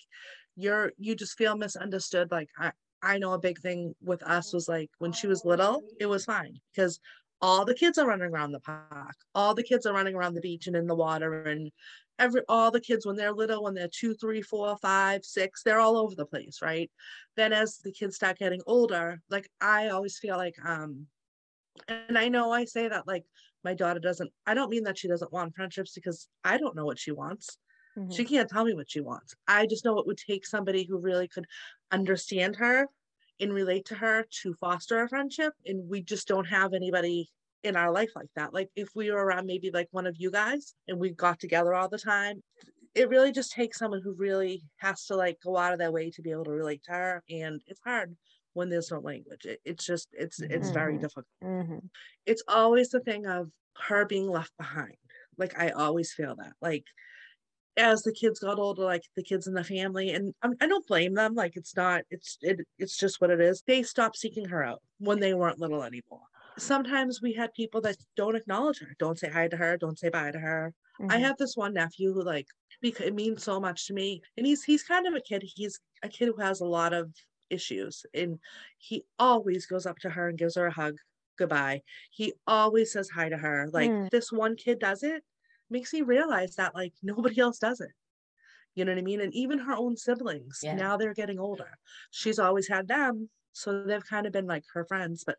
you're 0.56 0.92
you 0.98 1.16
just 1.16 1.38
feel 1.38 1.56
misunderstood. 1.58 2.32
Like 2.32 2.50
I 2.58 2.72
I 3.02 3.18
know 3.18 3.34
a 3.34 3.40
big 3.40 3.60
thing 3.60 3.96
with 4.02 4.24
us 4.24 4.54
was 4.54 4.68
like 4.70 4.90
when 5.00 5.12
she 5.12 5.28
was 5.28 5.46
little, 5.46 5.82
it 6.00 6.06
was 6.06 6.26
fine 6.26 6.60
because 6.74 7.00
all 7.42 7.66
the 7.66 7.74
kids 7.74 7.98
are 7.98 8.08
running 8.08 8.32
around 8.32 8.52
the 8.52 8.60
park, 8.60 9.16
all 9.34 9.56
the 9.56 9.64
kids 9.64 9.86
are 9.86 9.94
running 9.94 10.16
around 10.16 10.36
the 10.36 10.42
beach 10.42 10.68
and 10.68 10.76
in 10.76 10.86
the 10.86 10.96
water 10.96 11.44
and 11.44 11.72
every 12.20 12.42
all 12.48 12.70
the 12.70 12.80
kids 12.80 13.06
when 13.06 13.16
they're 13.16 13.34
little, 13.34 13.64
when 13.64 13.74
they're 13.74 13.90
two, 13.92 14.14
three, 14.14 14.44
four, 14.44 14.78
five, 14.78 15.26
six, 15.26 15.64
they're 15.64 15.80
all 15.80 15.98
over 15.98 16.14
the 16.14 16.26
place, 16.26 16.60
right? 16.62 16.92
then 17.36 17.54
as 17.54 17.78
the 17.80 17.92
kids 17.92 18.16
start 18.16 18.38
getting 18.38 18.62
older 18.66 19.22
like 19.30 19.50
i 19.60 19.90
always 19.90 20.18
feel 20.18 20.38
like 20.38 20.56
um 20.66 21.08
and 21.88 22.18
i 22.18 22.28
know 22.28 22.52
i 22.52 22.66
say 22.66 22.88
that 22.88 23.08
like 23.08 23.24
my 23.64 23.74
daughter 23.74 24.00
doesn't 24.00 24.32
i 24.46 24.54
don't 24.54 24.70
mean 24.70 24.84
that 24.84 24.98
she 24.98 25.08
doesn't 25.08 25.32
want 25.32 25.56
friendships 25.56 25.94
because 25.94 26.28
i 26.44 26.58
don't 26.58 26.76
know 26.76 26.86
what 26.86 27.00
she 27.00 27.12
wants 27.12 27.58
Mhm. 27.96 28.08
she 28.10 28.26
can't 28.26 28.50
tell 28.50 28.66
me 28.66 28.74
what 28.74 28.90
she 28.90 29.02
wants 29.02 29.36
i 29.48 29.66
just 29.66 29.86
know 29.86 29.98
it 30.00 30.08
would 30.08 30.18
take 30.18 30.46
somebody 30.46 30.86
who 30.86 30.98
really 31.00 31.28
could 31.28 31.46
understand 31.92 32.56
her 32.56 32.88
and 33.40 33.54
relate 33.54 33.86
to 33.86 33.96
her 33.96 34.26
to 34.42 34.54
foster 34.56 35.02
a 35.02 35.10
friendship 35.10 35.54
and 35.66 35.90
we 35.90 36.02
just 36.02 36.28
don't 36.28 36.46
have 36.46 36.74
anybody 36.74 37.30
in 37.64 37.76
our 37.76 37.92
life 37.92 38.12
like 38.16 38.30
that 38.36 38.54
like 38.54 38.70
if 38.76 38.90
we 38.96 39.12
were 39.12 39.24
around 39.24 39.46
maybe 39.46 39.72
like 39.72 39.88
one 39.92 40.08
of 40.08 40.16
you 40.18 40.32
guys 40.32 40.76
and 40.88 41.00
we 41.00 41.12
got 41.12 41.40
together 41.40 41.74
all 41.74 41.90
the 41.90 41.98
time 41.98 42.42
it 42.96 43.10
really 43.10 43.32
just 43.32 43.52
takes 43.54 43.80
someone 43.80 44.02
who 44.04 44.14
really 44.16 44.64
has 44.78 45.06
to 45.06 45.16
like 45.16 45.40
go 45.44 45.58
out 45.58 45.74
of 45.74 45.80
their 45.80 45.92
way 45.92 46.12
to 46.12 46.22
be 46.22 46.32
able 46.32 46.46
to 46.46 46.52
relate 46.52 46.84
to 46.84 46.92
her 46.92 47.24
and 47.30 47.62
it's 47.68 47.82
hard 47.86 48.16
when 48.54 48.70
there's 48.70 48.92
no 48.92 49.00
language 49.00 49.46
it, 49.46 49.60
it's 49.66 49.86
just 49.86 50.10
it's 50.14 50.42
it's 50.50 50.72
very 50.72 50.98
Mhm. 50.98 51.00
difficult 51.00 51.28
Mhm. 51.44 51.90
it's 52.26 52.44
always 52.48 52.90
the 52.90 53.00
thing 53.00 53.26
of 53.26 53.52
her 53.78 54.06
being 54.06 54.30
left 54.30 54.56
behind 54.58 54.96
like 55.38 55.58
i 55.58 55.70
always 55.70 56.14
feel 56.14 56.36
that 56.36 56.54
like 56.62 56.86
as 57.78 58.04
the 58.04 58.14
kids 58.14 58.40
got 58.40 58.60
older 58.60 58.84
like 58.84 59.04
the 59.16 59.24
kids 59.24 59.48
in 59.48 59.54
the 59.54 59.64
family 59.64 60.12
and 60.12 60.34
I'm, 60.42 60.54
i 60.62 60.68
don't 60.68 60.86
blame 60.88 61.14
them 61.14 61.34
like 61.36 61.54
it's 61.56 61.76
not 61.76 62.04
it's 62.10 62.38
it, 62.42 62.60
it's 62.78 62.98
just 62.98 63.22
what 63.22 63.30
it 63.30 63.40
is 63.42 63.64
they 63.66 63.84
stopped 63.84 64.18
seeking 64.18 64.46
her 64.50 64.64
out 64.64 64.82
when 65.00 65.20
they 65.20 65.34
weren't 65.34 65.60
little 65.60 65.84
anymore 65.84 66.24
sometimes 66.60 67.22
we 67.22 67.34
had 67.34 67.54
people 67.54 67.82
that 67.82 67.98
don't 68.16 68.36
acknowledge 68.36 68.80
her 68.80 68.94
don't 69.00 69.20
say 69.20 69.30
hi 69.30 69.48
to 69.48 69.58
her 69.58 69.78
don't 69.78 70.00
say 70.00 70.10
bye 70.10 70.32
to 70.32 70.40
her 70.40 70.74
I 71.10 71.18
Mhm. 71.18 71.20
have 71.20 71.38
this 71.38 71.58
one 71.58 71.74
nephew 71.74 72.14
who 72.14 72.24
like 72.24 72.46
because 72.82 73.06
it 73.08 73.14
means 73.16 73.44
so 73.44 73.60
much 73.60 73.86
to 73.88 73.94
me. 73.94 74.22
And 74.38 74.46
he's 74.46 74.64
he's 74.64 74.84
kind 74.84 75.06
of 75.08 75.14
a 75.14 75.20
kid. 75.20 75.44
He's 75.56 75.78
a 76.04 76.08
kid 76.10 76.28
who 76.28 76.38
has 76.42 76.62
a 76.62 76.66
lot 76.66 76.94
of 76.94 77.14
issues. 77.50 78.06
And 78.14 78.40
he 78.78 79.04
always 79.20 79.66
goes 79.66 79.86
up 79.86 79.98
to 80.00 80.10
her 80.10 80.30
and 80.30 80.38
gives 80.38 80.56
her 80.56 80.68
a 80.68 80.72
hug, 80.74 80.96
goodbye. 81.38 81.82
He 82.12 82.34
always 82.48 82.94
says 82.94 83.10
hi 83.10 83.30
to 83.30 83.38
her. 83.38 83.68
Like 83.74 83.94
Mm. 83.94 84.10
this 84.10 84.32
one 84.32 84.56
kid 84.56 84.80
does 84.80 85.04
it, 85.04 85.24
makes 85.72 85.94
me 85.94 86.02
realize 86.02 86.56
that 86.56 86.76
like 86.76 86.94
nobody 87.04 87.40
else 87.40 87.60
does 87.60 87.82
it. 87.82 87.92
You 88.76 88.86
know 88.86 88.94
what 88.94 89.00
I 89.00 89.04
mean? 89.04 89.22
And 89.22 89.34
even 89.34 89.60
her 89.60 89.74
own 89.74 89.98
siblings, 89.98 90.60
Yeah. 90.64 90.76
now 90.76 90.98
they're 90.98 91.14
getting 91.14 91.40
older. 91.40 91.78
She's 92.12 92.40
always 92.40 92.68
had 92.70 92.88
them. 92.88 93.30
So 93.54 93.84
they've 93.84 94.06
kind 94.06 94.26
of 94.26 94.32
been 94.32 94.48
like 94.48 94.64
her 94.74 94.86
friends, 94.86 95.24
but 95.26 95.38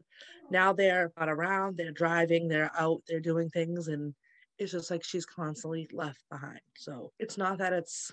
now 0.50 0.74
they're 0.74 1.12
not 1.18 1.30
around, 1.30 1.78
they're 1.78 1.92
driving, 1.92 2.48
they're 2.48 2.70
out, 2.78 3.02
they're 3.08 3.20
doing 3.20 3.48
things, 3.48 3.88
and 3.88 4.14
it's 4.58 4.72
just 4.72 4.90
like 4.90 5.02
she's 5.02 5.24
constantly 5.24 5.88
left 5.92 6.22
behind. 6.30 6.60
So 6.76 7.14
it's 7.18 7.38
not 7.38 7.56
that 7.58 7.72
it's 7.72 8.12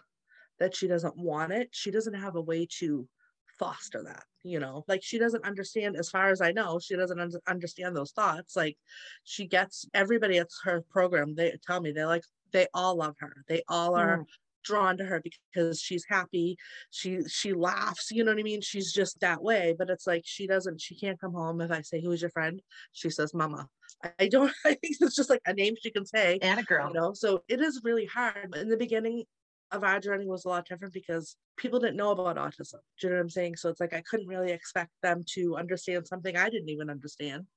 that 0.60 0.75
she 0.75 0.88
doesn't 0.88 1.17
want 1.17 1.53
it, 1.53 1.69
she 1.73 1.91
doesn't 1.91 2.13
have 2.13 2.36
a 2.36 2.41
way 2.41 2.67
to 2.79 3.10
foster 3.60 4.02
that, 4.04 4.24
you 4.43 4.60
know, 4.60 4.84
like 4.88 5.04
she 5.04 5.19
doesn't 5.19 5.45
understand, 5.45 5.95
as 5.98 6.10
far 6.10 6.30
as 6.32 6.41
I 6.41 6.52
know, 6.52 6.80
she 6.80 6.95
doesn't 6.95 7.19
un- 7.19 7.32
understand 7.48 7.95
those 7.95 8.12
thoughts. 8.12 8.56
Like 8.56 8.78
she 9.24 9.45
gets 9.45 9.86
everybody 9.93 10.38
at 10.39 10.48
her 10.63 10.82
program, 10.89 11.36
they 11.36 11.56
tell 11.67 11.82
me 11.82 11.91
they 11.91 12.06
like, 12.06 12.24
they 12.52 12.67
all 12.74 12.95
love 12.95 13.15
her, 13.19 13.43
they 13.48 13.62
all 13.67 13.95
are. 13.95 14.19
Mm. 14.19 14.26
drawn 14.65 14.98
to 14.98 15.06
her 15.06 15.22
because 15.54 15.80
she's 15.82 16.06
happy. 16.10 16.58
She 16.91 17.19
she 17.30 17.54
laughs 17.54 18.12
you 18.12 18.24
know 18.26 18.32
what 18.34 18.39
i 18.41 18.43
mean? 18.43 18.62
She's 18.62 18.91
just 18.91 19.19
that 19.22 19.41
way 19.41 19.74
but 19.80 19.89
it's 19.89 20.06
like 20.06 20.24
she 20.26 20.48
doesn't 20.48 20.82
she 20.82 20.95
can't 20.95 21.19
come 21.19 21.34
home 21.34 21.62
if 21.62 21.72
i 21.72 21.82
say 21.82 22.02
who's 22.02 22.22
your 22.22 22.30
friend? 22.32 22.62
She 22.91 23.10
says 23.10 23.34
mama. 23.34 23.62
I- 24.03 24.12
i 24.24 24.28
don't 24.28 24.51
i 24.66 24.74
think 24.80 24.95
it's 24.99 25.16
just 25.16 25.30
like 25.30 25.41
a 25.47 25.53
name 25.53 25.76
she 25.82 25.91
can 25.91 26.05
say 26.05 26.39
And 26.41 26.60
a 26.60 26.64
girl. 26.64 26.89
you 26.89 26.93
know? 26.99 27.14
So 27.14 27.41
it 27.47 27.62
is 27.62 27.82
really 27.86 28.05
hard. 28.05 28.53
In 28.62 28.68
the 28.70 28.78
beginning 28.86 29.24
of 29.72 29.84
our 29.84 29.99
journey 29.99 30.28
was 30.28 30.45
a 30.45 30.49
lot 30.49 30.67
different 30.67 30.93
because 30.93 31.38
people 31.57 31.80
didn't 31.80 31.97
know 31.97 32.11
about 32.11 32.38
autism. 32.38 32.80
Do 32.99 33.07
you 33.07 33.09
know 33.09 33.17
what 33.17 33.22
i'm 33.24 33.30
saying? 33.30 33.57
So 33.57 33.70
it's 33.70 33.80
like 33.80 33.93
i 33.93 34.03
couldn't 34.09 34.28
really 34.28 34.51
expect 34.51 34.91
them 35.03 35.24
to 35.34 35.57
understand 35.57 36.07
something 36.07 36.38
i 36.38 36.49
didn't 36.49 36.70
even 36.70 36.89
understand. 36.89 37.47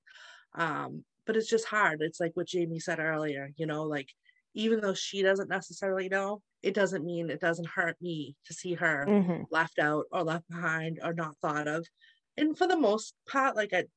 Um 0.54 1.04
but 1.26 1.36
it's 1.36 1.48
just 1.48 1.66
hard. 1.66 2.02
It's 2.02 2.20
like 2.20 2.32
what 2.34 2.48
jamie 2.48 2.80
said 2.80 2.98
earlier 3.00 3.50
you 3.56 3.66
know 3.66 3.84
like 3.84 4.08
even 4.54 4.80
though 4.80 4.94
she 4.94 5.22
doesn't 5.22 5.48
necessarily 5.48 6.08
know 6.08 6.42
it 6.62 6.74
doesn't 6.74 7.04
mean 7.04 7.30
it 7.30 7.40
doesn't 7.40 7.68
hurt 7.68 7.96
me 8.00 8.36
to 8.46 8.54
see 8.54 8.74
her 8.74 9.12
Mhm. 9.12 9.46
left 9.50 9.78
out 9.78 10.06
or 10.12 10.22
left 10.24 10.48
behind 10.48 11.00
or 11.02 11.12
not 11.14 11.36
thought 11.40 11.68
of. 11.68 11.86
And 12.36 12.56
for 12.56 12.66
the 12.66 12.78
most 12.78 13.14
part 13.28 13.56
like 13.56 13.72
it 13.72 13.90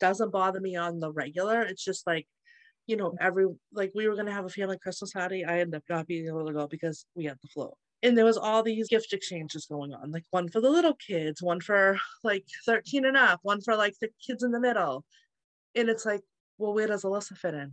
doesn't 0.00 0.30
bother 0.32 0.60
me 0.60 0.76
on 0.76 1.00
the 1.00 1.12
regular. 1.12 1.62
It's 1.62 1.84
just 1.84 2.06
like, 2.06 2.26
you 2.86 2.96
know, 2.96 3.14
every 3.20 3.46
like 3.72 3.92
we 3.94 4.08
were 4.08 4.16
gonna 4.16 4.32
have 4.32 4.44
a 4.44 4.50
family 4.50 4.78
Christmas 4.78 5.12
party. 5.12 5.44
I 5.44 5.60
ended 5.60 5.76
up 5.76 5.84
not 5.88 6.06
being 6.06 6.26
able 6.26 6.46
to 6.46 6.52
go 6.52 6.66
because 6.66 7.06
we 7.14 7.24
had 7.24 7.38
the 7.42 7.48
flu. 7.48 7.70
And 8.02 8.18
there 8.18 8.24
was 8.24 8.36
all 8.36 8.62
these 8.62 8.88
gift 8.88 9.12
exchanges 9.12 9.66
going 9.66 9.94
on, 9.94 10.10
like 10.10 10.24
one 10.30 10.48
for 10.48 10.60
the 10.60 10.70
little 10.70 10.94
kids, 10.94 11.42
one 11.42 11.60
for 11.60 11.98
like 12.24 12.44
13 12.66 13.04
and 13.04 13.16
up, 13.16 13.40
one 13.42 13.60
for 13.60 13.76
like 13.76 13.94
the 14.00 14.08
kids 14.26 14.42
in 14.42 14.50
the 14.50 14.60
middle. 14.60 15.04
And 15.76 15.88
it's 15.88 16.04
like, 16.04 16.22
well, 16.58 16.74
where 16.74 16.88
does 16.88 17.04
Alyssa 17.04 17.36
fit 17.36 17.54
in? 17.54 17.72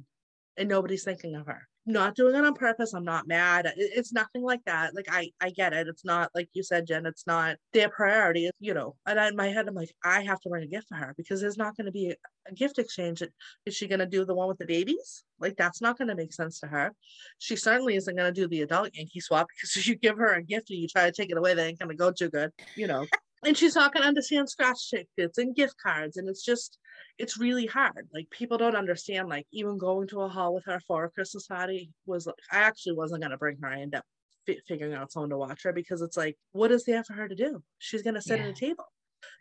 And 0.58 0.70
nobody's 0.70 1.04
thinking 1.04 1.36
of 1.36 1.48
her 1.48 1.69
not 1.90 2.16
doing 2.16 2.36
it 2.36 2.46
on 2.46 2.54
purpose. 2.54 2.94
I'm 2.94 3.04
not 3.04 3.28
mad. 3.28 3.72
It's 3.76 4.14
nothing 4.14 4.44
like 4.44 4.64
that. 4.66 4.96
Like 4.96 5.08
I, 5.12 5.32
I 5.42 5.50
get 5.50 5.74
it. 5.74 5.88
It's 5.88 6.06
not 6.06 6.30
like 6.34 6.50
you 6.54 6.64
said, 6.64 6.88
Jen. 6.88 7.06
It's 7.06 7.28
not 7.28 7.58
their 7.74 7.90
priority. 7.90 8.50
You 8.60 8.74
know. 8.74 8.96
And 9.06 9.20
in 9.20 9.36
my 9.36 9.48
head, 9.48 9.68
I'm 9.68 9.76
like, 9.76 9.94
I 10.04 10.22
have 10.22 10.40
to 10.42 10.50
bring 10.50 10.64
a 10.64 10.68
gift 10.68 10.88
for 10.90 10.96
her 10.96 11.14
because 11.18 11.42
there's 11.42 11.58
not 11.58 11.76
going 11.76 11.88
to 11.88 11.92
be 11.92 12.10
a, 12.10 12.16
a 12.48 12.54
gift 12.54 12.80
exchange. 12.80 13.24
Is 13.66 13.76
she 13.76 13.88
going 13.88 14.00
to 14.00 14.06
do 14.06 14.24
the 14.26 14.36
one 14.36 14.48
with 14.48 14.60
the 14.60 14.66
babies? 14.66 15.24
Like 15.40 15.58
that's 15.58 15.82
not 15.82 15.98
going 15.98 16.10
to 16.10 16.16
make 16.16 16.34
sense 16.34 16.60
to 16.60 16.68
her. 16.68 16.94
She 17.40 17.56
certainly 17.56 17.96
isn't 17.96 18.16
going 18.16 18.34
to 18.34 18.42
do 18.42 18.48
the 18.48 18.62
adult 18.62 18.92
Yankee 18.94 19.20
swap 19.20 19.48
because 19.56 19.76
if 19.76 19.88
you 19.88 19.96
give 19.96 20.18
her 20.18 20.34
a 20.34 20.44
gift 20.44 20.70
and 20.70 20.80
you 20.80 20.88
try 20.88 21.06
to 21.06 21.12
take 21.12 21.32
it 21.32 21.38
away, 21.38 21.54
they 21.54 21.68
ain't 21.68 21.80
going 21.80 21.90
to 21.90 21.96
go 21.96 22.12
too 22.12 22.30
good. 22.30 22.52
You 22.76 22.88
know. 22.88 23.06
And 23.46 23.58
she's 23.58 23.76
not 23.76 23.94
going 23.94 24.04
to 24.04 24.08
understand 24.08 24.50
scratch 24.50 24.90
tickets 24.90 25.38
and 25.38 25.56
gift 25.56 25.76
cards, 25.82 26.18
and 26.18 26.28
it's 26.28 26.44
just 26.44 26.78
it's 27.18 27.38
really 27.38 27.66
hard. 27.66 28.08
Like 28.14 28.30
people 28.30 28.58
don't 28.58 28.76
understand. 28.76 29.30
Like 29.30 29.46
even 29.52 29.78
going 29.78 30.08
to 30.10 30.22
a 30.22 30.30
hall 30.30 30.54
with 30.54 30.66
her 30.66 30.80
for 30.88 31.06
a 31.06 31.10
Christmas 31.10 31.48
party 31.48 31.92
was 32.06 32.26
like 32.28 32.36
I 32.52 32.60
actually 32.60 32.96
wasn't 32.96 33.22
gonna 33.22 33.38
bring 33.38 33.58
her. 33.62 33.70
I 33.70 33.82
ended 33.82 34.00
up 34.00 34.06
f- 34.48 34.58
figuring 34.68 34.94
out 34.94 35.12
someone 35.12 35.30
to 35.30 35.38
watch 35.38 35.64
her 35.64 35.74
because 35.74 36.02
it's 36.02 36.18
like, 36.18 36.38
what 36.52 36.72
is 36.72 36.86
there 36.86 37.04
for 37.04 37.14
her 37.14 37.28
to 37.28 37.36
do? 37.36 37.64
She's 37.78 38.04
gonna 38.04 38.22
sit 38.22 38.40
yeah. 38.40 38.48
at 38.48 38.52
a 38.52 38.54
table. 38.54 38.86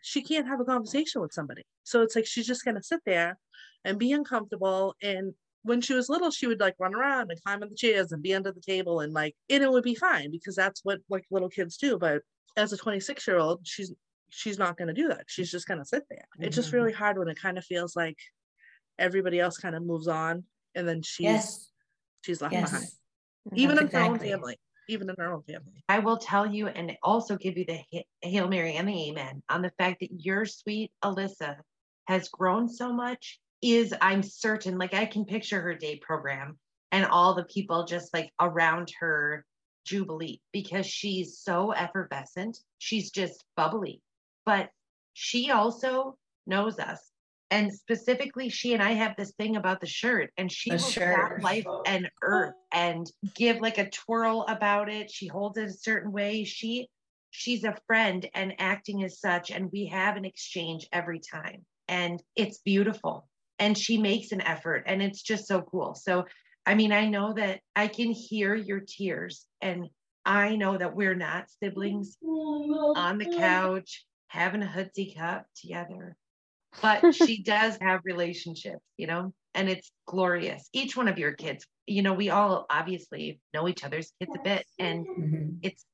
She 0.03 0.23
can't 0.23 0.49
have 0.49 0.61
a 0.61 0.65
conversation 0.65 1.21
with 1.21 1.33
somebody. 1.33 1.63
So 1.85 2.03
it's 2.03 2.15
like 2.15 2.27
she's 2.27 2.47
just 2.47 2.65
gonna 2.65 2.83
sit 2.83 3.01
there 3.05 3.39
and 3.85 3.99
be 3.99 4.13
uncomfortable. 4.13 4.95
And 5.03 5.35
when 5.63 5.81
she 5.81 5.95
was 5.95 6.09
little, 6.09 6.31
she 6.31 6.47
would 6.47 6.61
like 6.61 6.75
run 6.79 6.95
around 6.95 7.31
and 7.31 7.43
climb 7.43 7.63
on 7.63 7.69
the 7.69 7.75
chairs 7.75 8.13
and 8.13 8.23
be 8.23 8.35
under 8.35 8.53
the 8.53 8.61
table 8.61 9.01
and 9.01 9.13
like 9.13 9.35
and 9.51 9.63
it 9.63 9.71
would 9.71 9.85
be 9.85 9.95
fine 9.95 10.31
because 10.31 10.55
that's 10.55 10.85
what 10.85 11.01
like 11.09 11.25
little 11.31 11.49
kids 11.49 11.77
do. 11.77 11.99
But 11.99 12.23
as 12.59 12.73
a 12.73 12.77
26 12.77 13.27
year 13.27 13.39
old, 13.39 13.61
she's 13.63 13.93
she's 14.31 14.59
not 14.59 14.77
going 14.77 14.89
to 14.89 14.95
do 14.95 15.09
that. 15.09 15.25
She's 15.27 15.51
just 15.51 15.67
going 15.67 15.79
to 15.79 15.87
sit 15.87 16.03
there. 16.11 16.27
Mm-hmm. 16.37 16.45
It's 16.45 16.57
just 16.57 16.73
really 16.73 16.93
mm-hmm. 16.93 16.99
hard 16.99 17.19
when 17.19 17.29
it 17.29 17.41
kind 17.41 17.57
of 17.57 17.65
feels 17.65 17.97
like 17.97 18.19
everybody 18.99 19.41
else 19.41 19.57
kind 19.57 19.75
of 19.75 19.83
moves 19.83 20.09
on 20.09 20.45
and 20.75 20.87
then 20.87 21.03
she's 21.03 21.25
yes. 21.25 21.71
she's 22.23 22.43
left 22.43 22.53
yes. 22.53 22.71
behind. 22.71 22.89
Even 23.55 23.79
in 23.79 23.85
exactly. 23.85 24.07
her 24.07 24.13
own 24.13 24.19
family. 24.19 24.61
Even 24.89 25.09
in 25.09 25.17
her 25.19 25.33
own 25.33 25.43
family. 25.43 25.85
I 25.89 25.99
will 25.99 26.17
tell 26.17 26.47
you 26.47 26.69
and 26.69 26.97
also 27.03 27.37
give 27.37 27.57
you 27.57 27.65
the 27.65 28.05
Hail 28.23 28.49
Mary 28.49 28.75
and 28.75 28.89
the 28.89 29.09
Amen 29.11 29.43
on 29.49 29.63
the 29.63 29.73
fact 29.79 30.01
that 30.01 30.11
your 30.13 30.45
sweet 30.45 30.93
Alyssa 31.05 31.57
has 32.07 32.29
grown 32.29 32.69
so 32.69 32.93
much 32.93 33.39
is 33.61 33.95
I'm 34.01 34.23
certain, 34.23 34.79
like 34.79 34.95
I 34.95 35.07
can 35.07 35.25
picture 35.25 35.61
her 35.61 35.75
day 35.75 35.97
program 35.97 36.59
and 36.91 37.05
all 37.07 37.35
the 37.35 37.45
people 37.45 37.85
just 37.85 38.15
like 38.15 38.31
around 38.41 38.93
her 39.01 39.45
Jubilee 39.89 40.41
because 40.53 40.87
she's 40.87 41.39
so 41.39 41.73
effervescent. 41.73 42.59
She's 42.79 43.11
just 43.11 43.45
bubbly 43.57 44.03
but 44.49 44.71
she 45.13 45.51
also 45.51 46.17
knows 46.47 46.79
us. 46.79 47.11
And 47.51 47.71
specifically, 47.71 48.49
she 48.49 48.73
and 48.73 48.83
I 48.83 48.93
have 48.93 49.15
this 49.15 49.33
thing 49.33 49.57
about 49.57 49.83
the 49.83 49.87
shirt, 49.87 50.31
and 50.39 50.51
she 50.51 50.71
the 50.71 50.77
will 50.77 50.83
shirt. 50.83 51.43
life 51.43 51.67
and 51.85 52.07
oh. 52.07 52.19
earth 52.23 52.55
and 52.73 53.07
give 53.35 53.61
like 53.61 53.77
a 53.77 53.91
twirl 53.91 54.47
about 54.49 54.89
it. 54.89 55.11
She 55.11 55.27
holds 55.27 55.59
it 55.59 55.69
a 55.69 55.73
certain 55.73 56.13
way. 56.13 56.45
She 56.45 56.89
she's 57.29 57.65
a 57.65 57.77
friend 57.87 58.27
and 58.35 58.55
acting 58.59 59.05
as 59.05 59.21
such, 59.21 59.51
and 59.51 59.71
we 59.71 59.85
have 59.89 60.17
an 60.17 60.25
exchange 60.25 60.89
every 60.93 61.21
time, 61.21 61.67
and 61.89 62.23
it's 62.35 62.61
beautiful. 62.61 63.29
And 63.59 63.77
she 63.77 63.99
makes 63.99 64.33
an 64.33 64.41
effort, 64.41 64.85
and 64.87 65.03
it's 65.03 65.21
just 65.21 65.47
so 65.47 65.61
cool. 65.61 65.95
So, 65.95 66.25
I 66.69 66.75
mean, 66.75 66.93
I 66.93 67.07
know 67.07 67.33
that 67.33 67.61
I 67.75 67.89
can 67.89 68.11
hear 68.11 68.55
your 68.55 68.81
tears, 68.81 69.47
and 69.63 69.89
I 70.27 70.55
know 70.55 70.77
that 70.77 70.95
we're 70.95 71.15
not 71.15 71.47
siblings 71.63 72.19
on 72.23 73.17
the 73.17 73.35
couch 73.39 74.05
having 74.27 74.63
a 74.63 74.67
hoodsie 74.67 75.17
cup 75.17 75.47
together. 75.57 76.15
But 76.83 77.15
she 77.15 77.43
does 77.43 77.79
have 77.81 78.03
relationships, 78.05 78.85
you 78.99 79.07
know, 79.07 79.33
and 79.55 79.71
it's 79.71 79.91
glorious. 80.07 80.69
Each 80.75 80.95
one 80.95 81.09
of 81.09 81.19
your 81.19 81.33
kids, 81.33 81.67
you 81.87 82.03
know, 82.03 82.13
we 82.13 82.29
all 82.29 82.67
obviously 82.69 83.41
know 83.55 83.67
each 83.67 83.83
other's 83.83 84.13
kids 84.21 84.33
a 84.39 84.43
bit, 84.45 84.67
and 84.79 85.07
mm-hmm. 85.07 85.49
it's 85.63 85.87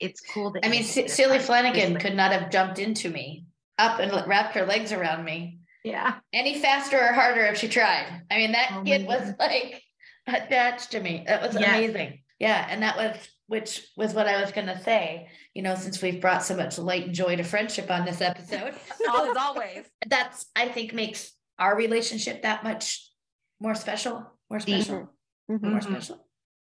it's 0.00 0.22
cool 0.32 0.50
that 0.52 0.64
I 0.64 0.70
mean, 0.70 0.82
C- 0.82 1.08
Silly 1.08 1.40
Flanagan 1.40 1.98
could 1.98 2.16
not 2.16 2.32
have 2.32 2.50
jumped 2.50 2.78
into 2.78 3.10
me 3.10 3.44
up 3.76 4.00
and 4.00 4.10
wrapped 4.26 4.54
her 4.54 4.64
legs 4.64 4.92
around 4.92 5.26
me. 5.26 5.58
Yeah. 5.84 6.14
Any 6.32 6.58
faster 6.58 6.98
or 6.98 7.12
harder 7.12 7.44
if 7.44 7.58
she 7.58 7.68
tried. 7.68 8.22
I 8.30 8.38
mean, 8.38 8.52
that 8.52 8.72
oh 8.72 8.82
kid 8.82 9.06
was 9.06 9.34
like 9.38 9.82
attached 10.26 10.92
to 10.92 11.00
me. 11.00 11.24
That 11.26 11.42
was 11.42 11.54
yes. 11.58 11.68
amazing. 11.68 12.20
Yeah. 12.38 12.66
And 12.68 12.82
that 12.82 12.96
was 12.96 13.16
which 13.52 13.86
was 13.98 14.14
what 14.14 14.26
I 14.26 14.40
was 14.40 14.50
going 14.50 14.68
to 14.68 14.80
say. 14.80 15.28
You 15.52 15.60
know, 15.60 15.74
since 15.74 16.00
we've 16.00 16.22
brought 16.22 16.42
so 16.42 16.56
much 16.56 16.78
light 16.78 17.04
and 17.04 17.14
joy 17.14 17.36
to 17.36 17.42
friendship 17.42 17.90
on 17.90 18.06
this 18.06 18.22
episode, 18.22 18.74
as 19.08 19.36
always, 19.36 19.84
that's 20.06 20.46
I 20.56 20.68
think 20.68 20.94
makes 20.94 21.32
our 21.58 21.76
relationship 21.76 22.42
that 22.42 22.64
much 22.64 23.10
more 23.60 23.74
special, 23.74 24.26
more 24.50 24.58
special, 24.58 25.10
mm-hmm. 25.50 25.68
more 25.68 25.80
mm-hmm. 25.80 25.92
special. 25.92 26.26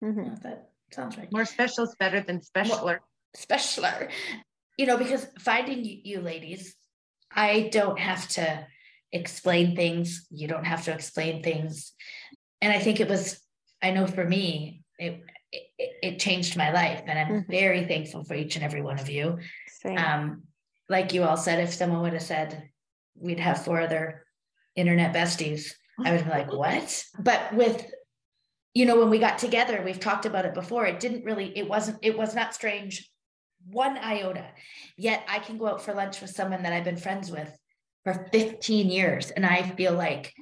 Mm-hmm. 0.03 0.35
That 0.43 0.69
sounds 0.93 1.17
right. 1.17 1.31
More 1.31 1.45
special 1.45 1.85
is 1.85 1.95
better 1.99 2.21
than 2.21 2.41
specialer. 2.41 2.99
specialer, 3.35 4.11
you 4.77 4.85
know, 4.85 4.97
because 4.97 5.25
finding 5.39 5.83
you, 5.83 5.97
you 6.03 6.21
ladies, 6.21 6.75
I 7.31 7.69
don't 7.71 7.97
have 7.97 8.27
to 8.29 8.67
explain 9.11 9.75
things. 9.75 10.27
You 10.29 10.47
don't 10.47 10.65
have 10.65 10.85
to 10.85 10.93
explain 10.93 11.41
things, 11.41 11.93
and 12.61 12.71
I 12.71 12.79
think 12.79 12.99
it 12.99 13.09
was. 13.09 13.39
I 13.81 13.91
know 13.91 14.07
for 14.07 14.25
me, 14.25 14.83
it 14.97 15.21
it, 15.51 15.91
it 16.01 16.19
changed 16.19 16.57
my 16.57 16.71
life 16.71 17.01
and 17.07 17.17
i'm 17.17 17.27
mm-hmm. 17.27 17.51
very 17.51 17.85
thankful 17.85 18.23
for 18.23 18.33
each 18.33 18.55
and 18.55 18.65
every 18.65 18.81
one 18.81 18.99
of 18.99 19.09
you 19.09 19.37
um, 19.97 20.43
like 20.89 21.13
you 21.13 21.23
all 21.23 21.37
said 21.37 21.59
if 21.59 21.73
someone 21.73 22.01
would 22.01 22.13
have 22.13 22.21
said 22.21 22.69
we'd 23.15 23.39
have 23.39 23.63
four 23.63 23.79
other 23.79 24.25
internet 24.75 25.13
besties 25.13 25.71
i 26.03 26.11
would 26.11 26.25
be 26.25 26.29
like 26.29 26.51
what 26.51 27.03
but 27.19 27.53
with 27.53 27.89
you 28.73 28.85
know 28.85 28.99
when 28.99 29.09
we 29.09 29.19
got 29.19 29.37
together 29.37 29.81
we've 29.83 29.99
talked 29.99 30.25
about 30.25 30.45
it 30.45 30.53
before 30.53 30.85
it 30.85 30.99
didn't 30.99 31.23
really 31.23 31.57
it 31.57 31.67
wasn't 31.67 31.97
it 32.01 32.17
was 32.17 32.35
not 32.35 32.53
strange 32.53 33.09
one 33.71 33.97
iota 33.97 34.45
yet 34.97 35.23
i 35.27 35.39
can 35.39 35.57
go 35.57 35.67
out 35.67 35.81
for 35.81 35.93
lunch 35.93 36.21
with 36.21 36.29
someone 36.29 36.63
that 36.63 36.73
i've 36.73 36.83
been 36.83 36.97
friends 36.97 37.31
with 37.31 37.57
for 38.03 38.27
15 38.31 38.89
years 38.89 39.31
and 39.31 39.45
i 39.45 39.61
feel 39.61 39.93
like 39.93 40.33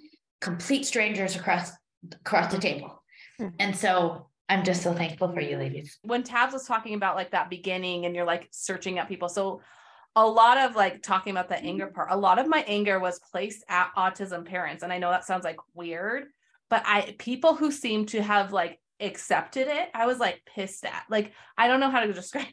complete 0.41 0.85
strangers 0.85 1.35
across 1.35 1.71
across 2.13 2.51
the 2.53 2.59
table 2.59 3.01
mm-hmm. 3.39 3.55
and 3.59 3.75
so 3.75 4.27
I'm 4.47 4.63
just 4.63 4.83
so 4.83 4.93
thankful 4.93 5.33
for 5.33 5.41
you, 5.41 5.57
ladies. 5.57 5.97
When 6.03 6.21
Tabs 6.21 6.53
was 6.53 6.67
talking 6.67 6.93
about 6.93 7.15
like 7.15 7.31
that 7.31 7.49
beginning 7.49 8.05
and 8.05 8.15
you're 8.15 8.25
like 8.25 8.47
searching 8.51 8.99
at 8.99 9.07
people. 9.07 9.27
So 9.27 9.61
a 10.15 10.25
lot 10.25 10.57
of 10.57 10.75
like 10.75 11.01
talking 11.01 11.31
about 11.31 11.49
the 11.49 11.57
anger 11.57 11.87
part, 11.87 12.11
a 12.11 12.17
lot 12.17 12.39
of 12.39 12.47
my 12.47 12.63
anger 12.67 12.99
was 12.99 13.19
placed 13.31 13.65
at 13.67 13.91
autism 13.97 14.45
parents. 14.45 14.83
And 14.83 14.93
I 14.93 14.99
know 14.99 15.09
that 15.09 15.25
sounds 15.25 15.43
like 15.43 15.57
weird, 15.73 16.25
but 16.69 16.83
I 16.85 17.15
people 17.17 17.55
who 17.55 17.71
seem 17.71 18.05
to 18.07 18.21
have 18.21 18.53
like 18.53 18.79
accepted 18.99 19.67
it, 19.67 19.89
I 19.93 20.05
was 20.05 20.19
like 20.19 20.41
pissed 20.45 20.85
at. 20.85 21.03
Like, 21.09 21.33
I 21.57 21.67
don't 21.67 21.79
know 21.79 21.89
how 21.89 22.01
to 22.01 22.13
describe. 22.13 22.45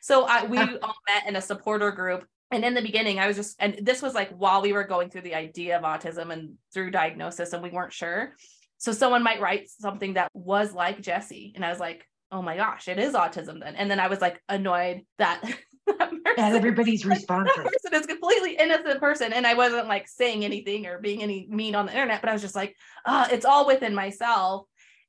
So 0.00 0.24
I 0.24 0.44
we 0.44 0.58
all 0.58 0.96
met 1.06 1.26
in 1.26 1.36
a 1.36 1.40
supporter 1.40 1.90
group. 1.92 2.26
And 2.50 2.64
in 2.64 2.72
the 2.72 2.82
beginning, 2.82 3.18
I 3.18 3.26
was 3.26 3.36
just, 3.36 3.56
and 3.58 3.78
this 3.82 4.00
was 4.00 4.14
like 4.14 4.30
while 4.30 4.62
we 4.62 4.72
were 4.72 4.84
going 4.84 5.10
through 5.10 5.20
the 5.20 5.34
idea 5.34 5.76
of 5.76 5.84
autism 5.84 6.32
and 6.32 6.54
through 6.72 6.92
diagnosis, 6.92 7.52
and 7.52 7.62
we 7.62 7.68
weren't 7.68 7.92
sure. 7.92 8.34
So 8.78 8.92
someone 8.92 9.22
might 9.22 9.40
write 9.40 9.68
something 9.68 10.14
that 10.14 10.30
was 10.34 10.72
like 10.72 11.02
Jesse. 11.02 11.52
And 11.54 11.64
I 11.64 11.70
was 11.70 11.80
like, 11.80 12.04
oh 12.30 12.42
my 12.42 12.56
gosh, 12.56 12.88
it 12.88 12.98
is 12.98 13.14
autism 13.14 13.60
then. 13.60 13.74
And 13.74 13.90
then 13.90 14.00
I 14.00 14.08
was 14.08 14.20
like 14.20 14.42
annoyed 14.48 15.02
that 15.18 15.42
that, 15.86 16.10
person, 16.10 16.34
everybody's 16.36 17.04
response. 17.06 17.50
That 17.56 17.64
person 17.64 17.94
is 17.94 18.06
completely 18.06 18.56
innocent 18.56 19.00
person. 19.00 19.32
And 19.32 19.46
I 19.46 19.54
wasn't 19.54 19.88
like 19.88 20.08
saying 20.08 20.44
anything 20.44 20.86
or 20.86 20.98
being 20.98 21.22
any 21.22 21.46
mean 21.50 21.74
on 21.74 21.86
the 21.86 21.92
internet, 21.92 22.20
but 22.20 22.30
I 22.30 22.32
was 22.32 22.42
just 22.42 22.54
like, 22.54 22.76
uh, 23.04 23.28
it's 23.30 23.44
all 23.44 23.66
within 23.66 23.94
myself. 23.94 24.66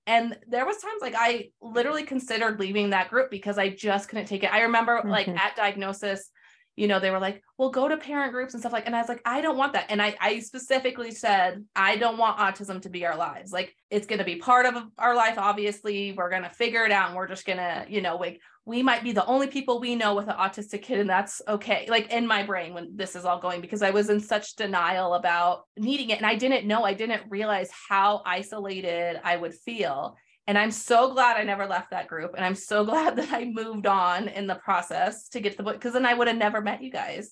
And 0.08 0.38
there 0.48 0.66
was 0.66 0.78
times 0.78 1.02
like 1.02 1.14
I 1.16 1.50
literally 1.62 2.04
considered 2.04 2.60
leaving 2.60 2.92
that 2.92 3.10
group 3.10 3.30
because 3.30 3.58
I 3.58 3.70
just 3.70 4.10
couldn't 4.10 4.26
take 4.26 4.44
it. 4.44 4.52
I 4.52 4.62
remember 4.62 4.98
mm-hmm. 4.98 5.10
like 5.10 5.28
at 5.28 5.56
diagnosis, 5.56 6.32
you 6.80 6.88
know, 6.88 7.02
they 7.02 7.12
were 7.12 7.20
like, 7.20 7.44
well, 7.58 7.72
go 7.72 7.90
to 7.90 7.98
parent 7.98 8.32
groups 8.32 8.54
and 8.54 8.62
stuff 8.62 8.72
like, 8.72 8.86
and 8.86 8.96
I 8.96 9.02
was 9.02 9.10
like, 9.10 9.22
I 9.26 9.42
don't 9.42 9.58
want 9.58 9.74
that. 9.74 9.88
And 9.90 10.02
I, 10.02 10.16
I 10.22 10.40
specifically 10.40 11.12
said, 11.12 11.66
I 11.76 11.98
don't 11.98 12.18
want 12.18 12.38
autism 12.38 12.82
to 12.84 12.90
be 12.90 13.06
our 13.06 13.18
lives. 13.18 13.52
Like 13.52 13.76
it's 13.90 14.08
going 14.08 14.20
to 14.20 14.26
be 14.26 14.38
part 14.38 14.66
of 14.66 14.82
our 14.98 15.14
life. 15.14 15.38
Obviously 15.38 16.14
we're 16.14 16.30
going 16.30 16.44
to 16.44 16.50
figure 16.50 16.86
it 16.86 16.94
out 16.94 17.08
and 17.08 17.18
we're 17.18 17.28
just 17.28 17.46
going 17.46 17.58
to, 17.58 17.86
you 17.90 18.00
know, 18.00 18.16
like 18.16 18.40
we 18.66 18.82
might 18.82 19.04
be 19.04 19.12
the 19.12 19.26
only 19.26 19.48
people 19.48 19.82
we 19.82 19.98
know 19.98 20.16
with 20.16 20.30
an 20.30 20.38
autistic 20.38 20.82
kid 20.84 21.00
and 21.00 21.10
that's 21.10 21.42
okay. 21.50 21.86
Like 21.90 22.14
in 22.14 22.26
my 22.26 22.44
brain 22.44 22.74
when 22.74 22.96
this 22.96 23.14
is 23.14 23.26
all 23.26 23.42
going, 23.42 23.60
because 23.60 23.82
I 23.82 23.90
was 23.90 24.10
in 24.10 24.22
such 24.22 24.56
denial 24.56 25.16
about 25.16 25.64
needing 25.78 26.12
it. 26.12 26.18
And 26.20 26.26
I 26.26 26.36
didn't 26.36 26.66
know, 26.66 26.86
I 26.86 26.94
didn't 26.94 27.24
realize 27.28 27.70
how 27.90 28.22
isolated 28.26 29.20
I 29.22 29.36
would 29.36 29.54
feel. 29.54 30.16
And 30.50 30.58
I'm 30.58 30.72
so 30.72 31.14
glad 31.14 31.38
I 31.38 31.44
never 31.44 31.68
left 31.68 31.92
that 31.92 32.08
group. 32.08 32.34
And 32.36 32.44
I'm 32.44 32.56
so 32.56 32.84
glad 32.92 33.18
that 33.18 33.32
I 33.32 33.46
moved 33.46 33.86
on 33.86 34.28
in 34.28 34.48
the 34.48 34.56
process 34.56 35.30
to 35.30 35.40
get 35.40 35.52
to 35.52 35.58
the 35.58 35.64
book 35.64 35.76
because 35.76 35.94
then 35.94 36.08
I 36.08 36.16
would 36.16 36.28
have 36.28 36.38
never 36.38 36.60
met 36.60 36.82
you 36.82 36.90
guys. 36.90 37.32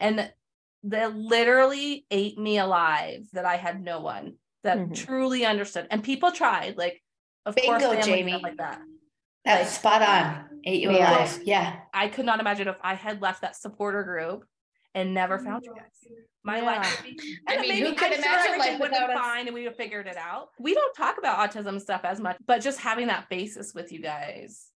And 0.00 0.32
that 0.84 1.14
literally 1.14 2.06
ate 2.10 2.38
me 2.38 2.56
alive 2.58 3.26
that 3.34 3.44
I 3.44 3.56
had 3.56 3.82
no 3.82 4.00
one 4.00 4.36
that 4.62 4.78
Mhm. 4.78 4.94
truly 4.96 5.44
understood. 5.44 5.88
And 5.90 6.02
people 6.02 6.32
tried, 6.32 6.78
like, 6.78 7.02
of 7.44 7.54
course, 7.54 7.66
Bingo, 7.82 7.90
families 8.00 8.06
Jamie. 8.06 8.40
like 8.42 8.56
that. 8.56 8.80
That's 9.44 9.72
spot 9.72 10.00
on. 10.00 10.60
Ate 10.64 10.80
you 10.80 10.90
alive. 10.90 11.40
Yeah. 11.44 11.80
I 11.92 12.08
could 12.08 12.24
not 12.24 12.40
imagine 12.40 12.68
if 12.68 12.76
I 12.80 12.94
had 12.94 13.20
left 13.20 13.42
that 13.42 13.56
supporter 13.56 14.02
group 14.04 14.46
and 14.94 15.12
never 15.12 15.38
found 15.38 15.64
you 15.64 15.72
mm. 15.72 15.76
guys. 15.76 16.12
My 16.42 16.60
life 16.60 16.84
Yeah. 16.84 17.06
would 17.06 17.16
be, 17.16 17.38
I 17.48 17.58
mean, 17.58 17.68
maybe 17.68 17.88
who 17.88 17.94
could 17.94 18.12
I'm 18.12 18.18
imagine 18.18 18.52
everything 18.52 18.72
life 18.72 18.80
would 18.80 18.92
have 18.92 19.08
without 19.08 19.08
been 19.08 19.18
fine 19.18 19.46
and 19.46 19.54
we 19.54 19.62
would 19.62 19.68
have 19.68 19.76
figured 19.76 20.06
it 20.06 20.16
out. 20.16 20.50
We 20.58 20.74
don't 20.74 20.94
talk 20.94 21.18
about 21.18 21.38
autism 21.38 21.80
stuff 21.80 22.02
as 22.04 22.20
much, 22.20 22.36
but 22.46 22.60
just 22.60 22.78
having 22.78 23.06
that 23.06 23.28
basis 23.28 23.74
with 23.74 23.92
you 23.92 24.00
guys, 24.00 24.68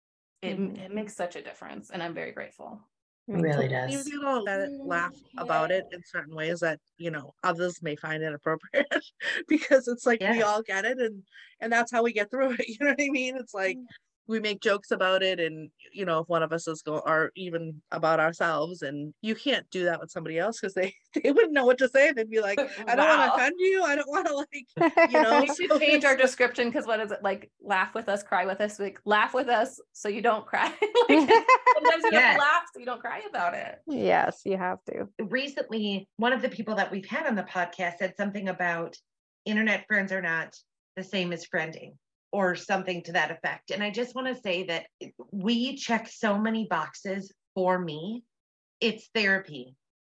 it, 0.42 0.58
Mhm. 0.58 0.78
it 0.78 0.90
mm. 0.90 0.94
makes 0.94 1.14
such 1.14 1.36
a 1.36 1.42
difference. 1.42 1.90
And 1.90 2.02
I'm 2.02 2.14
very 2.14 2.32
grateful. 2.32 2.80
It 3.28 3.34
really 3.34 3.68
does. 3.68 4.08
you 4.08 4.22
know, 4.22 4.40
let 4.40 4.70
laugh 4.70 5.14
about 5.36 5.70
it 5.70 5.84
in 5.92 6.02
certain 6.02 6.34
ways 6.34 6.60
that 6.60 6.80
you 6.96 7.10
know 7.10 7.34
others 7.44 7.82
may 7.82 7.94
find 7.94 8.22
inappropriate 8.22 8.86
because 9.48 9.86
it's 9.86 10.06
like 10.06 10.20
we 10.20 10.40
all 10.40 10.62
get 10.62 10.86
it 10.86 10.98
and 10.98 11.22
and 11.60 11.70
that's 11.70 11.92
how 11.92 12.02
we 12.02 12.14
get 12.14 12.30
through 12.30 12.52
it. 12.52 12.60
You 12.68 12.76
know 12.80 12.90
what 12.92 13.02
I 13.02 13.10
mean? 13.10 13.36
It's 13.36 13.52
like 13.52 13.76
mm. 13.76 13.84
We 14.28 14.38
make 14.40 14.60
jokes 14.60 14.90
about 14.90 15.22
it 15.22 15.40
and 15.40 15.70
you 15.92 16.04
know 16.04 16.20
if 16.20 16.28
one 16.28 16.42
of 16.42 16.52
us 16.52 16.68
is 16.68 16.82
going 16.82 17.00
or 17.06 17.32
even 17.34 17.80
about 17.90 18.20
ourselves 18.20 18.82
and 18.82 19.12
you 19.22 19.34
can't 19.34 19.68
do 19.70 19.84
that 19.86 19.98
with 20.00 20.10
somebody 20.10 20.38
else 20.38 20.60
because 20.60 20.74
they 20.74 20.94
they 21.24 21.32
wouldn't 21.32 21.52
know 21.54 21.64
what 21.64 21.78
to 21.78 21.88
say. 21.88 22.12
They'd 22.12 22.30
be 22.30 22.40
like, 22.40 22.60
I 22.86 22.94
don't 22.94 23.08
want 23.08 23.22
to 23.22 23.34
offend 23.34 23.54
you. 23.58 23.82
I 23.82 23.96
don't 23.96 24.08
want 24.16 24.26
to 24.26 24.34
like 24.36 24.92
you 25.10 25.22
know. 25.22 25.40
We 25.40 25.46
should 25.54 25.80
change 25.80 26.04
our 26.04 26.14
description 26.16 26.68
because 26.68 26.86
what 26.86 27.00
is 27.00 27.10
it 27.10 27.22
like? 27.22 27.50
Laugh 27.62 27.94
with 27.94 28.08
us, 28.08 28.22
cry 28.22 28.44
with 28.44 28.60
us. 28.60 28.78
Like 28.78 29.00
laugh 29.04 29.32
with 29.34 29.48
us 29.48 29.80
so 29.92 30.08
you 30.08 30.20
don't 30.22 30.46
cry. 30.46 30.64
like, 31.08 31.28
sometimes 31.28 32.04
you 32.04 32.10
have 32.10 32.12
Yes. 32.12 32.34
to 32.34 32.38
laugh 32.40 32.62
so 32.74 32.80
you 32.80 32.86
don't 32.86 33.00
cry 33.00 33.22
about 33.28 33.54
it. 33.54 33.78
yes, 33.86 34.42
you 34.44 34.56
have 34.58 34.78
to. 34.90 35.08
recently 35.18 36.06
one 36.18 36.32
of 36.32 36.42
the 36.42 36.48
people 36.48 36.74
that 36.76 36.90
we've 36.90 37.06
had 37.06 37.26
on 37.26 37.34
the 37.34 37.42
podcast 37.44 37.98
said 37.98 38.14
something 38.16 38.48
about 38.48 38.94
internet 39.46 39.86
friends 39.86 40.12
are 40.12 40.20
not 40.22 40.54
the 40.96 41.02
same 41.02 41.32
as 41.32 41.46
friending 41.46 41.92
or 42.32 42.54
something 42.54 43.02
to 43.02 43.12
that 43.12 43.30
effect 43.30 43.70
and 43.70 43.82
i 43.82 43.90
just 43.90 44.14
want 44.14 44.26
to 44.26 44.42
say 44.42 44.64
that 44.64 44.86
we 45.32 45.76
check 45.76 46.08
so 46.08 46.38
many 46.38 46.66
boxes 46.68 47.32
for 47.54 47.78
me 47.78 48.22
it's 48.80 49.08
therapy 49.14 49.74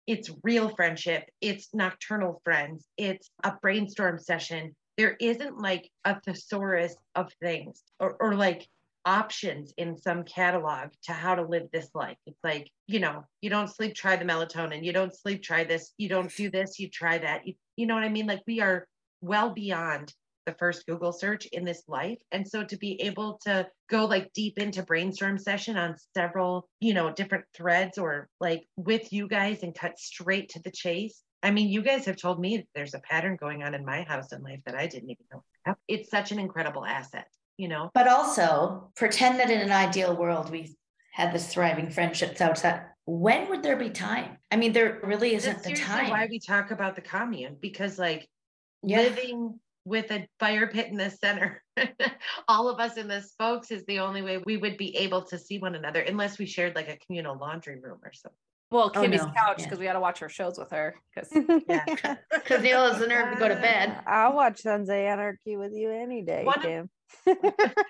it's 0.06 0.30
real 0.42 0.68
friendship 0.74 1.24
it's 1.40 1.68
nocturnal 1.74 2.40
friends 2.44 2.86
it's 2.96 3.30
a 3.44 3.52
brainstorm 3.62 4.18
session 4.18 4.74
there 4.96 5.16
isn't 5.20 5.58
like 5.58 5.88
a 6.04 6.20
thesaurus 6.20 6.94
of 7.14 7.32
things 7.40 7.82
or, 8.00 8.16
or 8.20 8.34
like 8.34 8.68
options 9.04 9.72
in 9.76 9.96
some 9.96 10.24
catalog 10.24 10.90
to 11.04 11.12
how 11.12 11.34
to 11.34 11.42
live 11.42 11.68
this 11.72 11.88
life. 11.94 12.16
It's 12.26 12.42
like, 12.44 12.70
you 12.86 13.00
know, 13.00 13.24
you 13.40 13.50
don't 13.50 13.68
sleep, 13.68 13.94
try 13.94 14.16
the 14.16 14.24
melatonin. 14.24 14.84
You 14.84 14.92
don't 14.92 15.14
sleep, 15.14 15.42
try 15.42 15.64
this. 15.64 15.92
You 15.96 16.08
don't 16.08 16.34
do 16.34 16.50
this, 16.50 16.78
you 16.78 16.88
try 16.88 17.18
that. 17.18 17.46
You, 17.46 17.54
you 17.76 17.86
know 17.86 17.94
what 17.94 18.04
I 18.04 18.08
mean? 18.08 18.26
Like 18.26 18.42
we 18.46 18.60
are 18.60 18.86
well 19.20 19.50
beyond 19.50 20.12
the 20.50 20.58
first 20.58 20.86
Google 20.86 21.12
search 21.12 21.46
in 21.46 21.64
this 21.64 21.82
life. 21.88 22.18
And 22.32 22.46
so 22.46 22.64
to 22.64 22.76
be 22.76 23.00
able 23.02 23.38
to 23.44 23.66
go 23.88 24.04
like 24.06 24.32
deep 24.32 24.58
into 24.58 24.82
brainstorm 24.82 25.38
session 25.38 25.76
on 25.76 25.96
several, 26.14 26.68
you 26.80 26.94
know, 26.94 27.12
different 27.12 27.44
threads 27.54 27.98
or 27.98 28.28
like 28.40 28.64
with 28.76 29.12
you 29.12 29.28
guys 29.28 29.62
and 29.62 29.74
cut 29.74 29.98
straight 29.98 30.48
to 30.50 30.62
the 30.62 30.70
chase. 30.70 31.22
I 31.42 31.50
mean, 31.50 31.68
you 31.68 31.82
guys 31.82 32.04
have 32.04 32.16
told 32.16 32.40
me 32.40 32.66
there's 32.74 32.94
a 32.94 33.00
pattern 33.00 33.36
going 33.40 33.62
on 33.62 33.74
in 33.74 33.84
my 33.84 34.02
house 34.02 34.32
in 34.32 34.42
life 34.42 34.60
that 34.66 34.74
I 34.74 34.86
didn't 34.86 35.10
even 35.10 35.24
know. 35.32 35.74
It's 35.88 36.10
such 36.10 36.32
an 36.32 36.38
incredible 36.38 36.84
asset, 36.84 37.28
you 37.56 37.68
know? 37.68 37.90
But 37.94 38.08
also 38.08 38.90
pretend 38.96 39.40
that 39.40 39.50
in 39.50 39.60
an 39.60 39.72
ideal 39.72 40.16
world 40.16 40.50
we 40.50 40.76
had 41.12 41.32
this 41.32 41.52
thriving 41.52 41.90
friendships 41.90 42.40
outside. 42.40 42.82
When 43.06 43.48
would 43.48 43.62
there 43.62 43.76
be 43.76 43.90
time? 43.90 44.36
I 44.50 44.56
mean, 44.56 44.72
there 44.72 45.00
really 45.02 45.34
isn't 45.34 45.62
That's 45.62 45.66
the 45.66 45.74
time. 45.74 46.10
why 46.10 46.26
we 46.30 46.38
talk 46.38 46.70
about 46.70 46.94
the 46.94 47.02
commune 47.02 47.56
because 47.60 47.98
like 47.98 48.28
Yeah. 48.82 49.00
living 49.00 49.58
with 49.84 50.10
a 50.10 50.26
fire 50.38 50.66
pit 50.66 50.88
in 50.88 50.96
the 50.96 51.10
center 51.10 51.62
all 52.48 52.68
of 52.68 52.78
us 52.80 52.96
in 52.96 53.08
the 53.08 53.20
spokes 53.22 53.70
is 53.70 53.84
the 53.86 53.98
only 54.00 54.20
way 54.22 54.38
we 54.44 54.56
would 54.56 54.76
be 54.76 54.94
able 54.96 55.22
to 55.22 55.38
see 55.38 55.58
one 55.58 55.74
another 55.74 56.00
unless 56.00 56.38
we 56.38 56.46
shared 56.46 56.74
like 56.74 56.88
a 56.88 56.98
communal 57.06 57.38
laundry 57.38 57.80
room 57.80 57.98
or 58.04 58.12
something 58.12 58.36
Well, 58.70 58.92
Oh, 58.94 59.00
Kimmy's 59.02 59.22
no. 59.22 59.32
couch 59.36 59.56
Yeah. 59.60 59.64
because 59.66 59.78
we 59.78 59.84
got 59.86 59.94
to 59.94 60.00
watch 60.00 60.18
her 60.20 60.28
shows 60.28 60.56
with 60.58 60.70
her. 60.70 60.94
Because 61.14 61.32
Yeah. 61.68 61.84
Because 62.32 62.62
Neil 62.62 62.84
has 62.88 63.00
the 63.00 63.06
nerve 63.08 63.32
to 63.32 63.38
go 63.38 63.48
to 63.48 63.56
bed. 63.56 63.98
I'll 64.06 64.34
watch 64.34 64.60
Sons 64.60 64.88
of 64.88 64.94
Anarchy 64.94 65.56
with 65.56 65.72
you 65.74 65.90
any 65.90 66.22
day, 66.22 66.44
One 66.44 66.58
of- 66.58 66.62
Kim. 66.62 66.90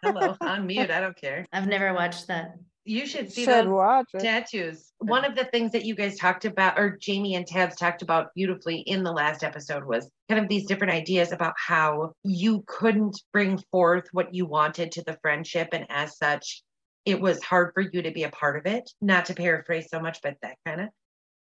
hello 0.03 0.35
on 0.41 0.67
mute 0.67 0.91
i 0.91 0.99
don't 0.99 1.15
care 1.17 1.45
I've 1.53 1.67
never 1.67 1.93
watched 1.93 2.29
that. 2.29 2.55
You 2.91 3.07
should 3.07 3.31
see 3.31 3.45
Should 3.45 3.67
those 3.67 4.05
tattoos. 4.19 4.93
One 4.99 5.25
of 5.25 5.37
the 5.37 5.45
things 5.45 5.73
that 5.73 5.85
you 5.85 5.95
guys 5.95 6.19
talked 6.19 6.45
about 6.45 6.79
or 6.79 6.99
jamie 7.01 7.37
and 7.37 7.47
tabs 7.47 7.77
talked 7.77 8.03
about 8.03 8.35
beautifully 8.35 8.81
in 8.81 9.05
the 9.05 9.13
last 9.13 9.45
episode 9.45 9.85
was 9.85 10.11
kind 10.29 10.43
of 10.43 10.49
these 10.49 10.67
different 10.67 10.93
ideas 10.93 11.33
about 11.33 11.55
how 11.57 12.13
you 12.25 12.65
couldn't 12.67 13.23
bring 13.33 13.59
forth 13.71 14.09
what 14.13 14.35
you 14.35 14.45
wanted 14.45 14.93
to 14.93 15.05
the 15.05 15.17
friendship 15.23 15.69
and 15.73 15.87
as 15.89 16.19
such 16.19 16.63
it 17.07 17.21
was 17.21 17.43
hard 17.43 17.73
for 17.73 17.81
you 17.81 18.03
to 18.03 18.11
be 18.11 18.25
a 18.25 18.31
part 18.31 18.59
of 18.59 18.67
it 18.67 18.91
not 19.01 19.27
to 19.27 19.35
paraphrase 19.35 19.89
so 19.89 20.01
much 20.01 20.19
but 20.23 20.37
that 20.43 20.57
kind 20.67 20.81
of 20.83 20.89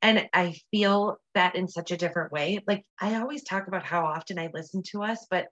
and 0.00 0.28
i 0.32 0.54
feel 0.70 1.18
that 1.34 1.56
in 1.56 1.68
such 1.68 1.90
a 1.90 1.96
different 1.96 2.32
way. 2.32 2.60
Like 2.66 2.84
i 3.00 3.16
always 3.16 3.42
talk 3.42 3.66
about 3.66 3.84
how 3.84 4.06
often 4.06 4.38
i 4.38 4.48
listen 4.54 4.82
to 4.92 5.02
us 5.02 5.26
but 5.28 5.48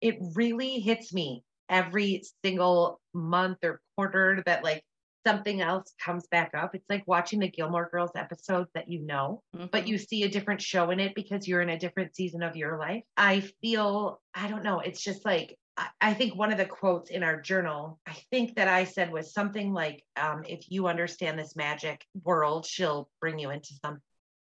it 0.00 0.16
really 0.34 0.80
hits 0.80 1.12
me 1.12 1.42
every 1.68 2.22
single 2.44 3.00
month 3.12 3.58
or 3.64 3.80
quarter 3.96 4.42
that 4.46 4.62
like 4.62 4.82
something 5.26 5.60
else 5.60 5.92
comes 5.98 6.26
back 6.28 6.52
up. 6.54 6.74
It's 6.74 6.88
like 6.88 7.02
watching 7.06 7.40
the 7.40 7.48
Gilmore 7.48 7.88
Girls 7.90 8.10
episodes 8.14 8.70
that 8.74 8.88
you 8.88 9.00
know, 9.00 9.42
but 9.72 9.88
you 9.88 9.98
see 9.98 10.22
a 10.24 10.28
different 10.28 10.60
show 10.62 10.90
in 10.90 11.00
it 11.00 11.14
because 11.14 11.48
you're 11.48 11.62
in 11.62 11.70
a 11.70 11.78
different 11.78 12.14
season 12.14 12.42
of 12.42 12.56
your 12.56 12.78
life. 12.78 13.02
I 13.16 13.40
feel, 13.60 14.20
I 14.34 14.48
don't 14.48 14.62
know, 14.64 14.80
it's 14.80 15.02
just 15.02 15.24
like, 15.24 15.58
I- 15.76 15.88
I 16.00 16.14
think 16.14 16.36
one 16.36 16.52
of 16.52 16.58
the 16.58 16.66
quotes 16.66 17.10
in 17.10 17.22
our 17.22 17.40
journal, 17.40 17.98
I 18.06 18.14
think 18.30 18.56
that 18.56 18.68
I 18.68 18.84
said 18.84 19.10
was 19.12 19.32
something 19.32 19.72
like, 19.72 20.04
um, 20.16 20.44
if 20.48 20.70
you 20.70 20.86
understand 20.86 21.38
this 21.38 21.56
magic 21.56 22.04
world, 22.22 22.66
she'll 22.66 23.08
bring 23.20 23.38
you 23.38 23.50
into 23.50 23.74
some 23.84 24.00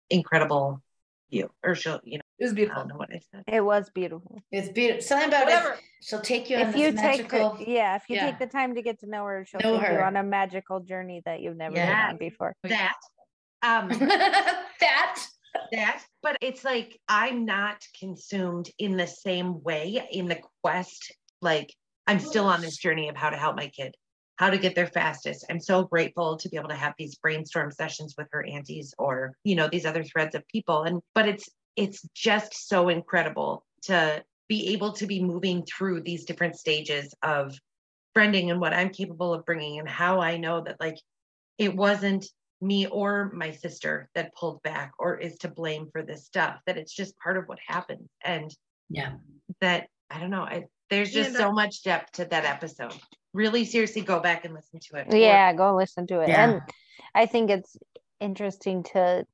incredible 0.09 0.82
you, 1.30 1.51
or 1.63 1.75
she'll, 1.75 1.99
you 2.03 2.17
know, 2.17 2.23
it 2.39 2.43
was 2.43 2.51
I 2.51 2.55
beautiful. 2.55 2.81
don't 2.81 2.87
know 2.89 2.95
what 2.97 3.09
I 3.13 3.19
said. 3.31 3.43
It 3.47 3.61
was 3.61 3.89
beautiful. 3.89 4.41
It's 4.51 4.69
beautiful. 4.69 5.01
Something 5.03 5.27
about 5.29 5.45
Whatever. 5.45 5.71
it. 5.73 5.79
She'll 6.01 6.21
take 6.21 6.49
you 6.49 6.55
on 6.57 6.61
If 6.67 6.73
this 6.73 6.81
you 6.81 6.91
take 6.93 7.31
magical. 7.31 7.55
the, 7.55 7.69
yeah, 7.69 7.95
if 7.95 8.03
you 8.09 8.15
yeah. 8.15 8.25
take 8.31 8.39
the 8.39 8.47
time 8.47 8.75
to 8.75 8.81
get 8.81 8.99
to 9.01 9.07
know 9.09 9.25
her, 9.25 9.45
she'll 9.45 9.59
Know 9.61 9.79
take 9.79 9.89
you 9.89 9.95
her. 9.95 10.05
on 10.05 10.15
a 10.15 10.23
magical 10.23 10.79
journey 10.79 11.21
that 11.25 11.41
you've 11.41 11.57
never 11.57 11.75
been 11.75 11.89
on 11.89 12.17
before. 12.17 12.55
That, 12.63 12.95
um, 13.61 13.89
that. 14.79 15.25
that 15.71 16.03
but 16.21 16.37
it's 16.41 16.63
like 16.63 16.99
i'm 17.09 17.43
not 17.43 17.83
consumed 17.99 18.69
in 18.77 18.95
the 18.97 19.07
same 19.07 19.61
way 19.63 20.07
in 20.11 20.27
the 20.27 20.39
quest 20.63 21.11
like 21.41 21.73
i'm 22.07 22.19
still 22.19 22.45
on 22.45 22.61
this 22.61 22.77
journey 22.77 23.09
of 23.09 23.15
how 23.15 23.29
to 23.31 23.35
help 23.35 23.55
my 23.55 23.67
kid 23.67 23.95
how 24.35 24.49
to 24.51 24.59
get 24.59 24.75
there 24.75 24.85
fastest 24.87 25.43
i'm 25.49 25.59
so 25.59 25.83
grateful 25.83 26.37
to 26.37 26.49
be 26.49 26.55
able 26.57 26.69
to 26.69 26.75
have 26.75 26.93
these 26.99 27.15
brainstorm 27.15 27.71
sessions 27.71 28.13
with 28.15 28.27
her 28.31 28.45
aunties 28.45 28.93
or 28.99 29.33
you 29.43 29.55
know 29.55 29.67
these 29.67 29.85
other 29.87 30.03
threads 30.03 30.35
of 30.35 30.47
people 30.47 30.83
and 30.83 31.01
but 31.15 31.27
it's 31.27 31.49
it's 31.80 32.01
just 32.13 32.67
so 32.67 32.89
incredible 32.89 33.65
to 33.84 34.21
be 34.49 34.73
able 34.73 34.91
to 34.93 35.05
be 35.07 35.23
moving 35.23 35.63
through 35.63 36.01
these 36.01 36.25
different 36.25 36.55
stages 36.57 37.13
of 37.23 37.57
friending 38.15 38.49
and 38.51 38.59
what 38.59 38.73
i'm 38.73 38.89
capable 38.89 39.34
of 39.34 39.45
bringing 39.45 39.80
and 39.80 39.88
how 39.88 40.19
i 40.19 40.36
know 40.38 40.61
that 40.61 40.75
like 40.80 40.97
it 41.57 41.73
wasn't 41.75 42.25
me 42.61 42.86
or 42.88 43.32
my 43.34 43.51
sister 43.51 44.09
that 44.15 44.34
pulled 44.36 44.61
back 44.63 44.91
or 44.99 45.17
is 45.17 45.38
to 45.38 45.47
blame 45.47 45.88
for 45.93 46.01
this 46.03 46.25
stuff 46.25 46.55
that 46.65 46.77
it's 46.77 46.93
just 46.93 47.17
part 47.19 47.38
of 47.38 47.45
what 47.47 47.59
happened 47.65 48.07
and 48.23 48.49
Yeah. 48.89 49.13
that 49.61 49.88
i 50.09 50.19
don't 50.19 50.32
know 50.32 50.43
I, 50.43 50.65
there's 50.89 51.11
just 51.11 51.30
And 51.30 51.38
so 51.38 51.51
much 51.53 51.84
depth 51.84 52.13
to 52.13 52.25
that 52.25 52.43
episode 52.45 52.93
really 53.34 53.63
seriously 53.63 54.01
go 54.01 54.19
back 54.19 54.43
and 54.43 54.53
listen 54.53 54.80
to 54.89 54.97
it 54.99 55.13
Or- 55.13 55.17
Yeah, 55.17 55.53
go 55.53 55.75
listen 55.75 56.07
to 56.07 56.19
it. 56.21 56.30
Yeah. 56.30 56.43
And 56.49 56.61
I 57.13 57.27
think 57.27 57.49
it's 57.51 57.77
interesting 58.20 58.84
to 58.84 59.26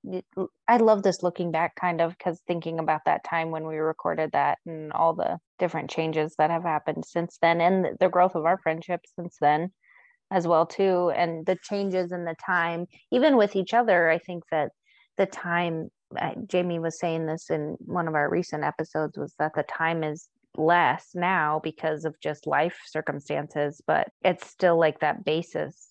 I 0.67 0.77
love 0.77 1.03
this 1.03 1.23
looking 1.23 1.51
back 1.51 1.75
kind 1.75 2.01
of 2.01 2.11
because 2.17 2.39
thinking 2.47 2.79
about 2.79 3.01
that 3.05 3.23
time 3.23 3.51
when 3.51 3.65
we 3.65 3.77
recorded 3.77 4.31
that 4.33 4.59
and 4.65 4.91
all 4.93 5.13
the 5.13 5.39
different 5.59 5.89
changes 5.89 6.35
that 6.37 6.51
have 6.51 6.63
happened 6.63 7.05
since 7.05 7.37
then 7.41 7.61
and 7.61 7.97
the 7.99 8.09
growth 8.09 8.35
of 8.35 8.45
our 8.45 8.57
friendship 8.57 9.01
since 9.17 9.37
then 9.41 9.71
as 10.31 10.47
well 10.47 10.65
too 10.65 11.11
and 11.15 11.45
the 11.45 11.57
changes 11.63 12.11
in 12.11 12.25
the 12.25 12.35
time 12.45 12.85
even 13.11 13.37
with 13.37 13.55
each 13.55 13.73
other 13.73 14.09
I 14.09 14.19
think 14.19 14.43
that 14.51 14.69
the 15.17 15.25
time 15.25 15.89
Jamie 16.47 16.79
was 16.79 16.99
saying 16.99 17.25
this 17.25 17.49
in 17.49 17.75
one 17.79 18.07
of 18.07 18.15
our 18.15 18.29
recent 18.29 18.63
episodes 18.63 19.17
was 19.17 19.33
that 19.39 19.53
the 19.55 19.63
time 19.63 20.03
is 20.03 20.29
less 20.57 21.09
now 21.13 21.59
because 21.63 22.05
of 22.05 22.15
just 22.21 22.47
life 22.47 22.77
circumstances 22.87 23.81
but 23.85 24.07
it's 24.23 24.47
still 24.47 24.79
like 24.79 24.99
that 24.99 25.25
basis 25.25 25.89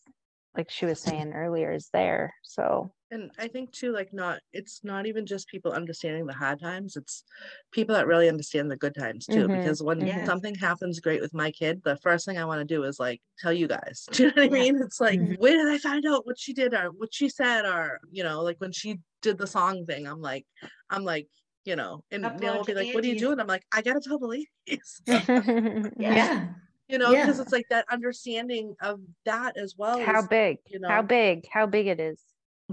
like 0.56 0.70
she 0.70 0.86
was 0.86 1.00
saying 1.00 1.32
earlier 1.32 1.72
is 1.72 1.88
there 1.92 2.34
so 2.42 2.90
And 3.10 3.30
I 3.38 3.48
think 3.48 3.70
too, 3.72 3.92
like 3.92 4.12
not 4.12 4.40
it's 4.52 4.82
not 4.82 5.06
even 5.06 5.26
just 5.26 5.48
people 5.48 5.72
understanding 5.72 6.26
the 6.26 6.32
hard 6.32 6.60
times, 6.60 6.96
it's 6.96 7.24
people 7.70 7.94
that 7.94 8.06
really 8.06 8.28
understand 8.28 8.70
the 8.70 8.76
good 8.76 8.94
times 8.94 9.26
too. 9.26 9.46
Mhm, 9.48 9.52
Because 9.52 9.82
when 9.82 10.24
something 10.24 10.54
happens 10.54 11.00
great 11.00 11.20
with 11.20 11.34
my 11.34 11.50
kid, 11.50 11.82
the 11.84 11.96
first 11.98 12.26
thing 12.26 12.38
I 12.38 12.44
want 12.44 12.60
to 12.60 12.74
do 12.74 12.84
is 12.84 12.98
like 12.98 13.20
tell 13.38 13.52
you 13.52 13.68
guys. 13.68 14.06
Do 14.12 14.24
you 14.24 14.28
know 14.30 14.34
what 14.36 14.44
I 14.44 14.56
Yeah. 14.56 14.62
mean? 14.62 14.82
It's 14.82 15.00
like, 15.00 15.20
Mhm. 15.20 15.38
where 15.38 15.56
did 15.56 15.68
I 15.72 15.78
find 15.78 16.04
out 16.06 16.26
what 16.26 16.38
she 16.38 16.52
did 16.52 16.74
or 16.74 16.86
what 16.90 17.12
she 17.14 17.28
said? 17.28 17.64
Or, 17.66 18.00
you 18.10 18.24
know, 18.24 18.42
like 18.42 18.60
when 18.60 18.72
she 18.72 18.98
did 19.22 19.38
the 19.38 19.46
song 19.46 19.84
thing, 19.86 20.06
I'm 20.08 20.20
like, 20.20 20.46
I'm 20.90 21.04
like, 21.04 21.28
you 21.64 21.76
know, 21.76 22.02
and 22.10 22.24
Upload 22.24 22.40
Neil 22.40 22.56
will 22.58 22.64
be 22.64 22.74
like, 22.74 22.92
what 22.94 23.04
are 23.04 23.06
you 23.06 23.16
doing? 23.16 23.38
I'm 23.40 23.46
like, 23.46 23.64
I 23.72 23.80
gotta 23.82 24.00
tell 24.00 24.18
the 24.18 24.26
ladies. 24.26 25.02
Yeah. 25.98 26.54
You 26.88 26.98
know, 26.98 27.10
Yeah. 27.10 27.24
because 27.24 27.40
it's 27.40 27.52
like 27.52 27.66
that 27.70 27.86
understanding 27.90 28.74
of 28.82 29.00
that 29.24 29.56
as 29.56 29.74
well. 29.76 29.98
how 30.00 30.18
as, 30.18 30.28
big 30.28 30.58
you 30.68 30.80
know, 30.80 30.88
how 30.88 31.02
big 31.02 31.46
how 31.52 31.66
big 31.66 31.86
it 31.86 32.00
is 32.00 32.20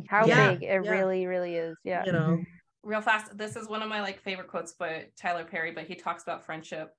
how 0.08 0.26
Yeah, 0.26 0.52
big 0.52 0.64
it 0.64 0.68
yeah. 0.84 0.92
really 0.92 1.28
really 1.28 1.56
is 1.56 1.78
yeah 1.84 2.04
you 2.06 2.12
know, 2.14 2.20
mm-hmm. 2.20 2.44
real 2.84 3.02
fast 3.02 3.38
this 3.38 3.56
is 3.56 3.68
one 3.68 3.82
of 3.82 3.90
my 3.90 4.02
like 4.02 4.22
favorite 4.22 4.48
quotes 4.48 4.74
by 4.74 5.08
tyler 5.20 5.44
perry 5.46 5.72
but 5.72 5.86
he 5.86 5.96
talks 5.96 6.24
about 6.24 6.46
friendship 6.46 6.90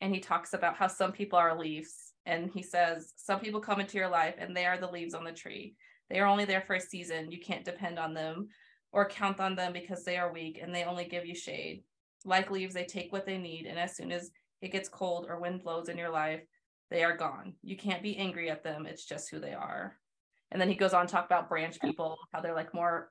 and 0.00 0.14
he 0.14 0.20
talks 0.20 0.52
about 0.52 0.76
how 0.76 0.86
some 0.86 1.12
people 1.12 1.38
are 1.38 1.58
leaves 1.58 2.12
and 2.26 2.50
he 2.50 2.62
says 2.62 3.12
some 3.16 3.40
people 3.40 3.60
come 3.60 3.80
into 3.80 3.96
your 3.96 4.08
life 4.08 4.34
and 4.38 4.56
they 4.56 4.66
are 4.66 4.78
the 4.78 4.90
leaves 4.90 5.14
on 5.14 5.24
the 5.24 5.32
tree 5.32 5.74
they 6.10 6.20
are 6.20 6.26
only 6.26 6.44
there 6.44 6.62
for 6.66 6.74
a 6.74 6.80
season 6.80 7.30
you 7.30 7.40
can't 7.40 7.64
depend 7.64 7.98
on 7.98 8.14
them 8.14 8.48
or 8.92 9.08
count 9.08 9.40
on 9.40 9.54
them 9.56 9.72
because 9.72 10.04
they 10.04 10.16
are 10.16 10.32
weak 10.32 10.58
and 10.62 10.74
they 10.74 10.84
only 10.84 11.04
give 11.04 11.26
you 11.26 11.34
shade 11.34 11.82
like 12.24 12.50
leaves 12.50 12.74
they 12.74 12.84
take 12.84 13.12
what 13.12 13.26
they 13.26 13.38
need 13.38 13.66
and 13.66 13.78
as 13.78 13.96
soon 13.96 14.12
as 14.12 14.30
it 14.60 14.72
gets 14.72 14.88
cold 14.88 15.26
or 15.28 15.40
wind 15.40 15.62
blows 15.62 15.88
in 15.88 15.98
your 15.98 16.10
life 16.10 16.42
they 16.90 17.04
are 17.04 17.16
gone. 17.16 17.54
You 17.62 17.76
can't 17.76 18.02
be 18.02 18.16
angry 18.16 18.50
at 18.50 18.64
them 18.64 18.86
it's 18.86 19.04
just 19.04 19.30
who 19.30 19.40
they 19.40 19.52
are. 19.52 19.96
And 20.50 20.60
then 20.60 20.68
he 20.68 20.74
goes 20.74 20.94
on 20.94 21.06
to 21.06 21.12
talk 21.12 21.26
about 21.26 21.48
branch 21.48 21.78
people 21.80 22.16
how 22.32 22.40
they're 22.40 22.54
like 22.54 22.74
more 22.74 23.10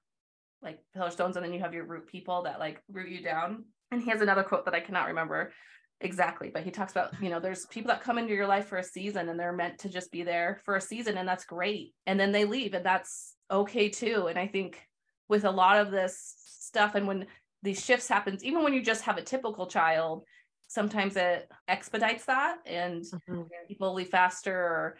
like 0.61 0.79
pillar 0.93 1.11
stones 1.11 1.35
and 1.35 1.45
then 1.45 1.53
you 1.53 1.59
have 1.59 1.73
your 1.73 1.85
root 1.85 2.07
people 2.07 2.43
that 2.43 2.59
like 2.59 2.81
root 2.91 3.09
you 3.09 3.21
down. 3.21 3.65
And 3.91 4.01
he 4.01 4.09
has 4.09 4.21
another 4.21 4.43
quote 4.43 4.65
that 4.65 4.73
i 4.73 4.79
cannot 4.79 5.07
remember 5.07 5.53
exactly 6.01 6.51
but 6.53 6.61
he 6.61 6.69
talks 6.69 6.91
about 6.91 7.11
you 7.19 7.29
know 7.29 7.39
there's 7.39 7.65
people 7.67 7.87
that 7.87 8.03
come 8.03 8.19
into 8.19 8.33
your 8.33 8.45
life 8.45 8.67
for 8.67 8.77
a 8.77 8.83
season 8.83 9.29
and 9.29 9.39
they're 9.39 9.51
meant 9.51 9.79
to 9.79 9.89
just 9.89 10.11
be 10.11 10.21
there 10.21 10.61
for 10.63 10.75
a 10.75 10.81
season 10.81 11.17
and 11.17 11.27
that's 11.27 11.45
great. 11.45 11.93
And 12.05 12.19
then 12.19 12.31
they 12.31 12.45
leave 12.45 12.73
and 12.73 12.85
that's 12.85 13.35
okay 13.51 13.89
too. 13.89 14.27
And 14.27 14.37
i 14.39 14.47
think 14.47 14.81
with 15.29 15.45
a 15.45 15.51
lot 15.51 15.79
of 15.79 15.91
this 15.91 16.33
stuff 16.59 16.95
and 16.95 17.07
when 17.07 17.27
these 17.63 17.83
shifts 17.83 18.07
happens 18.07 18.43
even 18.43 18.63
when 18.63 18.73
you 18.73 18.81
just 18.81 19.03
have 19.03 19.17
a 19.17 19.23
typical 19.23 19.67
child 19.67 20.23
sometimes 20.67 21.15
it 21.15 21.49
expedites 21.67 22.25
that 22.25 22.57
and 22.65 23.03
Mhm. 23.03 23.47
people 23.67 23.93
leave 23.93 24.09
faster 24.09 24.53
or 24.55 24.97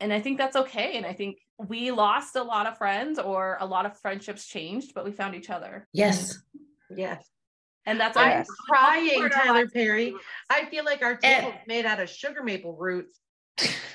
and 0.00 0.12
i 0.12 0.20
think 0.20 0.38
that's 0.38 0.56
okay 0.56 0.96
and 0.96 1.06
i 1.06 1.12
think 1.12 1.38
we 1.58 1.90
lost 1.90 2.36
a 2.36 2.42
lot 2.42 2.66
of 2.66 2.76
friends 2.78 3.18
or 3.18 3.56
a 3.60 3.66
lot 3.66 3.86
of 3.86 3.98
friendships 4.00 4.46
changed 4.46 4.92
but 4.94 5.04
we 5.04 5.12
found 5.12 5.34
each 5.34 5.50
other 5.50 5.88
Yes. 5.92 6.38
Yes. 6.94 7.26
and 7.86 7.98
that's 7.98 8.16
I'm 8.16 8.30
Yes. 8.30 8.48
crying, 8.68 9.18
Part 9.20 9.32
of 9.32 9.38
our 9.38 9.44
Tyler. 9.46 9.68
Perry. 9.68 10.14
I 10.50 10.66
feel 10.66 10.84
like 10.84 11.02
our 11.02 11.16
table's 11.16 11.54
made 11.66 11.86
out 11.86 12.00
of 12.00 12.08
sugar 12.10 12.42
maple 12.42 12.76
roots 12.76 13.18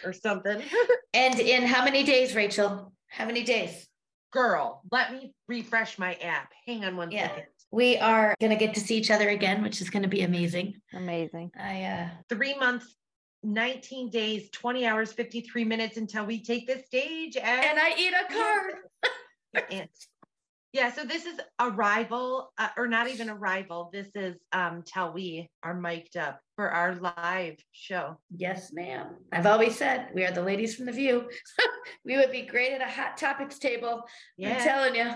or 0.03 0.13
something. 0.13 0.61
And 1.13 1.39
in 1.39 1.63
how 1.63 1.83
many 1.83 2.03
days, 2.03 2.35
Rachel? 2.35 2.93
How 3.07 3.25
many 3.25 3.43
days? 3.43 3.87
Girl, 4.31 4.83
let 4.91 5.11
me 5.13 5.33
refresh 5.47 5.97
my 5.97 6.13
app. 6.15 6.51
Hang 6.67 6.83
on 6.85 6.95
one 6.97 7.11
Yeah. 7.11 7.29
second. 7.29 7.45
We 7.71 7.97
are 7.97 8.35
gonna 8.39 8.55
get 8.55 8.73
to 8.75 8.79
see 8.79 8.97
each 8.97 9.11
other 9.11 9.29
again, 9.29 9.61
which 9.61 9.81
is 9.81 9.89
gonna 9.89 10.07
be 10.07 10.21
amazing. 10.21 10.75
amazing 10.93 11.51
I 11.59 11.83
uh 11.83 12.09
Three 12.29 12.57
months, 12.57 12.95
19 13.43 14.09
days, 14.09 14.49
20 14.51 14.85
hours, 14.85 15.11
53 15.13 15.65
minutes 15.65 15.97
until 15.97 16.25
we 16.25 16.43
take 16.43 16.67
the 16.67 16.79
stage. 16.85 17.35
At 17.37 17.65
and 17.65 17.79
I 17.79 17.93
eat 17.97 18.13
a 18.13 18.33
card. 18.33 18.73
And- 19.71 19.89
yeah, 20.73 20.91
so 20.91 21.05
this 21.05 21.25
is 21.25 21.39
arrival, 21.59 22.51
uh, 22.57 22.67
or 22.77 22.87
not 22.87 23.07
even 23.07 23.29
arrival. 23.29 23.89
This 23.91 24.09
is 24.15 24.35
um 24.51 24.83
till 24.85 25.11
we 25.11 25.49
are 25.63 25.73
mic'd 25.73 26.17
up 26.17 26.39
for 26.55 26.69
our 26.69 26.93
live 26.95 27.55
show. 27.71 28.19
Yes, 28.35 28.71
ma'am. 28.73 29.15
I've 29.31 29.45
always 29.45 29.75
said 29.75 30.09
we 30.13 30.25
are 30.25 30.31
the 30.31 30.41
ladies 30.41 30.75
from 30.75 30.85
the 30.85 30.91
view. 30.91 31.29
we 32.05 32.17
would 32.17 32.31
be 32.31 32.43
great 32.43 32.73
at 32.73 32.81
a 32.81 32.91
hot 32.91 33.17
topics 33.17 33.57
table. 33.57 34.03
I'm 34.43 34.61
telling 34.61 34.95
you. 34.95 35.11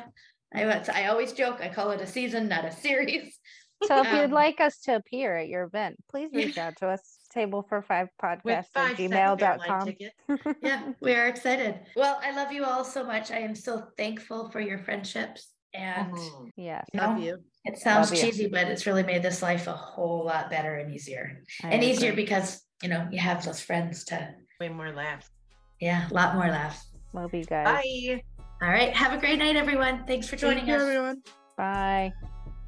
I 0.53 0.63
I 0.93 1.07
always 1.07 1.33
joke. 1.33 1.59
I 1.61 1.69
call 1.69 1.91
it 1.91 2.01
a 2.01 2.07
season, 2.07 2.47
not 2.47 2.65
a 2.65 2.71
series. 2.71 3.37
so 3.85 4.01
if 4.01 4.07
Um, 4.07 4.17
you'd 4.17 4.31
like 4.31 4.59
us 4.61 4.79
to 4.81 4.95
appear 4.95 5.35
at 5.37 5.47
your 5.47 5.63
event 5.63 5.95
please 6.09 6.29
reach 6.33 6.57
out 6.57 6.75
to 6.77 6.87
us 6.87 7.01
table 7.33 7.65
for 7.67 7.81
five 7.81 8.09
podcast 8.21 8.45
at 8.51 8.67
five 8.73 8.89
second 8.97 9.13
airline 9.13 9.39
gmail.com. 9.59 10.55
Yeah, 10.61 10.91
we 11.01 11.15
are 11.15 11.27
excited. 11.27 11.79
Well, 11.95 12.19
I 12.23 12.31
love 12.35 12.51
you 12.51 12.63
all 12.63 12.83
so 12.83 13.03
much. 13.03 13.31
I 13.31 13.39
am 13.39 13.55
so 13.55 13.87
thankful 13.97 14.51
for 14.51 14.59
your 14.59 14.77
friendships. 14.79 15.49
And 15.73 16.11
Mhm. 16.13 16.49
yes 16.57 16.85
you 16.93 16.99
love 16.99 17.17
know, 17.17 17.23
you. 17.23 17.37
it 17.63 17.77
sounds 17.79 18.11
Love 18.11 18.19
you. 18.19 18.25
cheesy, 18.25 18.47
but 18.47 18.67
it's 18.67 18.85
really 18.85 19.03
made 19.03 19.23
this 19.23 19.41
life 19.41 19.67
a 19.67 19.71
whole 19.73 20.25
lot 20.25 20.49
better 20.49 20.75
and 20.75 20.93
easier. 20.93 21.41
I 21.63 21.69
and 21.69 21.81
easier 21.83 22.13
because 22.13 22.61
you 22.83 22.89
know 22.89 23.07
you 23.09 23.19
have 23.19 23.43
those 23.45 23.61
friends 23.61 24.03
to 24.05 24.35
Way 24.59 24.67
more 24.69 24.91
laughs. 24.91 25.29
yeah, 25.79 26.09
a 26.09 26.13
lot 26.13 26.35
more 26.35 26.47
laughs. 26.49 26.91
love 27.13 27.33
you 27.33 27.45
guys 27.45 27.65
Bye. 27.65 28.21
All 28.61 28.69
right. 28.69 28.95
Have 28.95 29.13
a 29.13 29.17
great 29.17 29.39
night, 29.39 29.55
everyone. 29.55 30.05
Thanks 30.05 30.27
for 30.27 30.35
joining 30.35 30.65
Thank 30.65 30.69
you, 30.69 30.75
us. 30.75 30.81
everyone. 30.81 31.23
bye 31.57 32.13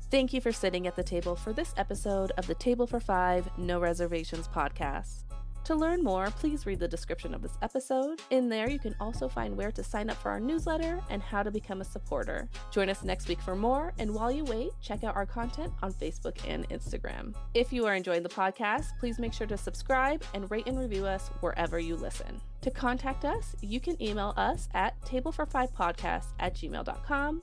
Thank 0.09 0.31
you 0.31 0.41
for 0.41 0.51
sitting 0.51 0.85
at 0.85 0.95
the 0.95 1.01
table 1.03 1.35
for 1.35 1.53
this 1.53 1.73
episode 1.75 2.31
of 2.37 2.45
the 2.45 2.53
Table 2.53 2.85
for 2.85 2.99
Five 2.99 3.49
No 3.57 3.79
Reservations 3.79 4.47
podcast. 4.47 5.22
To 5.65 5.75
learn 5.75 6.03
more, 6.03 6.27
please 6.27 6.65
read 6.65 6.79
the 6.79 6.87
description 6.89 7.33
of 7.33 7.41
this 7.41 7.57
episode. 7.61 8.21
In 8.31 8.49
there, 8.49 8.69
you 8.69 8.79
can 8.79 8.95
also 8.99 9.29
find 9.29 9.55
where 9.55 9.71
to 9.71 9.83
sign 9.83 10.09
up 10.09 10.17
for 10.17 10.29
our 10.29 10.39
newsletter 10.39 10.99
and 11.09 11.21
how 11.21 11.41
to 11.41 11.51
become 11.51 11.79
a 11.79 11.85
supporter. 11.85 12.49
Join 12.69 12.89
us 12.89 13.03
next 13.03 13.29
week 13.29 13.41
for 13.41 13.55
more, 13.55 13.93
and 13.97 14.13
while 14.13 14.29
you 14.29 14.43
wait, 14.43 14.71
check 14.81 15.05
out 15.05 15.15
our 15.15 15.25
content 15.25 15.71
on 15.81 15.93
Facebook 15.93 16.37
and 16.45 16.67
Instagram. 16.67 17.33
If 17.53 17.71
you 17.71 17.85
are 17.85 17.95
enjoying 17.95 18.23
the 18.23 18.29
podcast, 18.29 18.97
please 18.99 19.19
make 19.19 19.31
sure 19.31 19.47
to 19.47 19.57
subscribe 19.57 20.21
and 20.33 20.51
rate 20.51 20.67
and 20.67 20.77
review 20.77 21.05
us 21.05 21.29
wherever 21.39 21.79
you 21.79 21.95
listen. 21.95 22.41
To 22.61 22.71
contact 22.71 23.23
us, 23.23 23.55
you 23.61 23.79
can 23.79 24.01
email 24.01 24.33
us 24.35 24.67
at 24.73 24.99
tablefor5podcast 25.03 26.25
at 26.39 26.55
gmail.com. 26.55 27.41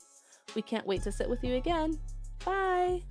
We 0.55 0.61
can't 0.61 0.85
wait 0.85 1.01
to 1.03 1.11
sit 1.11 1.27
with 1.27 1.43
you 1.43 1.55
again. 1.55 1.99
Bye. 2.45 3.01